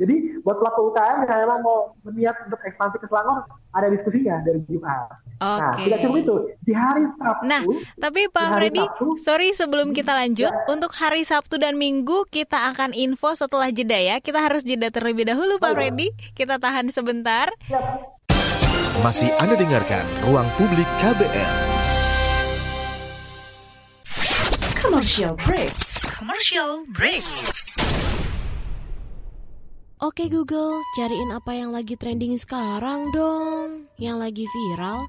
Jadi 0.00 0.40
buat 0.42 0.58
pelaku 0.58 0.90
UKM 0.92 1.28
yang 1.28 1.40
memang 1.46 1.60
mau 1.62 1.78
berniat 2.02 2.36
untuk 2.48 2.60
ekspansi 2.64 2.98
ke 2.98 3.06
Selangor 3.06 3.46
ada 3.72 3.88
diskusinya 3.88 4.40
dari 4.44 4.60
Jumat. 4.68 5.08
Oke. 5.42 5.58
Nah, 5.58 5.74
tidak 5.80 5.98
cuma 6.04 6.16
itu 6.20 6.36
di 6.62 6.72
hari 6.76 7.04
Sabtu. 7.18 7.44
Nah, 7.48 7.62
tapi 7.98 8.28
Pak 8.30 8.48
Freddy, 8.60 8.84
sorry 9.18 9.56
sebelum 9.56 9.96
kita 9.96 10.12
lanjut, 10.12 10.52
ya. 10.52 10.64
untuk 10.70 10.92
hari 10.94 11.24
Sabtu 11.24 11.58
dan 11.58 11.80
Minggu 11.80 12.28
kita 12.28 12.70
akan 12.74 12.92
info 12.92 13.34
setelah 13.34 13.72
jeda 13.72 13.98
ya. 13.98 14.16
Kita 14.20 14.38
harus 14.38 14.62
jeda 14.62 14.92
terlebih 14.92 15.26
dahulu 15.26 15.58
Pak 15.58 15.72
oh, 15.72 15.74
Freddy. 15.74 16.12
Kita 16.36 16.60
tahan 16.60 16.92
sebentar. 16.92 17.50
Ya. 17.66 17.80
Masih 19.00 19.32
Anda 19.40 19.56
dengarkan 19.56 20.04
Ruang 20.28 20.46
Publik 20.60 20.86
KBR. 21.00 21.81
Commercial 24.92 25.40
break. 25.48 25.72
Commercial 26.04 26.84
break. 26.92 27.24
Oke 30.04 30.28
Google, 30.28 30.84
cariin 31.00 31.32
apa 31.32 31.56
yang 31.56 31.72
lagi 31.72 31.96
trending 31.96 32.36
sekarang 32.36 33.08
dong. 33.08 33.88
Yang 33.96 34.16
lagi 34.20 34.44
viral, 34.44 35.08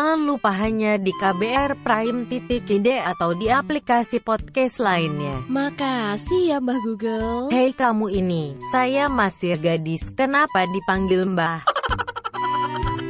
Jangan 0.00 0.24
lupa 0.24 0.48
hanya 0.56 0.96
di 0.96 1.12
KBR 1.12 1.84
Prime 1.84 2.24
titik 2.24 2.64
ide 2.72 3.04
atau 3.04 3.36
di 3.36 3.52
aplikasi 3.52 4.16
podcast 4.24 4.80
lainnya. 4.80 5.44
Makasih 5.44 6.56
ya 6.56 6.56
Mbah 6.56 6.80
Google. 6.80 7.52
Hei 7.52 7.76
kamu 7.76 8.08
ini, 8.08 8.56
saya 8.72 9.12
masih 9.12 9.60
gadis. 9.60 10.08
Kenapa 10.16 10.64
dipanggil 10.72 11.28
Mbah? 11.28 11.68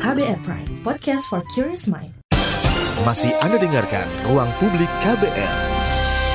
KBR 0.02 0.42
Prime, 0.42 0.82
podcast 0.82 1.30
for 1.30 1.46
curious 1.54 1.86
mind. 1.86 2.10
Masih 3.06 3.38
Anda 3.38 3.62
dengarkan 3.62 4.10
Ruang 4.26 4.50
Publik 4.58 4.90
KBR. 5.06 5.54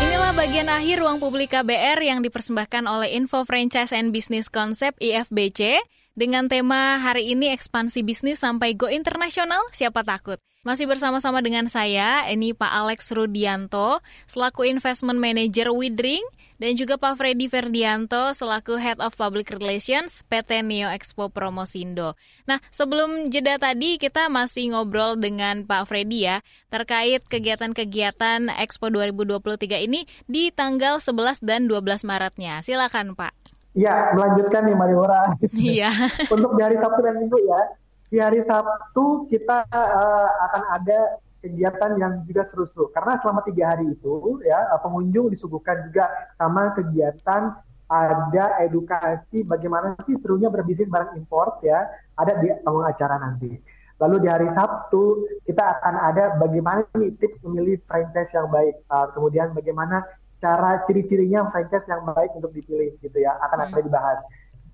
Inilah 0.07 0.31
bagian 0.39 0.71
akhir 0.71 1.03
ruang 1.03 1.19
publik 1.19 1.51
KBR 1.51 1.99
yang 1.99 2.23
dipersembahkan 2.23 2.87
oleh 2.87 3.11
Info 3.11 3.43
Franchise 3.43 3.91
and 3.91 4.15
Business 4.15 4.47
Concept 4.47 5.03
IFBC 5.03 5.83
dengan 6.15 6.47
tema 6.47 6.95
hari 7.03 7.35
ini 7.35 7.51
ekspansi 7.51 7.99
bisnis 8.07 8.39
sampai 8.39 8.71
go 8.71 8.87
internasional, 8.87 9.59
siapa 9.75 10.01
takut? 10.01 10.39
Masih 10.65 10.89
bersama-sama 10.89 11.45
dengan 11.45 11.69
saya, 11.69 12.25
ini 12.25 12.49
Pak 12.57 12.71
Alex 12.73 13.13
Rudianto, 13.13 14.01
selaku 14.25 14.65
Investment 14.65 15.21
Manager 15.21 15.69
Widring, 15.69 16.25
dan 16.57 16.73
juga 16.73 16.97
Pak 16.97 17.21
Freddy 17.21 17.45
Ferdianto, 17.45 18.33
selaku 18.33 18.81
Head 18.81 18.97
of 18.97 19.13
Public 19.13 19.53
Relations 19.53 20.25
PT 20.25 20.65
Neo 20.65 20.89
Expo 20.89 21.29
Promosindo. 21.29 22.17
Nah, 22.49 22.57
sebelum 22.73 23.29
jeda 23.29 23.61
tadi, 23.61 24.01
kita 24.01 24.25
masih 24.31 24.73
ngobrol 24.73 25.21
dengan 25.21 25.69
Pak 25.69 25.85
Freddy 25.85 26.25
ya, 26.25 26.41
terkait 26.73 27.21
kegiatan-kegiatan 27.29 28.49
Expo 28.57 28.89
2023 28.89 29.85
ini 29.85 30.09
di 30.25 30.49
tanggal 30.49 30.97
11 30.97 31.45
dan 31.45 31.69
12 31.69 32.07
Maretnya. 32.09 32.65
Silakan 32.65 33.13
Pak. 33.13 33.44
Iya, 33.75 34.15
melanjutkan 34.15 34.61
nih 34.71 34.75
Mariora. 34.75 35.21
Iya. 35.51 35.91
Untuk 36.33 36.55
di 36.55 36.61
hari 36.63 36.79
Sabtu 36.79 36.99
dan 37.03 37.19
Minggu 37.19 37.37
ya. 37.43 37.61
Di 38.07 38.17
hari 38.23 38.39
Sabtu 38.47 39.27
kita 39.27 39.67
uh, 39.67 40.29
akan 40.47 40.63
ada 40.79 41.19
kegiatan 41.43 41.91
yang 41.99 42.23
juga 42.23 42.47
seru-seru. 42.49 42.87
Karena 42.95 43.19
selama 43.19 43.43
tiga 43.43 43.75
hari 43.75 43.91
itu 43.91 44.39
ya 44.47 44.79
pengunjung 44.79 45.29
disuguhkan 45.35 45.91
juga 45.91 46.07
sama 46.39 46.71
kegiatan 46.73 47.59
ada 47.85 48.45
edukasi 48.65 49.45
bagaimana 49.45 49.93
sih 50.09 50.17
serunya 50.17 50.49
berbisnis 50.49 50.89
barang 50.89 51.13
import 51.21 51.61
ya 51.61 51.85
ada 52.17 52.41
di 52.41 52.49
panggung 52.65 52.87
acara 52.87 53.21
nanti. 53.21 53.53
Lalu 54.01 54.25
di 54.25 54.27
hari 54.31 54.49
Sabtu 54.55 55.27
kita 55.45 55.63
akan 55.79 55.95
ada 55.99 56.23
bagaimana 56.41 56.83
nih 56.97 57.13
tips 57.19 57.43
memilih 57.45 57.79
franchise 57.85 58.31
yang 58.31 58.49
baik. 58.49 58.75
Uh, 58.89 59.07
kemudian 59.13 59.51
bagaimana 59.51 60.03
cara 60.43 60.83
ciri-cirinya 60.85 61.47
franchise 61.49 61.87
yang 61.87 62.03
baik 62.05 62.31
untuk 62.35 62.51
dipilih 62.51 62.95
gitu 62.99 63.17
ya 63.17 63.35
akan 63.49 63.69
akan 63.69 63.79
hmm. 63.81 63.87
dibahas 63.87 64.19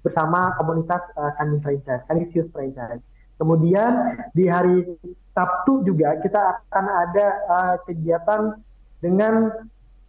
bersama 0.01 0.57
komunitas 0.57 1.01
uh, 1.13 1.31
Kanin 1.37 1.61
franchise, 1.61 2.01
Kanisius 2.09 2.49
franchise. 2.49 3.01
Kemudian 3.37 4.21
di 4.37 4.45
hari 4.45 4.85
Sabtu 5.33 5.81
juga 5.85 6.17
kita 6.21 6.61
akan 6.69 6.85
ada 6.85 7.27
uh, 7.49 7.75
kegiatan 7.85 8.57
dengan 9.01 9.49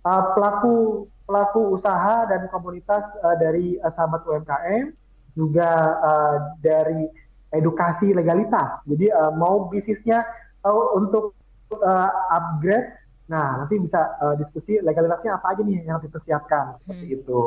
uh, 0.05 0.25
pelaku 0.37 1.07
pelaku 1.25 1.81
usaha 1.81 2.29
dan 2.29 2.49
komunitas 2.53 3.09
uh, 3.25 3.37
dari 3.41 3.81
uh, 3.81 3.93
sahabat 3.97 4.21
UMKM 4.29 4.93
juga 5.33 5.71
uh, 6.05 6.37
dari 6.61 7.09
edukasi 7.53 8.13
legalitas. 8.13 8.85
Jadi 8.85 9.09
uh, 9.13 9.33
mau 9.33 9.69
bisnisnya 9.69 10.25
uh, 10.65 10.97
untuk 10.97 11.33
uh, 11.73 12.11
upgrade 12.33 12.93
Nah, 13.31 13.63
nanti 13.63 13.79
bisa 13.79 14.19
uh, 14.19 14.35
diskusi 14.35 14.83
legalitasnya 14.83 15.39
apa 15.39 15.55
aja 15.55 15.63
nih 15.63 15.87
yang 15.87 15.99
harus 15.99 16.07
dipersiapkan 16.11 16.83
seperti 16.83 17.07
hmm. 17.07 17.17
itu. 17.23 17.43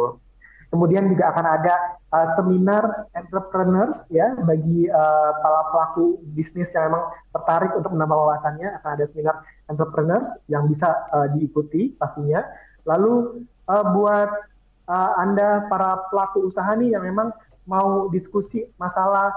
Kemudian 0.74 1.08
juga 1.08 1.30
akan 1.32 1.46
ada 1.46 1.76
uh, 2.10 2.28
seminar 2.36 2.84
entrepreneurs 3.14 3.96
ya 4.10 4.34
bagi 4.44 4.90
uh, 4.90 5.32
para 5.40 5.62
pelaku 5.72 6.20
bisnis 6.34 6.68
yang 6.74 6.92
memang 6.92 7.04
tertarik 7.32 7.72
untuk 7.78 7.94
menambah 7.94 8.18
wawasannya 8.18 8.70
akan 8.82 8.90
ada 8.98 9.06
seminar 9.14 9.36
entrepreneurs 9.70 10.28
yang 10.50 10.66
bisa 10.68 10.90
uh, 11.14 11.30
diikuti 11.38 11.94
pastinya. 11.96 12.42
Lalu 12.84 13.46
uh, 13.70 13.86
buat 13.94 14.30
uh, 14.90 15.12
anda 15.22 15.70
para 15.70 16.10
pelaku 16.10 16.50
usaha 16.50 16.74
nih 16.76 16.98
yang 16.98 17.06
memang 17.06 17.30
mau 17.66 18.10
diskusi 18.14 18.66
masalah 18.78 19.34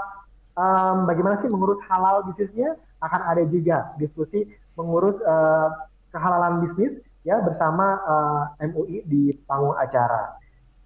um, 0.57 1.09
bagaimana 1.09 1.41
sih 1.41 1.49
mengurus 1.49 1.80
halal 1.89 2.24
bisnisnya 2.28 2.76
akan 3.01 3.20
ada 3.24 3.43
juga 3.49 3.93
diskusi 3.97 4.45
mengurus 4.76 5.16
uh, 5.24 5.88
kehalalan 6.12 6.64
bisnis 6.64 7.00
ya 7.26 7.40
bersama 7.44 7.98
uh, 8.09 8.42
MUI 8.62 9.04
di 9.04 9.34
panggung 9.44 9.76
acara. 9.76 10.38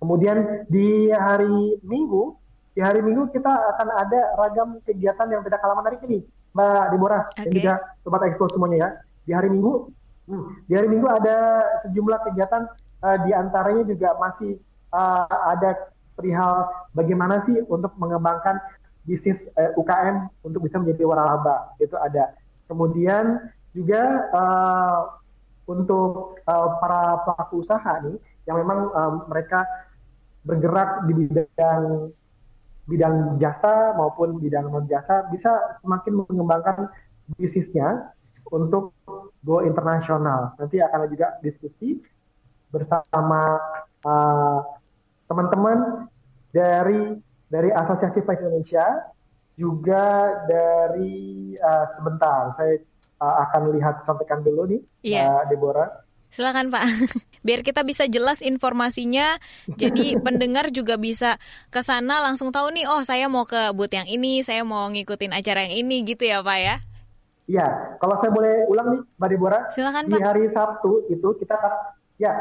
Kemudian 0.02 0.66
di 0.66 1.14
hari 1.14 1.78
Minggu, 1.86 2.34
di 2.74 2.82
hari 2.82 2.98
Minggu 3.04 3.30
kita 3.30 3.50
akan 3.76 3.88
ada 3.94 4.20
ragam 4.34 4.82
kegiatan 4.82 5.30
yang 5.30 5.46
tidak 5.46 5.62
kalah 5.62 5.78
menarik 5.78 6.02
ini, 6.10 6.26
Mbak 6.58 6.84
Deborah 6.90 7.22
okay. 7.30 7.46
dan 7.46 7.50
juga 7.54 7.72
Sobat 8.02 8.26
Expo 8.26 8.50
semuanya 8.50 8.78
ya. 8.78 8.88
Di 9.22 9.32
hari 9.38 9.54
Minggu, 9.54 9.94
hmm, 10.26 10.66
di 10.66 10.72
hari 10.74 10.90
Minggu 10.90 11.06
ada 11.06 11.62
sejumlah 11.86 12.18
kegiatan, 12.26 12.66
uh, 13.06 13.18
di 13.22 13.30
antaranya 13.30 13.86
juga 13.86 14.18
masih 14.18 14.58
uh, 14.90 15.30
ada 15.54 15.94
perihal 16.18 16.66
bagaimana 16.92 17.46
sih 17.46 17.62
untuk 17.70 17.94
mengembangkan 17.96 18.58
bisnis 19.06 19.38
uh, 19.54 19.70
eh, 19.70 19.78
UKM 19.78 20.30
untuk 20.42 20.66
bisa 20.66 20.82
menjadi 20.82 21.06
waralaba 21.06 21.78
itu 21.78 21.94
ada. 21.94 22.34
Kemudian 22.66 23.38
juga 23.72 24.28
uh, 24.32 25.00
untuk 25.68 26.40
uh, 26.44 26.68
para 26.80 27.24
pelaku 27.24 27.64
usaha 27.64 27.92
nih 28.04 28.16
yang 28.44 28.56
memang 28.60 28.80
um, 28.92 29.14
mereka 29.30 29.64
bergerak 30.42 31.06
di 31.06 31.12
bidang 31.14 32.10
bidang 32.90 33.38
jasa 33.38 33.94
maupun 33.94 34.42
bidang 34.42 34.66
non 34.68 34.90
jasa 34.90 35.30
bisa 35.30 35.78
semakin 35.80 36.26
mengembangkan 36.26 36.90
bisnisnya 37.38 38.10
untuk 38.50 38.92
go 39.46 39.62
internasional. 39.62 40.52
Nanti 40.58 40.82
akan 40.82 41.06
juga 41.08 41.38
diskusi 41.40 42.02
bersama 42.74 43.56
uh, 44.02 44.60
teman-teman 45.30 46.10
dari 46.50 47.16
dari 47.48 47.70
Asosiasi 47.70 48.20
Flight 48.26 48.42
Indonesia 48.42 49.12
juga 49.54 50.32
dari 50.48 51.54
uh, 51.56 51.86
sebentar 51.96 52.56
saya 52.58 52.80
uh, 53.22 53.34
akan 53.46 53.70
lihat 53.78 54.02
sampaikan 54.02 54.42
dulu 54.42 54.66
nih 54.66 54.82
yeah. 55.06 55.30
uh, 55.30 55.42
Deborah. 55.46 56.02
Silakan 56.32 56.72
Pak. 56.72 56.82
Biar 57.46 57.60
kita 57.60 57.84
bisa 57.84 58.08
jelas 58.08 58.40
informasinya, 58.40 59.36
jadi 59.68 60.16
pendengar 60.26 60.72
juga 60.72 60.96
bisa 60.98 61.36
ke 61.68 61.84
sana 61.84 62.24
langsung 62.24 62.50
tahu 62.50 62.72
nih, 62.72 62.88
oh 62.88 63.04
saya 63.04 63.28
mau 63.28 63.44
ke 63.44 63.70
booth 63.76 63.92
yang 63.92 64.08
ini, 64.08 64.40
saya 64.40 64.64
mau 64.64 64.88
ngikutin 64.88 65.30
acara 65.36 65.68
yang 65.68 65.86
ini 65.86 66.02
gitu 66.08 66.24
ya 66.26 66.40
Pak 66.40 66.58
ya. 66.58 66.76
Iya, 67.50 67.66
kalau 68.00 68.16
saya 68.22 68.30
boleh 68.32 68.64
ulang 68.70 68.88
nih 68.96 69.00
Mbak 69.18 69.28
Deborah. 69.28 69.62
Silakan 69.74 70.08
Pak. 70.08 70.18
Di 70.18 70.24
hari 70.24 70.44
Sabtu 70.54 71.04
itu 71.12 71.28
kita 71.36 71.58
ya 72.16 72.32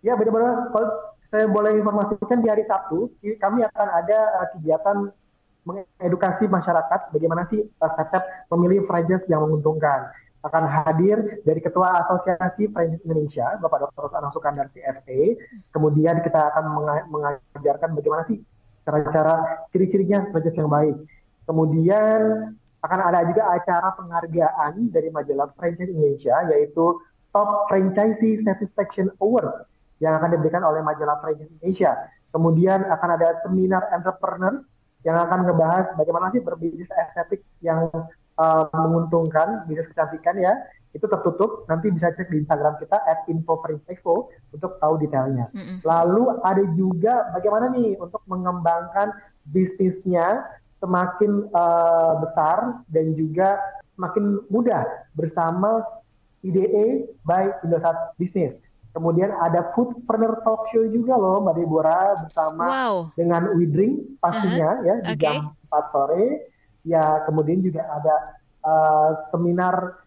ya 0.00 0.16
Mbak 0.16 0.24
Deborah, 0.24 0.52
kalau 0.72 0.88
saya 1.28 1.44
boleh 1.50 1.76
informasikan 1.76 2.38
di 2.40 2.48
hari 2.48 2.64
Sabtu 2.64 3.10
kami 3.42 3.66
akan 3.66 3.88
ada 3.90 4.18
uh, 4.38 4.46
kegiatan 4.54 4.96
mengedukasi 5.64 6.44
masyarakat 6.46 7.00
bagaimana 7.10 7.48
sih 7.48 7.60
uh, 7.60 7.92
konsep 7.96 8.22
memilih 8.52 8.84
franchise 8.84 9.24
yang 9.28 9.44
menguntungkan 9.44 10.12
akan 10.44 10.64
hadir 10.68 11.40
dari 11.40 11.56
Ketua 11.64 12.04
Asosiasi 12.04 12.68
Franchise 12.68 13.00
Indonesia, 13.08 13.56
Bapak 13.64 13.88
Dr. 13.88 14.12
Anang 14.12 14.32
Sukandar 14.36 14.68
CFA. 14.76 15.40
Kemudian 15.72 16.20
kita 16.20 16.52
akan 16.52 16.64
mengajarkan 17.08 17.96
bagaimana 17.96 18.28
sih 18.28 18.44
cara-cara 18.84 19.64
ciri-cirinya 19.72 20.28
franchise 20.28 20.60
yang 20.60 20.68
baik. 20.68 20.96
Kemudian 21.48 22.20
akan 22.84 23.00
ada 23.00 23.24
juga 23.24 23.48
acara 23.56 23.96
penghargaan 23.96 24.92
dari 24.92 25.08
majalah 25.08 25.48
Franchise 25.56 25.88
Indonesia, 25.88 26.36
yaitu 26.52 27.00
Top 27.32 27.64
Franchisee 27.72 28.44
Satisfaction 28.44 29.08
Award 29.24 29.64
yang 30.04 30.20
akan 30.20 30.36
diberikan 30.36 30.60
oleh 30.60 30.84
majalah 30.84 31.24
Franchise 31.24 31.48
Indonesia. 31.56 31.96
Kemudian 32.36 32.84
akan 32.84 33.10
ada 33.16 33.40
seminar 33.40 33.88
entrepreneurs 33.96 34.68
yang 35.04 35.20
akan 35.20 35.44
ngebahas 35.44 35.92
bagaimana 36.00 36.32
sih 36.32 36.40
berbisnis 36.40 36.88
estetik 36.88 37.44
yang 37.60 37.92
uh, 38.40 38.64
menguntungkan 38.72 39.68
bisnis 39.68 39.88
kecantikan 39.92 40.36
ya 40.40 40.52
itu 40.94 41.04
tertutup 41.10 41.66
nanti 41.66 41.90
bisa 41.90 42.14
cek 42.14 42.30
di 42.30 42.46
Instagram 42.46 42.78
kita 42.78 42.94
at 43.04 43.26
info 43.26 43.58
untuk 44.54 44.78
tahu 44.78 44.94
detailnya. 45.02 45.50
Mm 45.50 45.62
-hmm. 45.62 45.76
Lalu 45.82 46.22
ada 46.46 46.64
juga 46.78 47.14
bagaimana 47.34 47.66
nih 47.74 47.98
untuk 47.98 48.22
mengembangkan 48.30 49.10
bisnisnya 49.50 50.46
semakin 50.78 51.50
uh, 51.50 52.22
besar 52.22 52.86
dan 52.94 53.10
juga 53.18 53.58
semakin 53.98 54.38
mudah 54.48 54.86
bersama 55.18 55.82
IDE 56.46 57.10
by 57.26 57.50
Indosat 57.66 58.14
Business. 58.20 58.54
Kemudian 58.94 59.34
ada 59.34 59.74
Foodpreneur 59.74 60.38
Talk 60.46 60.70
Show 60.70 60.86
juga 60.86 61.18
loh 61.18 61.42
Mbak 61.42 61.54
Deborah 61.58 62.22
bersama 62.22 62.62
wow. 62.62 62.94
dengan 63.18 63.50
Widring 63.58 64.22
pastinya 64.22 64.70
uh 64.70 64.78
-huh. 64.78 64.86
ya 64.86 64.94
di 65.02 65.12
okay. 65.18 65.34
jam 65.34 65.50
4 65.66 65.90
sore 65.90 66.24
ya 66.86 67.26
kemudian 67.26 67.58
juga 67.58 67.82
ada 67.90 68.16
uh, 68.62 69.10
seminar 69.34 70.04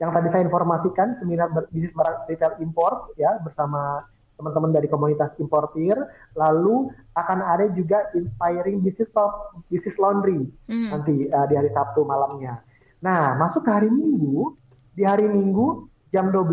yang 0.00 0.16
tadi 0.16 0.32
saya 0.32 0.42
informasikan 0.48 1.20
seminar 1.20 1.52
bisnis 1.68 1.92
barang 1.92 2.24
retail 2.32 2.56
import 2.64 3.12
ya 3.20 3.36
bersama 3.44 4.08
teman-teman 4.40 4.72
dari 4.72 4.88
komunitas 4.88 5.36
importir 5.36 5.92
lalu 6.32 6.88
akan 7.12 7.44
ada 7.44 7.68
juga 7.76 8.08
inspiring 8.16 8.80
business 8.80 9.12
talk 9.12 9.52
business 9.68 10.00
laundry 10.00 10.48
hmm. 10.64 10.96
nanti 10.96 11.28
uh, 11.28 11.44
di 11.44 11.54
hari 11.60 11.68
Sabtu 11.76 12.08
malamnya 12.08 12.64
nah 13.04 13.36
masuk 13.36 13.68
ke 13.68 13.70
hari 13.70 13.92
Minggu 13.92 14.56
di 14.96 15.04
hari 15.04 15.28
Minggu 15.28 15.84
jam 16.08 16.32
12 16.32 16.48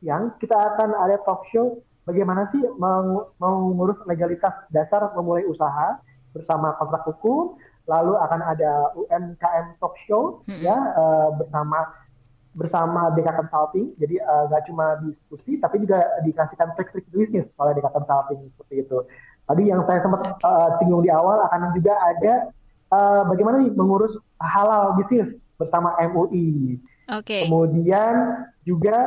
siang 0.00 0.34
kita 0.40 0.56
akan 0.56 0.96
ada 0.96 1.20
talk 1.22 1.44
show 1.52 1.78
bagaimana 2.08 2.48
sih 2.50 2.64
mengurus 3.38 4.00
legalitas 4.08 4.52
dasar 4.72 5.12
memulai 5.14 5.44
usaha 5.46 6.00
bersama 6.34 6.74
kontrak 6.80 7.04
hukum 7.06 7.60
lalu 7.90 8.14
akan 8.22 8.40
ada 8.44 8.94
UMKM 8.94 9.78
Talk 9.82 9.98
Show 10.06 10.42
hmm. 10.46 10.62
ya 10.62 10.76
uh, 10.94 11.34
bersama 11.34 11.90
bersama 12.50 13.14
DK 13.14 13.30
Consulting. 13.30 13.94
Jadi 13.94 14.18
eh, 14.18 14.42
nggak 14.50 14.62
uh, 14.62 14.66
cuma 14.66 14.98
diskusi, 15.06 15.54
tapi 15.62 15.86
juga 15.86 16.02
dikasihkan 16.26 16.74
trik-trik 16.74 17.06
bisnis 17.14 17.46
oleh 17.58 17.78
DK 17.78 17.94
Consulting 17.94 18.50
seperti 18.54 18.74
itu. 18.82 18.98
Tadi 19.46 19.62
yang 19.70 19.86
saya 19.86 20.02
sempat 20.02 20.34
uh, 20.42 20.78
singgung 20.82 21.06
di 21.06 21.10
awal 21.14 21.46
akan 21.46 21.70
juga 21.78 21.94
ada 21.98 22.50
uh, 22.90 23.22
bagaimana 23.30 23.62
nih 23.62 23.70
mengurus 23.74 24.18
halal 24.42 24.98
bisnis 24.98 25.30
bersama 25.62 25.94
MUI. 26.02 26.78
Oke. 27.10 27.22
Okay. 27.22 27.42
Kemudian 27.46 28.46
juga 28.66 28.98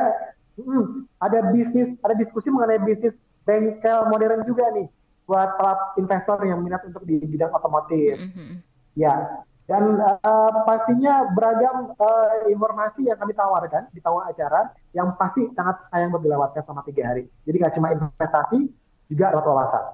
hmm, 0.58 1.08
ada 1.20 1.38
bisnis, 1.50 1.94
ada 2.04 2.14
diskusi 2.14 2.48
mengenai 2.50 2.82
bisnis 2.82 3.14
bengkel 3.44 4.08
modern 4.08 4.42
juga 4.48 4.70
nih 4.72 4.88
buat 5.24 5.56
para 5.56 5.96
investor 5.96 6.36
yang 6.44 6.60
minat 6.60 6.84
untuk 6.84 7.04
di 7.08 7.16
bidang 7.24 7.52
otomotif. 7.52 8.20
Mm 8.20 8.30
-hmm. 8.30 8.56
Ya, 8.94 9.42
dan 9.64 9.96
uh, 9.96 10.52
pastinya 10.68 11.32
beragam 11.32 11.96
uh, 11.96 12.44
informasi 12.52 13.08
yang 13.08 13.16
kami 13.16 13.32
tawarkan 13.32 13.88
di 13.96 14.00
tahun 14.04 14.28
acara 14.28 14.76
yang 14.92 15.16
pasti 15.16 15.48
sangat 15.56 15.80
sayang 15.88 16.12
buat 16.12 16.20
dilewatkan 16.20 16.60
selama 16.68 16.84
tiga 16.84 17.08
hari. 17.08 17.24
Jadi 17.48 17.56
nggak 17.64 17.74
cuma 17.80 17.88
investasi, 17.96 18.68
juga 19.08 19.32
dapat 19.32 19.44
wawasan. 19.48 19.84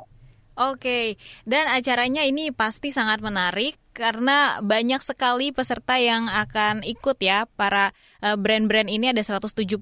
Oke, 0.59 1.17
dan 1.47 1.71
acaranya 1.71 2.27
ini 2.27 2.51
pasti 2.51 2.91
sangat 2.91 3.23
menarik 3.23 3.81
karena 3.91 4.63
banyak 4.63 5.03
sekali 5.03 5.51
peserta 5.51 5.99
yang 5.99 6.31
akan 6.31 6.87
ikut 6.87 7.19
ya. 7.23 7.47
Para 7.59 7.95
eh, 8.23 8.37
brand-brand 8.39 8.87
ini 8.91 9.11
ada 9.11 9.23
170 9.23 9.81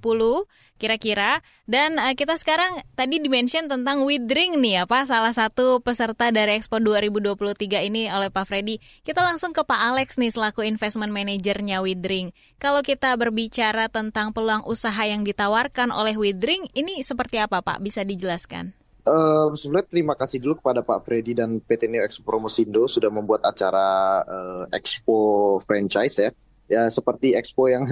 kira-kira. 0.79 1.43
Dan 1.67 1.99
uh, 1.99 2.15
kita 2.15 2.39
sekarang 2.39 2.81
tadi 2.95 3.19
dimention 3.19 3.67
tentang 3.67 4.07
Widring 4.07 4.63
nih 4.63 4.81
ya 4.81 4.85
Pak, 4.87 5.11
salah 5.11 5.35
satu 5.35 5.83
peserta 5.83 6.31
dari 6.31 6.57
Expo 6.57 6.79
2023 6.81 7.91
ini 7.91 8.07
oleh 8.09 8.31
Pak 8.31 8.47
Freddy. 8.47 8.79
Kita 9.03 9.21
langsung 9.21 9.51
ke 9.51 9.67
Pak 9.67 9.81
Alex 9.93 10.17
nih 10.17 10.31
selaku 10.31 10.65
investment 10.65 11.11
manajernya 11.11 11.83
Widring. 11.83 12.31
Kalau 12.63 12.81
kita 12.87 13.13
berbicara 13.19 13.91
tentang 13.91 14.31
peluang 14.31 14.63
usaha 14.65 15.03
yang 15.05 15.27
ditawarkan 15.27 15.91
oleh 15.91 16.15
Widring, 16.15 16.71
ini 16.73 17.03
seperti 17.03 17.43
apa 17.43 17.61
Pak? 17.61 17.83
Bisa 17.83 18.07
dijelaskan? 18.07 18.78
Uh, 19.09 19.57
sebenarnya 19.57 19.89
terima 19.89 20.13
kasih 20.13 20.37
dulu 20.37 20.61
kepada 20.61 20.85
Pak 20.85 21.09
Freddy 21.09 21.33
dan 21.33 21.65
PT 21.65 21.89
Neo 21.89 22.05
Expo 22.05 22.29
Promosindo 22.29 22.85
sudah 22.85 23.09
membuat 23.09 23.41
acara 23.41 24.21
uh, 24.29 24.65
Expo 24.69 25.57
franchise 25.65 26.21
ya. 26.21 26.31
Ya 26.69 26.83
seperti 26.93 27.33
Expo 27.33 27.73
yang 27.73 27.89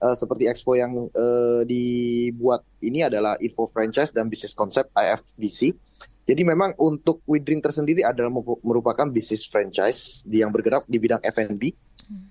uh, 0.00 0.16
seperti 0.20 0.48
Expo 0.48 0.72
yang 0.72 0.96
uh, 1.12 1.60
dibuat 1.68 2.64
ini 2.80 3.04
adalah 3.04 3.36
Info 3.44 3.68
Franchise 3.68 4.08
dan 4.16 4.32
Bisnis 4.32 4.56
Konsep 4.56 4.88
IFBC. 4.96 5.76
Jadi 6.24 6.40
memang 6.40 6.72
untuk 6.80 7.20
Widring 7.28 7.60
tersendiri 7.60 8.00
adalah 8.00 8.32
merupakan 8.64 9.04
bisnis 9.12 9.44
franchise 9.44 10.24
yang 10.24 10.48
bergerak 10.48 10.88
di 10.88 10.96
bidang 10.96 11.20
F&B. 11.20 11.76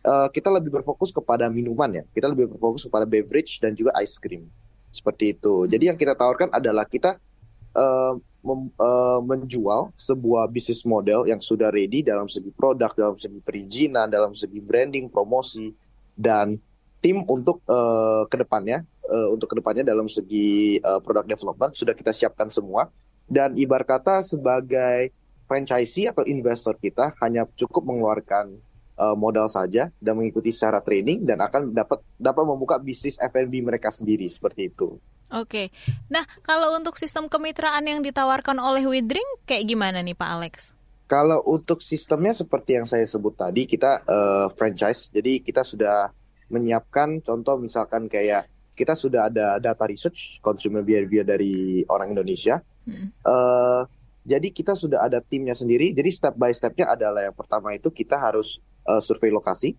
Uh, 0.01 0.25
kita 0.34 0.49
lebih 0.49 0.73
berfokus 0.73 1.13
kepada 1.13 1.45
minuman 1.45 2.01
ya. 2.01 2.03
Kita 2.09 2.25
lebih 2.25 2.57
berfokus 2.57 2.89
kepada 2.89 3.05
beverage 3.05 3.61
dan 3.61 3.77
juga 3.77 3.93
ice 4.01 4.17
cream. 4.17 4.49
Seperti 4.89 5.38
itu. 5.38 5.69
Jadi 5.69 5.93
yang 5.93 5.97
kita 5.97 6.17
tawarkan 6.17 6.49
adalah 6.49 6.89
kita 6.89 7.21
uh, 7.74 8.13
mem, 8.43 8.69
uh, 8.78 9.19
menjual 9.24 9.93
sebuah 9.97 10.49
bisnis 10.49 10.84
model 10.84 11.26
yang 11.26 11.39
sudah 11.39 11.69
ready 11.74 12.05
dalam 12.05 12.30
segi 12.30 12.51
produk, 12.53 12.91
dalam 12.93 13.15
segi 13.17 13.39
perizinan, 13.39 14.09
dalam 14.09 14.34
segi 14.36 14.59
branding, 14.59 15.09
promosi, 15.09 15.74
dan 16.13 16.57
tim 17.03 17.24
untuk 17.28 17.59
uh, 17.67 18.24
ke 18.30 18.39
depannya, 18.39 18.86
uh, 19.09 19.28
untuk 19.34 19.51
ke 19.51 19.55
depannya 19.59 19.84
dalam 19.84 20.07
segi 20.07 20.80
uh, 20.80 21.03
product 21.03 21.28
development 21.28 21.71
sudah 21.76 21.93
kita 21.95 22.15
siapkan 22.15 22.47
semua. 22.47 22.88
Dan 23.24 23.55
ibarat 23.55 23.88
kata 23.88 24.19
sebagai 24.24 25.11
franchisee 25.47 26.11
atau 26.11 26.28
investor 26.28 26.76
kita 26.80 27.15
hanya 27.24 27.47
cukup 27.55 27.88
mengeluarkan 27.88 28.59
uh, 28.99 29.15
modal 29.15 29.47
saja 29.47 29.89
dan 29.99 30.13
mengikuti 30.19 30.51
secara 30.51 30.84
training 30.84 31.24
dan 31.24 31.39
akan 31.39 31.71
dapat 31.71 32.03
dapat 32.19 32.43
membuka 32.43 32.76
bisnis 32.80 33.17
F&B 33.19 33.63
mereka 33.63 33.89
sendiri 33.89 34.28
seperti 34.28 34.69
itu. 34.71 34.99
Oke. 35.34 35.73
Nah, 36.13 36.21
kalau 36.45 36.77
untuk 36.77 37.01
sistem 37.01 37.25
kemitraan 37.25 37.84
yang 37.89 38.05
ditawarkan 38.05 38.61
oleh 38.61 38.86
Widring 38.86 39.25
kayak 39.49 39.65
gimana 39.65 40.05
nih 40.05 40.13
Pak 40.13 40.29
Alex? 40.29 40.53
Kalau 41.09 41.41
untuk 41.49 41.81
sistemnya 41.81 42.34
seperti 42.34 42.77
yang 42.77 42.86
saya 42.86 43.05
sebut 43.05 43.34
tadi, 43.34 43.65
kita 43.65 44.05
uh, 44.05 44.47
franchise. 44.53 45.09
Jadi 45.09 45.41
kita 45.41 45.65
sudah 45.65 46.09
menyiapkan 46.53 47.21
contoh 47.25 47.57
misalkan 47.57 48.05
kayak 48.05 48.45
kita 48.73 48.97
sudah 48.97 49.29
ada 49.29 49.57
data 49.61 49.86
research 49.86 50.41
consumer 50.41 50.81
behavior 50.81 51.25
dari 51.25 51.81
orang 51.89 52.13
Indonesia. 52.13 52.61
Hmm. 52.86 53.09
Uh, 53.25 53.81
jadi 54.23 54.49
kita 54.49 54.73
sudah 54.73 55.05
ada 55.05 55.19
timnya 55.19 55.53
sendiri. 55.53 55.91
Jadi 55.91 56.09
step 56.09 56.34
by 56.38 56.53
stepnya 56.55 56.93
adalah 56.93 57.25
yang 57.25 57.36
pertama 57.36 57.75
itu 57.75 57.91
kita 57.91 58.17
harus 58.17 58.61
uh, 58.88 59.01
survei 59.03 59.29
lokasi 59.29 59.75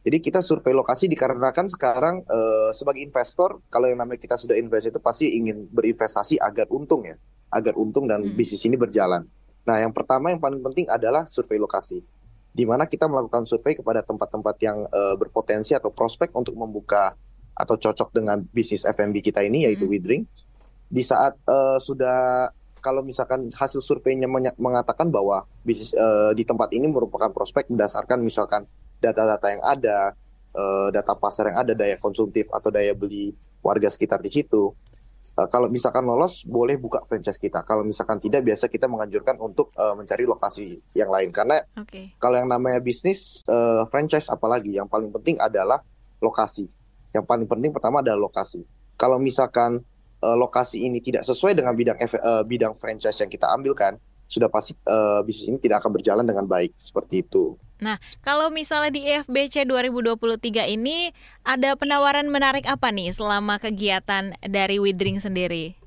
jadi 0.00 0.16
kita 0.16 0.40
survei 0.40 0.72
lokasi 0.72 1.12
dikarenakan 1.12 1.68
sekarang 1.68 2.24
uh, 2.24 2.72
sebagai 2.72 3.04
investor 3.04 3.60
kalau 3.68 3.84
yang 3.84 4.00
namanya 4.00 4.16
kita 4.16 4.40
sudah 4.40 4.56
invest 4.56 4.88
itu 4.88 4.96
pasti 4.96 5.36
ingin 5.36 5.68
berinvestasi 5.68 6.40
agar 6.40 6.64
untung 6.72 7.04
ya, 7.04 7.20
agar 7.52 7.76
untung 7.76 8.08
dan 8.08 8.24
hmm. 8.24 8.32
bisnis 8.32 8.64
ini 8.64 8.80
berjalan. 8.80 9.28
Nah, 9.68 9.76
yang 9.76 9.92
pertama 9.92 10.32
yang 10.32 10.40
paling 10.40 10.64
penting 10.64 10.88
adalah 10.88 11.28
survei 11.28 11.60
lokasi. 11.60 12.00
Di 12.50 12.64
mana 12.64 12.88
kita 12.88 13.12
melakukan 13.12 13.44
survei 13.44 13.76
kepada 13.76 14.00
tempat-tempat 14.00 14.56
yang 14.64 14.80
uh, 14.88 15.14
berpotensi 15.20 15.76
atau 15.76 15.92
prospek 15.92 16.32
untuk 16.32 16.56
membuka 16.56 17.12
atau 17.52 17.76
cocok 17.76 18.16
dengan 18.16 18.40
bisnis 18.40 18.88
F&B 18.88 19.20
kita 19.20 19.44
ini 19.44 19.68
yaitu 19.68 19.84
hmm. 19.84 19.92
Widring. 19.92 20.22
Di 20.88 21.04
saat 21.04 21.36
uh, 21.44 21.76
sudah 21.76 22.48
kalau 22.80 23.04
misalkan 23.04 23.52
hasil 23.52 23.84
surveinya 23.84 24.24
mengatakan 24.56 25.12
bahwa 25.12 25.44
bisnis 25.60 25.92
uh, 25.92 26.32
di 26.32 26.48
tempat 26.48 26.72
ini 26.72 26.88
merupakan 26.88 27.28
prospek 27.28 27.68
berdasarkan 27.68 28.24
misalkan 28.24 28.64
data-data 29.00 29.46
yang 29.50 29.62
ada, 29.64 29.98
uh, 30.54 30.88
data 30.92 31.12
pasar 31.16 31.50
yang 31.50 31.58
ada, 31.64 31.72
daya 31.72 31.96
konsumtif 31.96 32.46
atau 32.52 32.68
daya 32.68 32.92
beli 32.92 33.34
warga 33.64 33.88
sekitar 33.88 34.20
di 34.20 34.30
situ. 34.30 34.72
Uh, 35.36 35.48
kalau 35.52 35.68
misalkan 35.68 36.00
lolos, 36.04 36.44
boleh 36.48 36.80
buka 36.80 37.04
franchise 37.04 37.36
kita. 37.36 37.60
Kalau 37.64 37.84
misalkan 37.84 38.16
tidak, 38.20 38.40
biasa 38.40 38.72
kita 38.72 38.88
menganjurkan 38.88 39.36
untuk 39.40 39.72
uh, 39.76 39.92
mencari 39.92 40.24
lokasi 40.24 40.80
yang 40.96 41.12
lain. 41.12 41.28
Karena 41.28 41.60
okay. 41.76 42.16
kalau 42.16 42.40
yang 42.40 42.48
namanya 42.48 42.80
bisnis 42.80 43.44
uh, 43.44 43.84
franchise, 43.92 44.32
apalagi 44.32 44.76
yang 44.76 44.88
paling 44.88 45.12
penting 45.12 45.36
adalah 45.36 45.84
lokasi. 46.24 46.68
Yang 47.12 47.24
paling 47.26 47.48
penting 47.48 47.70
pertama 47.74 48.00
adalah 48.00 48.20
lokasi. 48.28 48.64
Kalau 48.96 49.20
misalkan 49.20 49.84
uh, 50.24 50.36
lokasi 50.36 50.84
ini 50.88 51.00
tidak 51.04 51.24
sesuai 51.24 51.56
dengan 51.56 51.72
bidang 51.76 51.96
uh, 52.00 52.44
bidang 52.44 52.72
franchise 52.76 53.20
yang 53.20 53.28
kita 53.32 53.48
ambilkan, 53.48 53.96
sudah 54.30 54.46
pasti 54.46 54.78
uh, 54.86 55.20
bisnis 55.26 55.50
ini 55.50 55.58
tidak 55.58 55.82
akan 55.84 55.90
berjalan 56.00 56.24
dengan 56.24 56.46
baik 56.46 56.76
seperti 56.78 57.26
itu. 57.26 57.58
Nah, 57.80 57.96
kalau 58.20 58.52
misalnya 58.52 58.92
di 58.92 59.08
IFBC 59.08 59.64
2023 59.64 60.68
ini 60.68 61.10
ada 61.42 61.72
penawaran 61.74 62.28
menarik 62.28 62.68
apa 62.68 62.92
nih 62.92 63.08
selama 63.12 63.56
kegiatan 63.56 64.36
dari 64.44 64.76
Widring 64.76 65.16
sendiri? 65.16 65.80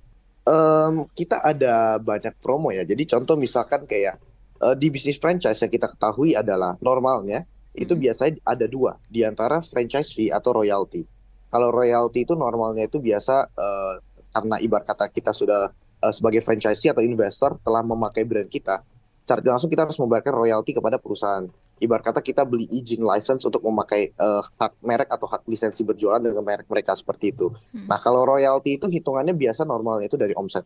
Um, 0.43 1.07
kita 1.13 1.39
ada 1.39 2.01
banyak 2.01 2.33
promo 2.41 2.73
ya. 2.73 2.83
Jadi 2.83 3.07
contoh 3.07 3.37
misalkan 3.37 3.85
kayak 3.85 4.19
uh, 4.59 4.75
di 4.75 4.89
bisnis 4.89 5.21
franchise 5.21 5.61
yang 5.61 5.71
kita 5.71 5.87
ketahui 5.87 6.35
adalah 6.35 6.75
normalnya 6.81 7.47
itu 7.77 7.93
hmm. 7.93 8.01
biasanya 8.01 8.33
ada 8.43 8.65
dua 8.65 8.97
di 9.07 9.21
antara 9.23 9.61
franchise 9.61 10.11
fee 10.11 10.33
atau 10.33 10.51
royalty. 10.51 11.05
Kalau 11.53 11.69
royalty 11.69 12.25
itu 12.25 12.33
normalnya 12.33 12.89
itu 12.89 12.97
biasa 12.97 13.53
uh, 13.53 13.93
karena 14.33 14.57
ibarat 14.57 14.89
kata 14.89 15.13
kita 15.13 15.29
sudah 15.29 15.69
uh, 16.01 16.13
sebagai 16.13 16.41
franchisee 16.41 16.89
atau 16.89 17.05
investor 17.05 17.61
telah 17.61 17.85
memakai 17.85 18.25
brand 18.25 18.49
kita, 18.49 18.81
secara 19.21 19.55
langsung 19.55 19.69
kita 19.69 19.85
harus 19.85 19.95
membayarkan 20.01 20.33
royalti 20.33 20.73
kepada 20.73 20.97
perusahaan 20.97 21.45
ibarat 21.83 22.07
kata 22.07 22.23
kita 22.23 22.47
beli 22.47 22.63
izin 22.71 23.03
license 23.03 23.43
untuk 23.43 23.59
memakai 23.67 24.15
uh, 24.15 24.39
hak 24.39 24.79
merek 24.79 25.11
atau 25.11 25.27
hak 25.27 25.43
lisensi 25.51 25.83
berjualan 25.83 26.23
dengan 26.23 26.39
merek 26.39 26.71
mereka 26.71 26.95
seperti 26.95 27.35
itu. 27.35 27.51
Hmm. 27.75 27.91
Nah, 27.91 27.99
kalau 27.99 28.23
royalti 28.23 28.79
itu 28.79 28.87
hitungannya 28.87 29.35
biasa 29.35 29.67
normalnya 29.67 30.07
itu 30.07 30.15
dari 30.15 30.31
omset. 30.39 30.63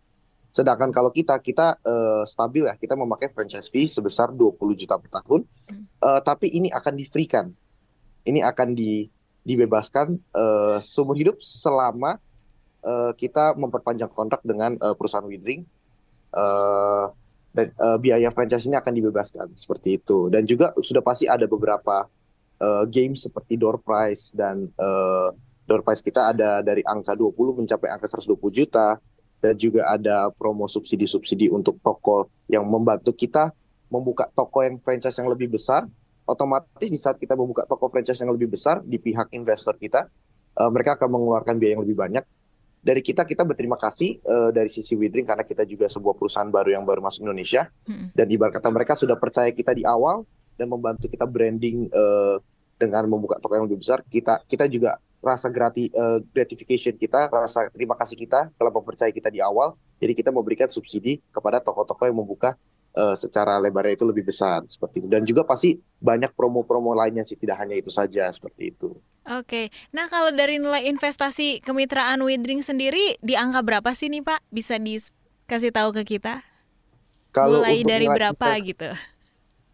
Sedangkan 0.53 0.93
kalau 0.93 1.09
kita 1.09 1.41
kita 1.41 1.81
uh, 1.81 2.23
stabil 2.29 2.69
ya, 2.69 2.77
kita 2.77 2.93
memakai 2.93 3.33
franchise 3.33 3.67
fee 3.73 3.89
sebesar 3.89 4.29
20 4.29 4.57
juta 4.77 4.95
per 5.01 5.09
tahun. 5.09 5.41
Hmm. 5.67 5.83
Uh, 5.97 6.21
tapi 6.21 6.53
ini 6.53 6.69
akan 6.69 6.93
di-free-kan. 6.93 7.49
Ini 8.27 8.45
akan 8.45 8.77
di 8.77 9.09
dibebaskan 9.47 10.19
uh, 10.35 10.77
seumur 10.83 11.15
hidup 11.15 11.39
selama 11.39 12.19
uh, 12.83 13.15
kita 13.15 13.55
memperpanjang 13.55 14.11
kontrak 14.11 14.43
dengan 14.45 14.75
uh, 14.83 14.93
perusahaan 14.93 15.25
Widring. 15.25 15.65
Uh, 16.35 17.09
uh, 17.57 17.97
biaya 17.97 18.29
franchise 18.29 18.69
ini 18.69 18.77
akan 18.77 18.93
dibebaskan 18.93 19.47
seperti 19.57 19.97
itu. 19.97 20.29
Dan 20.29 20.45
juga 20.45 20.75
sudah 20.77 21.01
pasti 21.01 21.25
ada 21.25 21.49
beberapa 21.49 22.05
uh, 22.61 22.85
game 22.85 23.17
seperti 23.17 23.57
door 23.57 23.81
prize 23.81 24.29
dan 24.35 24.69
uh, 24.77 25.33
door 25.65 25.81
prize 25.81 26.05
kita 26.05 26.35
ada 26.35 26.61
dari 26.61 26.85
angka 26.85 27.17
20 27.17 27.65
mencapai 27.65 27.89
angka 27.89 28.05
120 28.05 28.37
juta. 28.53 29.01
Dan 29.37 29.53
juga 29.53 29.85
ada 29.93 30.33
promo 30.33 30.65
subsidi-subsidi 30.65 31.53
untuk 31.53 31.77
toko 31.85 32.25
yang 32.49 32.65
membantu 32.65 33.13
kita 33.13 33.53
membuka 33.93 34.25
toko 34.33 34.65
yang 34.65 34.81
franchise 34.81 35.13
yang 35.13 35.29
lebih 35.29 35.53
besar. 35.53 35.85
Otomatis 36.25 36.89
di 36.89 36.97
saat 36.97 37.21
kita 37.21 37.37
membuka 37.37 37.63
toko 37.69 37.87
franchise 37.87 38.19
yang 38.19 38.33
lebih 38.33 38.51
besar 38.51 38.81
di 38.83 38.97
pihak 38.99 39.31
investor 39.37 39.77
kita 39.77 40.09
uh, 40.57 40.69
mereka 40.73 40.97
akan 40.97 41.07
mengeluarkan 41.13 41.55
biaya 41.61 41.77
yang 41.77 41.83
lebih 41.85 41.97
banyak 41.97 42.25
dari 42.87 43.03
kita 43.03 43.27
kita 43.27 43.43
berterima 43.43 43.75
kasih 43.75 44.23
uh, 44.23 44.47
dari 44.55 44.71
sisi 44.71 44.95
Widring 44.95 45.27
karena 45.27 45.43
kita 45.43 45.67
juga 45.67 45.91
sebuah 45.91 46.15
perusahaan 46.15 46.47
baru 46.47 46.71
yang 46.79 46.87
baru 46.87 47.03
masuk 47.03 47.27
Indonesia. 47.27 47.67
Hmm. 47.83 48.15
dan 48.15 48.31
ibarat 48.31 48.55
kata 48.55 48.71
mereka 48.71 48.95
sudah 48.95 49.19
percaya 49.19 49.51
kita 49.51 49.75
di 49.75 49.83
awal 49.83 50.23
dan 50.55 50.71
membantu 50.71 51.11
kita 51.11 51.27
branding 51.27 51.91
uh, 51.91 52.39
dengan 52.79 53.03
membuka 53.11 53.35
toko 53.43 53.59
yang 53.59 53.67
lebih 53.67 53.83
besar. 53.83 53.99
Kita 54.07 54.39
kita 54.47 54.71
juga 54.71 54.95
rasa 55.19 55.51
grati, 55.51 55.91
uh, 55.91 56.23
gratification 56.31 56.95
kita 56.95 57.27
rasa 57.27 57.67
terima 57.75 57.99
kasih 57.99 58.15
kita 58.15 58.55
telah 58.55 58.71
mempercayai 58.71 59.11
kita 59.11 59.27
di 59.27 59.43
awal. 59.43 59.75
Jadi 59.99 60.13
kita 60.15 60.31
memberikan 60.31 60.71
subsidi 60.71 61.19
kepada 61.33 61.59
toko-toko 61.59 62.07
yang 62.07 62.15
membuka 62.15 62.55
uh, 62.97 63.13
secara 63.13 63.61
lebarnya 63.61 63.93
itu 63.93 64.05
lebih 64.09 64.25
besar 64.25 64.65
seperti 64.65 65.05
itu 65.05 65.07
dan 65.07 65.21
juga 65.21 65.45
pasti 65.45 65.77
banyak 66.01 66.33
promo-promo 66.33 66.97
lainnya 66.97 67.21
sih 67.21 67.37
tidak 67.37 67.61
hanya 67.61 67.77
itu 67.77 67.93
saja 67.93 68.25
seperti 68.33 68.73
itu. 68.73 68.97
Oke, 69.27 69.69
nah 69.91 70.07
kalau 70.09 70.31
dari 70.31 70.57
nilai 70.57 70.87
investasi 70.87 71.61
kemitraan 71.61 72.23
Widring 72.23 72.63
sendiri 72.63 73.19
di 73.19 73.35
angka 73.35 73.59
berapa 73.59 73.91
sih 73.91 74.07
nih 74.07 74.23
Pak? 74.23 74.39
Bisa 74.49 74.79
dikasih 74.79 75.75
tahu 75.75 75.91
ke 75.91 76.17
kita? 76.17 76.41
Kalau 77.35 77.59
Mulai 77.59 77.83
dari 77.83 78.07
berapa 78.07 78.49
gitu? 78.63 78.87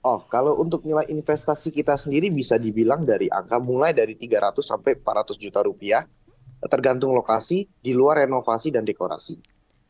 Oh, 0.03 0.25
kalau 0.27 0.59
untuk 0.59 0.83
nilai 0.83 1.07
investasi 1.07 1.71
kita 1.71 1.95
sendiri 1.95 2.27
bisa 2.27 2.59
dibilang 2.59 3.07
dari 3.07 3.31
angka 3.31 3.61
mulai 3.63 3.95
dari 3.95 4.19
300 4.19 4.59
sampai 4.59 4.99
400 4.99 5.39
juta 5.39 5.63
rupiah 5.63 6.03
tergantung 6.67 7.15
lokasi 7.15 7.67
di 7.79 7.91
luar 7.95 8.25
renovasi 8.27 8.73
dan 8.73 8.83
dekorasi. 8.83 9.39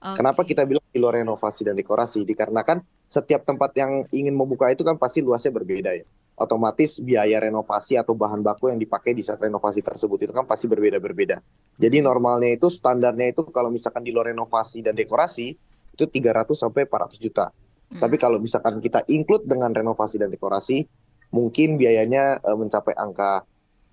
Okay. 0.03 0.19
Kenapa 0.19 0.43
kita 0.43 0.67
bilang 0.67 0.83
di 0.91 0.99
luar 0.99 1.23
renovasi 1.23 1.63
dan 1.63 1.79
dekorasi? 1.79 2.27
Dikarenakan 2.27 3.02
setiap 3.13 3.45
tempat 3.45 3.77
yang 3.77 4.01
ingin 4.09 4.33
membuka 4.33 4.73
itu 4.73 4.81
kan 4.81 4.97
pasti 4.97 5.21
luasnya 5.21 5.53
berbeda 5.53 5.93
ya. 5.93 6.05
Otomatis 6.33 6.97
biaya 6.97 7.37
renovasi 7.37 7.93
atau 7.93 8.17
bahan 8.17 8.41
baku 8.41 8.73
yang 8.73 8.81
dipakai 8.81 9.13
di 9.13 9.21
saat 9.21 9.37
renovasi 9.37 9.85
tersebut 9.85 10.25
itu 10.25 10.33
kan 10.33 10.49
pasti 10.49 10.65
berbeda-berbeda. 10.65 11.37
Jadi 11.77 12.01
normalnya 12.01 12.57
itu 12.57 12.73
standarnya 12.73 13.37
itu 13.37 13.45
kalau 13.53 13.69
misalkan 13.69 14.01
di 14.01 14.09
luar 14.09 14.33
renovasi 14.33 14.81
dan 14.81 14.97
dekorasi 14.97 15.53
itu 15.93 16.05
300 16.09 16.57
sampai 16.57 16.89
400 16.89 17.21
juta. 17.21 17.53
Hmm. 17.53 18.01
Tapi 18.01 18.17
kalau 18.17 18.41
misalkan 18.41 18.81
kita 18.81 19.05
include 19.13 19.45
dengan 19.45 19.69
renovasi 19.69 20.17
dan 20.17 20.33
dekorasi, 20.33 20.89
mungkin 21.29 21.77
biayanya 21.77 22.41
uh, 22.41 22.57
mencapai 22.57 22.97
angka 22.97 23.45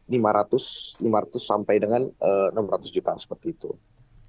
500 0.08 0.96
500 0.96 1.36
sampai 1.44 1.76
dengan 1.76 2.08
uh, 2.08 2.48
eh, 2.48 2.56
600 2.56 2.88
juta 2.88 3.12
seperti 3.20 3.52
itu. 3.52 3.70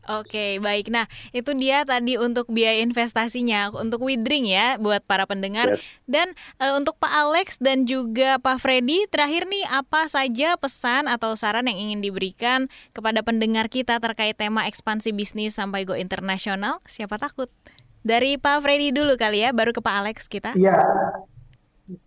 Oke, 0.10 0.58
baik. 0.58 0.90
Nah, 0.90 1.06
itu 1.30 1.54
dia 1.54 1.86
tadi 1.86 2.18
untuk 2.18 2.50
biaya 2.50 2.82
investasinya 2.82 3.70
untuk 3.70 4.02
Widring 4.02 4.50
ya 4.50 4.82
buat 4.82 5.06
para 5.06 5.30
pendengar. 5.30 5.78
Yes. 5.78 5.86
Dan 6.10 6.34
uh, 6.58 6.74
untuk 6.74 6.98
Pak 6.98 7.14
Alex 7.14 7.62
dan 7.62 7.86
juga 7.86 8.42
Pak 8.42 8.58
Freddy, 8.66 9.06
terakhir 9.14 9.46
nih 9.46 9.62
apa 9.70 10.10
saja 10.10 10.58
pesan 10.58 11.06
atau 11.06 11.38
saran 11.38 11.70
yang 11.70 11.78
ingin 11.78 12.02
diberikan 12.02 12.66
kepada 12.98 13.22
pendengar 13.22 13.70
kita 13.70 14.02
terkait 14.02 14.34
tema 14.34 14.66
ekspansi 14.66 15.14
bisnis 15.14 15.54
sampai 15.54 15.86
go 15.86 15.94
internasional? 15.94 16.82
Siapa 16.90 17.22
takut? 17.22 17.54
Dari 18.02 18.42
Pak 18.42 18.66
Freddy 18.66 18.90
dulu 18.90 19.14
kali 19.14 19.46
ya, 19.46 19.54
baru 19.54 19.70
ke 19.70 19.86
Pak 19.86 19.96
Alex 20.02 20.26
kita. 20.26 20.58
Iya. 20.58 20.82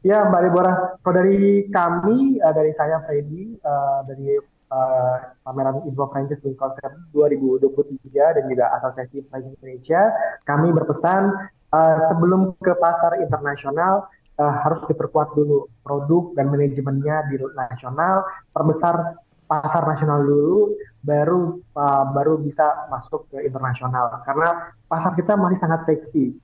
Ya, 0.03 0.26
Mbak 0.26 0.40
Deborah. 0.51 0.76
Kalau 0.99 1.14
dari 1.14 1.68
kami, 1.70 2.42
uh, 2.42 2.51
dari 2.57 2.72
saya 2.74 2.99
Freddy, 3.07 3.55
uh, 3.62 4.03
dari 4.09 4.34
uh, 4.75 5.16
pameran 5.47 5.87
Info 5.87 6.11
Franchise 6.11 6.43
Business 6.43 6.59
Concept 6.59 6.95
2023 7.14 8.11
dan 8.11 8.45
juga 8.51 8.64
Asosiasi 8.83 9.22
Franchise 9.31 9.55
Indonesia, 9.62 10.03
kami 10.43 10.75
berpesan 10.75 11.31
uh, 11.70 11.97
sebelum 12.11 12.59
ke 12.59 12.75
pasar 12.83 13.22
internasional 13.22 14.11
uh, 14.43 14.55
harus 14.66 14.83
diperkuat 14.91 15.39
dulu 15.39 15.70
produk 15.87 16.35
dan 16.35 16.51
manajemennya 16.51 17.31
di 17.31 17.39
nasional, 17.55 18.27
perbesar 18.51 19.22
pasar 19.47 19.83
nasional 19.87 20.25
dulu, 20.25 20.75
baru 21.05 21.61
uh, 21.77 22.05
baru 22.11 22.41
bisa 22.41 22.89
masuk 22.91 23.31
ke 23.31 23.45
internasional. 23.47 24.11
Karena 24.27 24.75
pasar 24.91 25.14
kita 25.14 25.39
masih 25.39 25.59
sangat 25.62 25.87
seksi, 25.87 26.35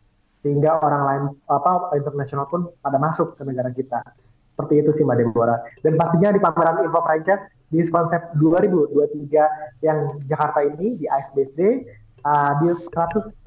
sehingga 0.44 0.78
orang 0.78 1.02
lain 1.04 1.22
apa 1.48 1.96
internasional 1.96 2.46
pun 2.46 2.70
pada 2.78 3.00
masuk 3.00 3.34
ke 3.34 3.42
negara 3.42 3.72
kita. 3.72 4.00
Seperti 4.54 4.84
itu 4.84 4.90
sih 4.92 5.04
Mbak 5.08 5.16
Deborah. 5.24 5.58
Dan 5.80 5.96
pastinya 5.96 6.36
di 6.36 6.40
pameran 6.40 6.84
Info 6.84 7.00
Franchise 7.00 7.59
di 7.70 7.86
konsep 7.86 8.20
2023 8.34 9.86
yang 9.86 9.98
Jakarta 10.26 10.60
ini 10.66 10.98
di 10.98 11.06
ISBSD 11.06 11.60
uh, 12.26 12.52
di 12.60 12.66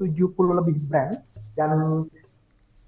lebih 0.64 0.76
brand 0.88 1.20
dan 1.54 1.70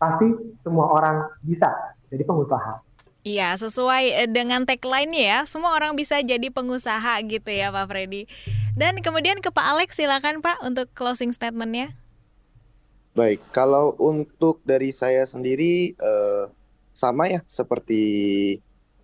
pasti 0.01 0.33
semua 0.65 0.89
orang 0.93 1.29
bisa 1.45 1.69
jadi 2.09 2.25
pengusaha. 2.25 2.83
Iya, 3.27 3.59
sesuai 3.59 4.05
eh, 4.23 4.31
dengan 4.31 4.63
tagline 4.63 5.11
ya, 5.11 5.43
semua 5.51 5.75
orang 5.75 5.99
bisa 5.99 6.23
jadi 6.23 6.47
pengusaha 6.47 7.19
gitu 7.27 7.51
ya 7.51 7.75
Pak 7.75 7.91
Freddy. 7.91 8.31
Dan 8.79 9.03
kemudian 9.03 9.43
ke 9.43 9.51
Pak 9.51 9.67
Alex 9.67 9.99
silakan 9.99 10.39
Pak 10.39 10.63
untuk 10.63 10.87
closing 10.95 11.35
statementnya. 11.35 11.91
Baik, 13.19 13.43
kalau 13.51 13.99
untuk 13.99 14.63
dari 14.63 14.95
saya 14.95 15.27
sendiri 15.27 15.99
uh, 15.99 16.53
sama 16.95 17.27
ya 17.27 17.41
seperti 17.51 18.05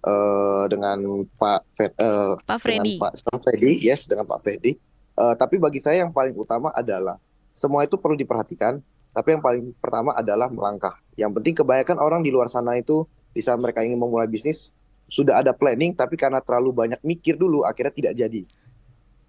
uh, 0.07 0.65
dengan 0.67 1.27
Pak 1.39 1.61
Fe, 1.71 1.87
uh, 1.99 2.35
Pak 2.43 2.59
Freddy. 2.59 2.99
Pak, 2.99 3.19
Freddy, 3.43 3.79
yes 3.83 4.07
dengan 4.07 4.27
Pak 4.27 4.43
Freddy. 4.43 4.77
Uh, 5.13 5.35
tapi 5.37 5.61
bagi 5.61 5.79
saya 5.79 6.03
yang 6.03 6.13
paling 6.13 6.35
utama 6.35 6.73
adalah 6.73 7.21
semua 7.53 7.85
itu 7.87 7.97
perlu 7.99 8.19
diperhatikan. 8.19 8.81
Tapi 9.13 9.29
yang 9.37 9.45
paling 9.45 9.77
pertama 9.77 10.17
adalah 10.17 10.49
melangkah. 10.49 10.97
Yang 11.21 11.37
penting 11.37 11.55
kebanyakan 11.61 12.01
orang 12.01 12.25
di 12.25 12.33
luar 12.33 12.49
sana 12.49 12.81
itu 12.81 13.05
bisa 13.37 13.53
mereka 13.61 13.85
ingin 13.85 14.01
memulai 14.01 14.25
bisnis 14.25 14.73
sudah 15.05 15.45
ada 15.45 15.53
planning, 15.53 15.93
tapi 15.93 16.17
karena 16.17 16.41
terlalu 16.41 16.73
banyak 16.73 17.01
mikir 17.05 17.37
dulu 17.37 17.69
akhirnya 17.69 17.93
tidak 17.93 18.15
jadi. 18.17 18.43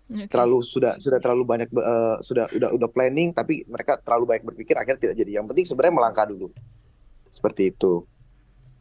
Okay. 0.07 0.27
Terlalu 0.31 0.63
sudah 0.63 0.95
sudah 0.95 1.19
terlalu 1.19 1.43
banyak 1.43 1.67
uh, 1.75 2.15
sudah 2.23 2.47
udah 2.55 2.69
udah 2.71 2.89
planning, 2.91 3.35
tapi 3.35 3.67
mereka 3.67 3.99
terlalu 3.99 4.31
banyak 4.31 4.43
berpikir 4.47 4.79
akhirnya 4.79 5.11
tidak 5.11 5.15
jadi. 5.19 5.31
Yang 5.43 5.45
penting 5.51 5.65
sebenarnya 5.67 5.95
melangkah 5.99 6.25
dulu. 6.31 6.47
Seperti 7.27 7.75
itu. 7.75 8.07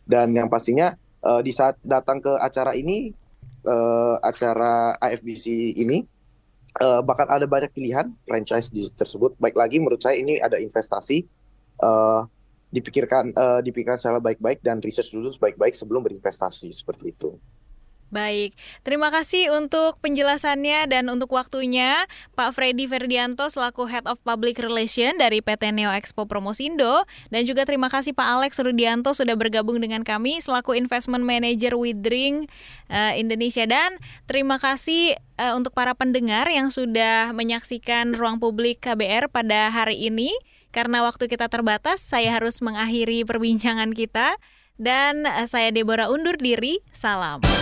Dan 0.06 0.30
yang 0.38 0.46
pastinya 0.46 0.94
uh, 1.22 1.40
di 1.40 1.50
saat 1.54 1.78
datang 1.82 2.18
ke 2.18 2.30
acara 2.38 2.74
ini, 2.74 3.10
uh, 3.66 4.16
acara 4.22 4.98
AFBC 4.98 5.78
ini, 5.78 6.04
uh, 6.82 7.00
bakal 7.02 7.26
ada 7.30 7.46
banyak 7.46 7.70
pilihan 7.72 8.10
franchise 8.26 8.70
di 8.70 8.86
tersebut. 8.92 9.38
Baik 9.38 9.56
lagi 9.58 9.78
menurut 9.78 10.02
saya 10.02 10.18
ini 10.18 10.38
ada 10.38 10.58
investasi. 10.58 11.24
Uh, 11.82 12.26
dipikirkan 12.72 13.36
uh, 13.36 13.60
dipikirkan 13.60 14.00
secara 14.00 14.16
baik-baik 14.16 14.64
dan 14.64 14.80
research 14.80 15.12
dulu 15.12 15.28
baik-baik 15.36 15.76
sebelum 15.76 16.00
berinvestasi 16.08 16.72
seperti 16.72 17.12
itu. 17.12 17.36
Baik, 18.12 18.52
terima 18.84 19.08
kasih 19.08 19.56
untuk 19.56 19.96
penjelasannya 20.04 20.84
dan 20.84 21.08
untuk 21.08 21.32
waktunya 21.32 22.04
Pak 22.36 22.52
Freddy 22.52 22.84
Ferdianto 22.84 23.48
selaku 23.48 23.88
Head 23.88 24.04
of 24.04 24.20
Public 24.20 24.60
Relation 24.60 25.16
dari 25.16 25.40
PT 25.40 25.72
Neo 25.72 25.88
Expo 25.88 26.28
Promosindo 26.28 27.08
dan 27.32 27.48
juga 27.48 27.64
terima 27.64 27.88
kasih 27.88 28.12
Pak 28.12 28.28
Alex 28.36 28.60
Rudianto 28.60 29.16
sudah 29.16 29.32
bergabung 29.32 29.80
dengan 29.80 30.04
kami 30.04 30.44
selaku 30.44 30.76
Investment 30.76 31.24
Manager 31.24 31.72
Withring 31.72 32.52
uh, 32.92 33.16
Indonesia 33.16 33.64
dan 33.64 33.96
terima 34.28 34.60
kasih 34.60 35.16
uh, 35.40 35.56
untuk 35.56 35.72
para 35.72 35.96
pendengar 35.96 36.52
yang 36.52 36.68
sudah 36.68 37.32
menyaksikan 37.32 38.12
Ruang 38.12 38.36
Publik 38.36 38.84
KBR 38.84 39.32
pada 39.32 39.72
hari 39.72 39.96
ini. 40.12 40.28
Karena 40.68 41.00
waktu 41.00 41.32
kita 41.32 41.48
terbatas, 41.48 42.04
saya 42.04 42.32
harus 42.32 42.60
mengakhiri 42.60 43.24
perbincangan 43.24 43.92
kita 43.96 44.36
dan 44.76 45.24
uh, 45.24 45.48
saya 45.48 45.72
Deborah 45.72 46.12
undur 46.12 46.36
diri. 46.36 46.76
Salam. 46.92 47.61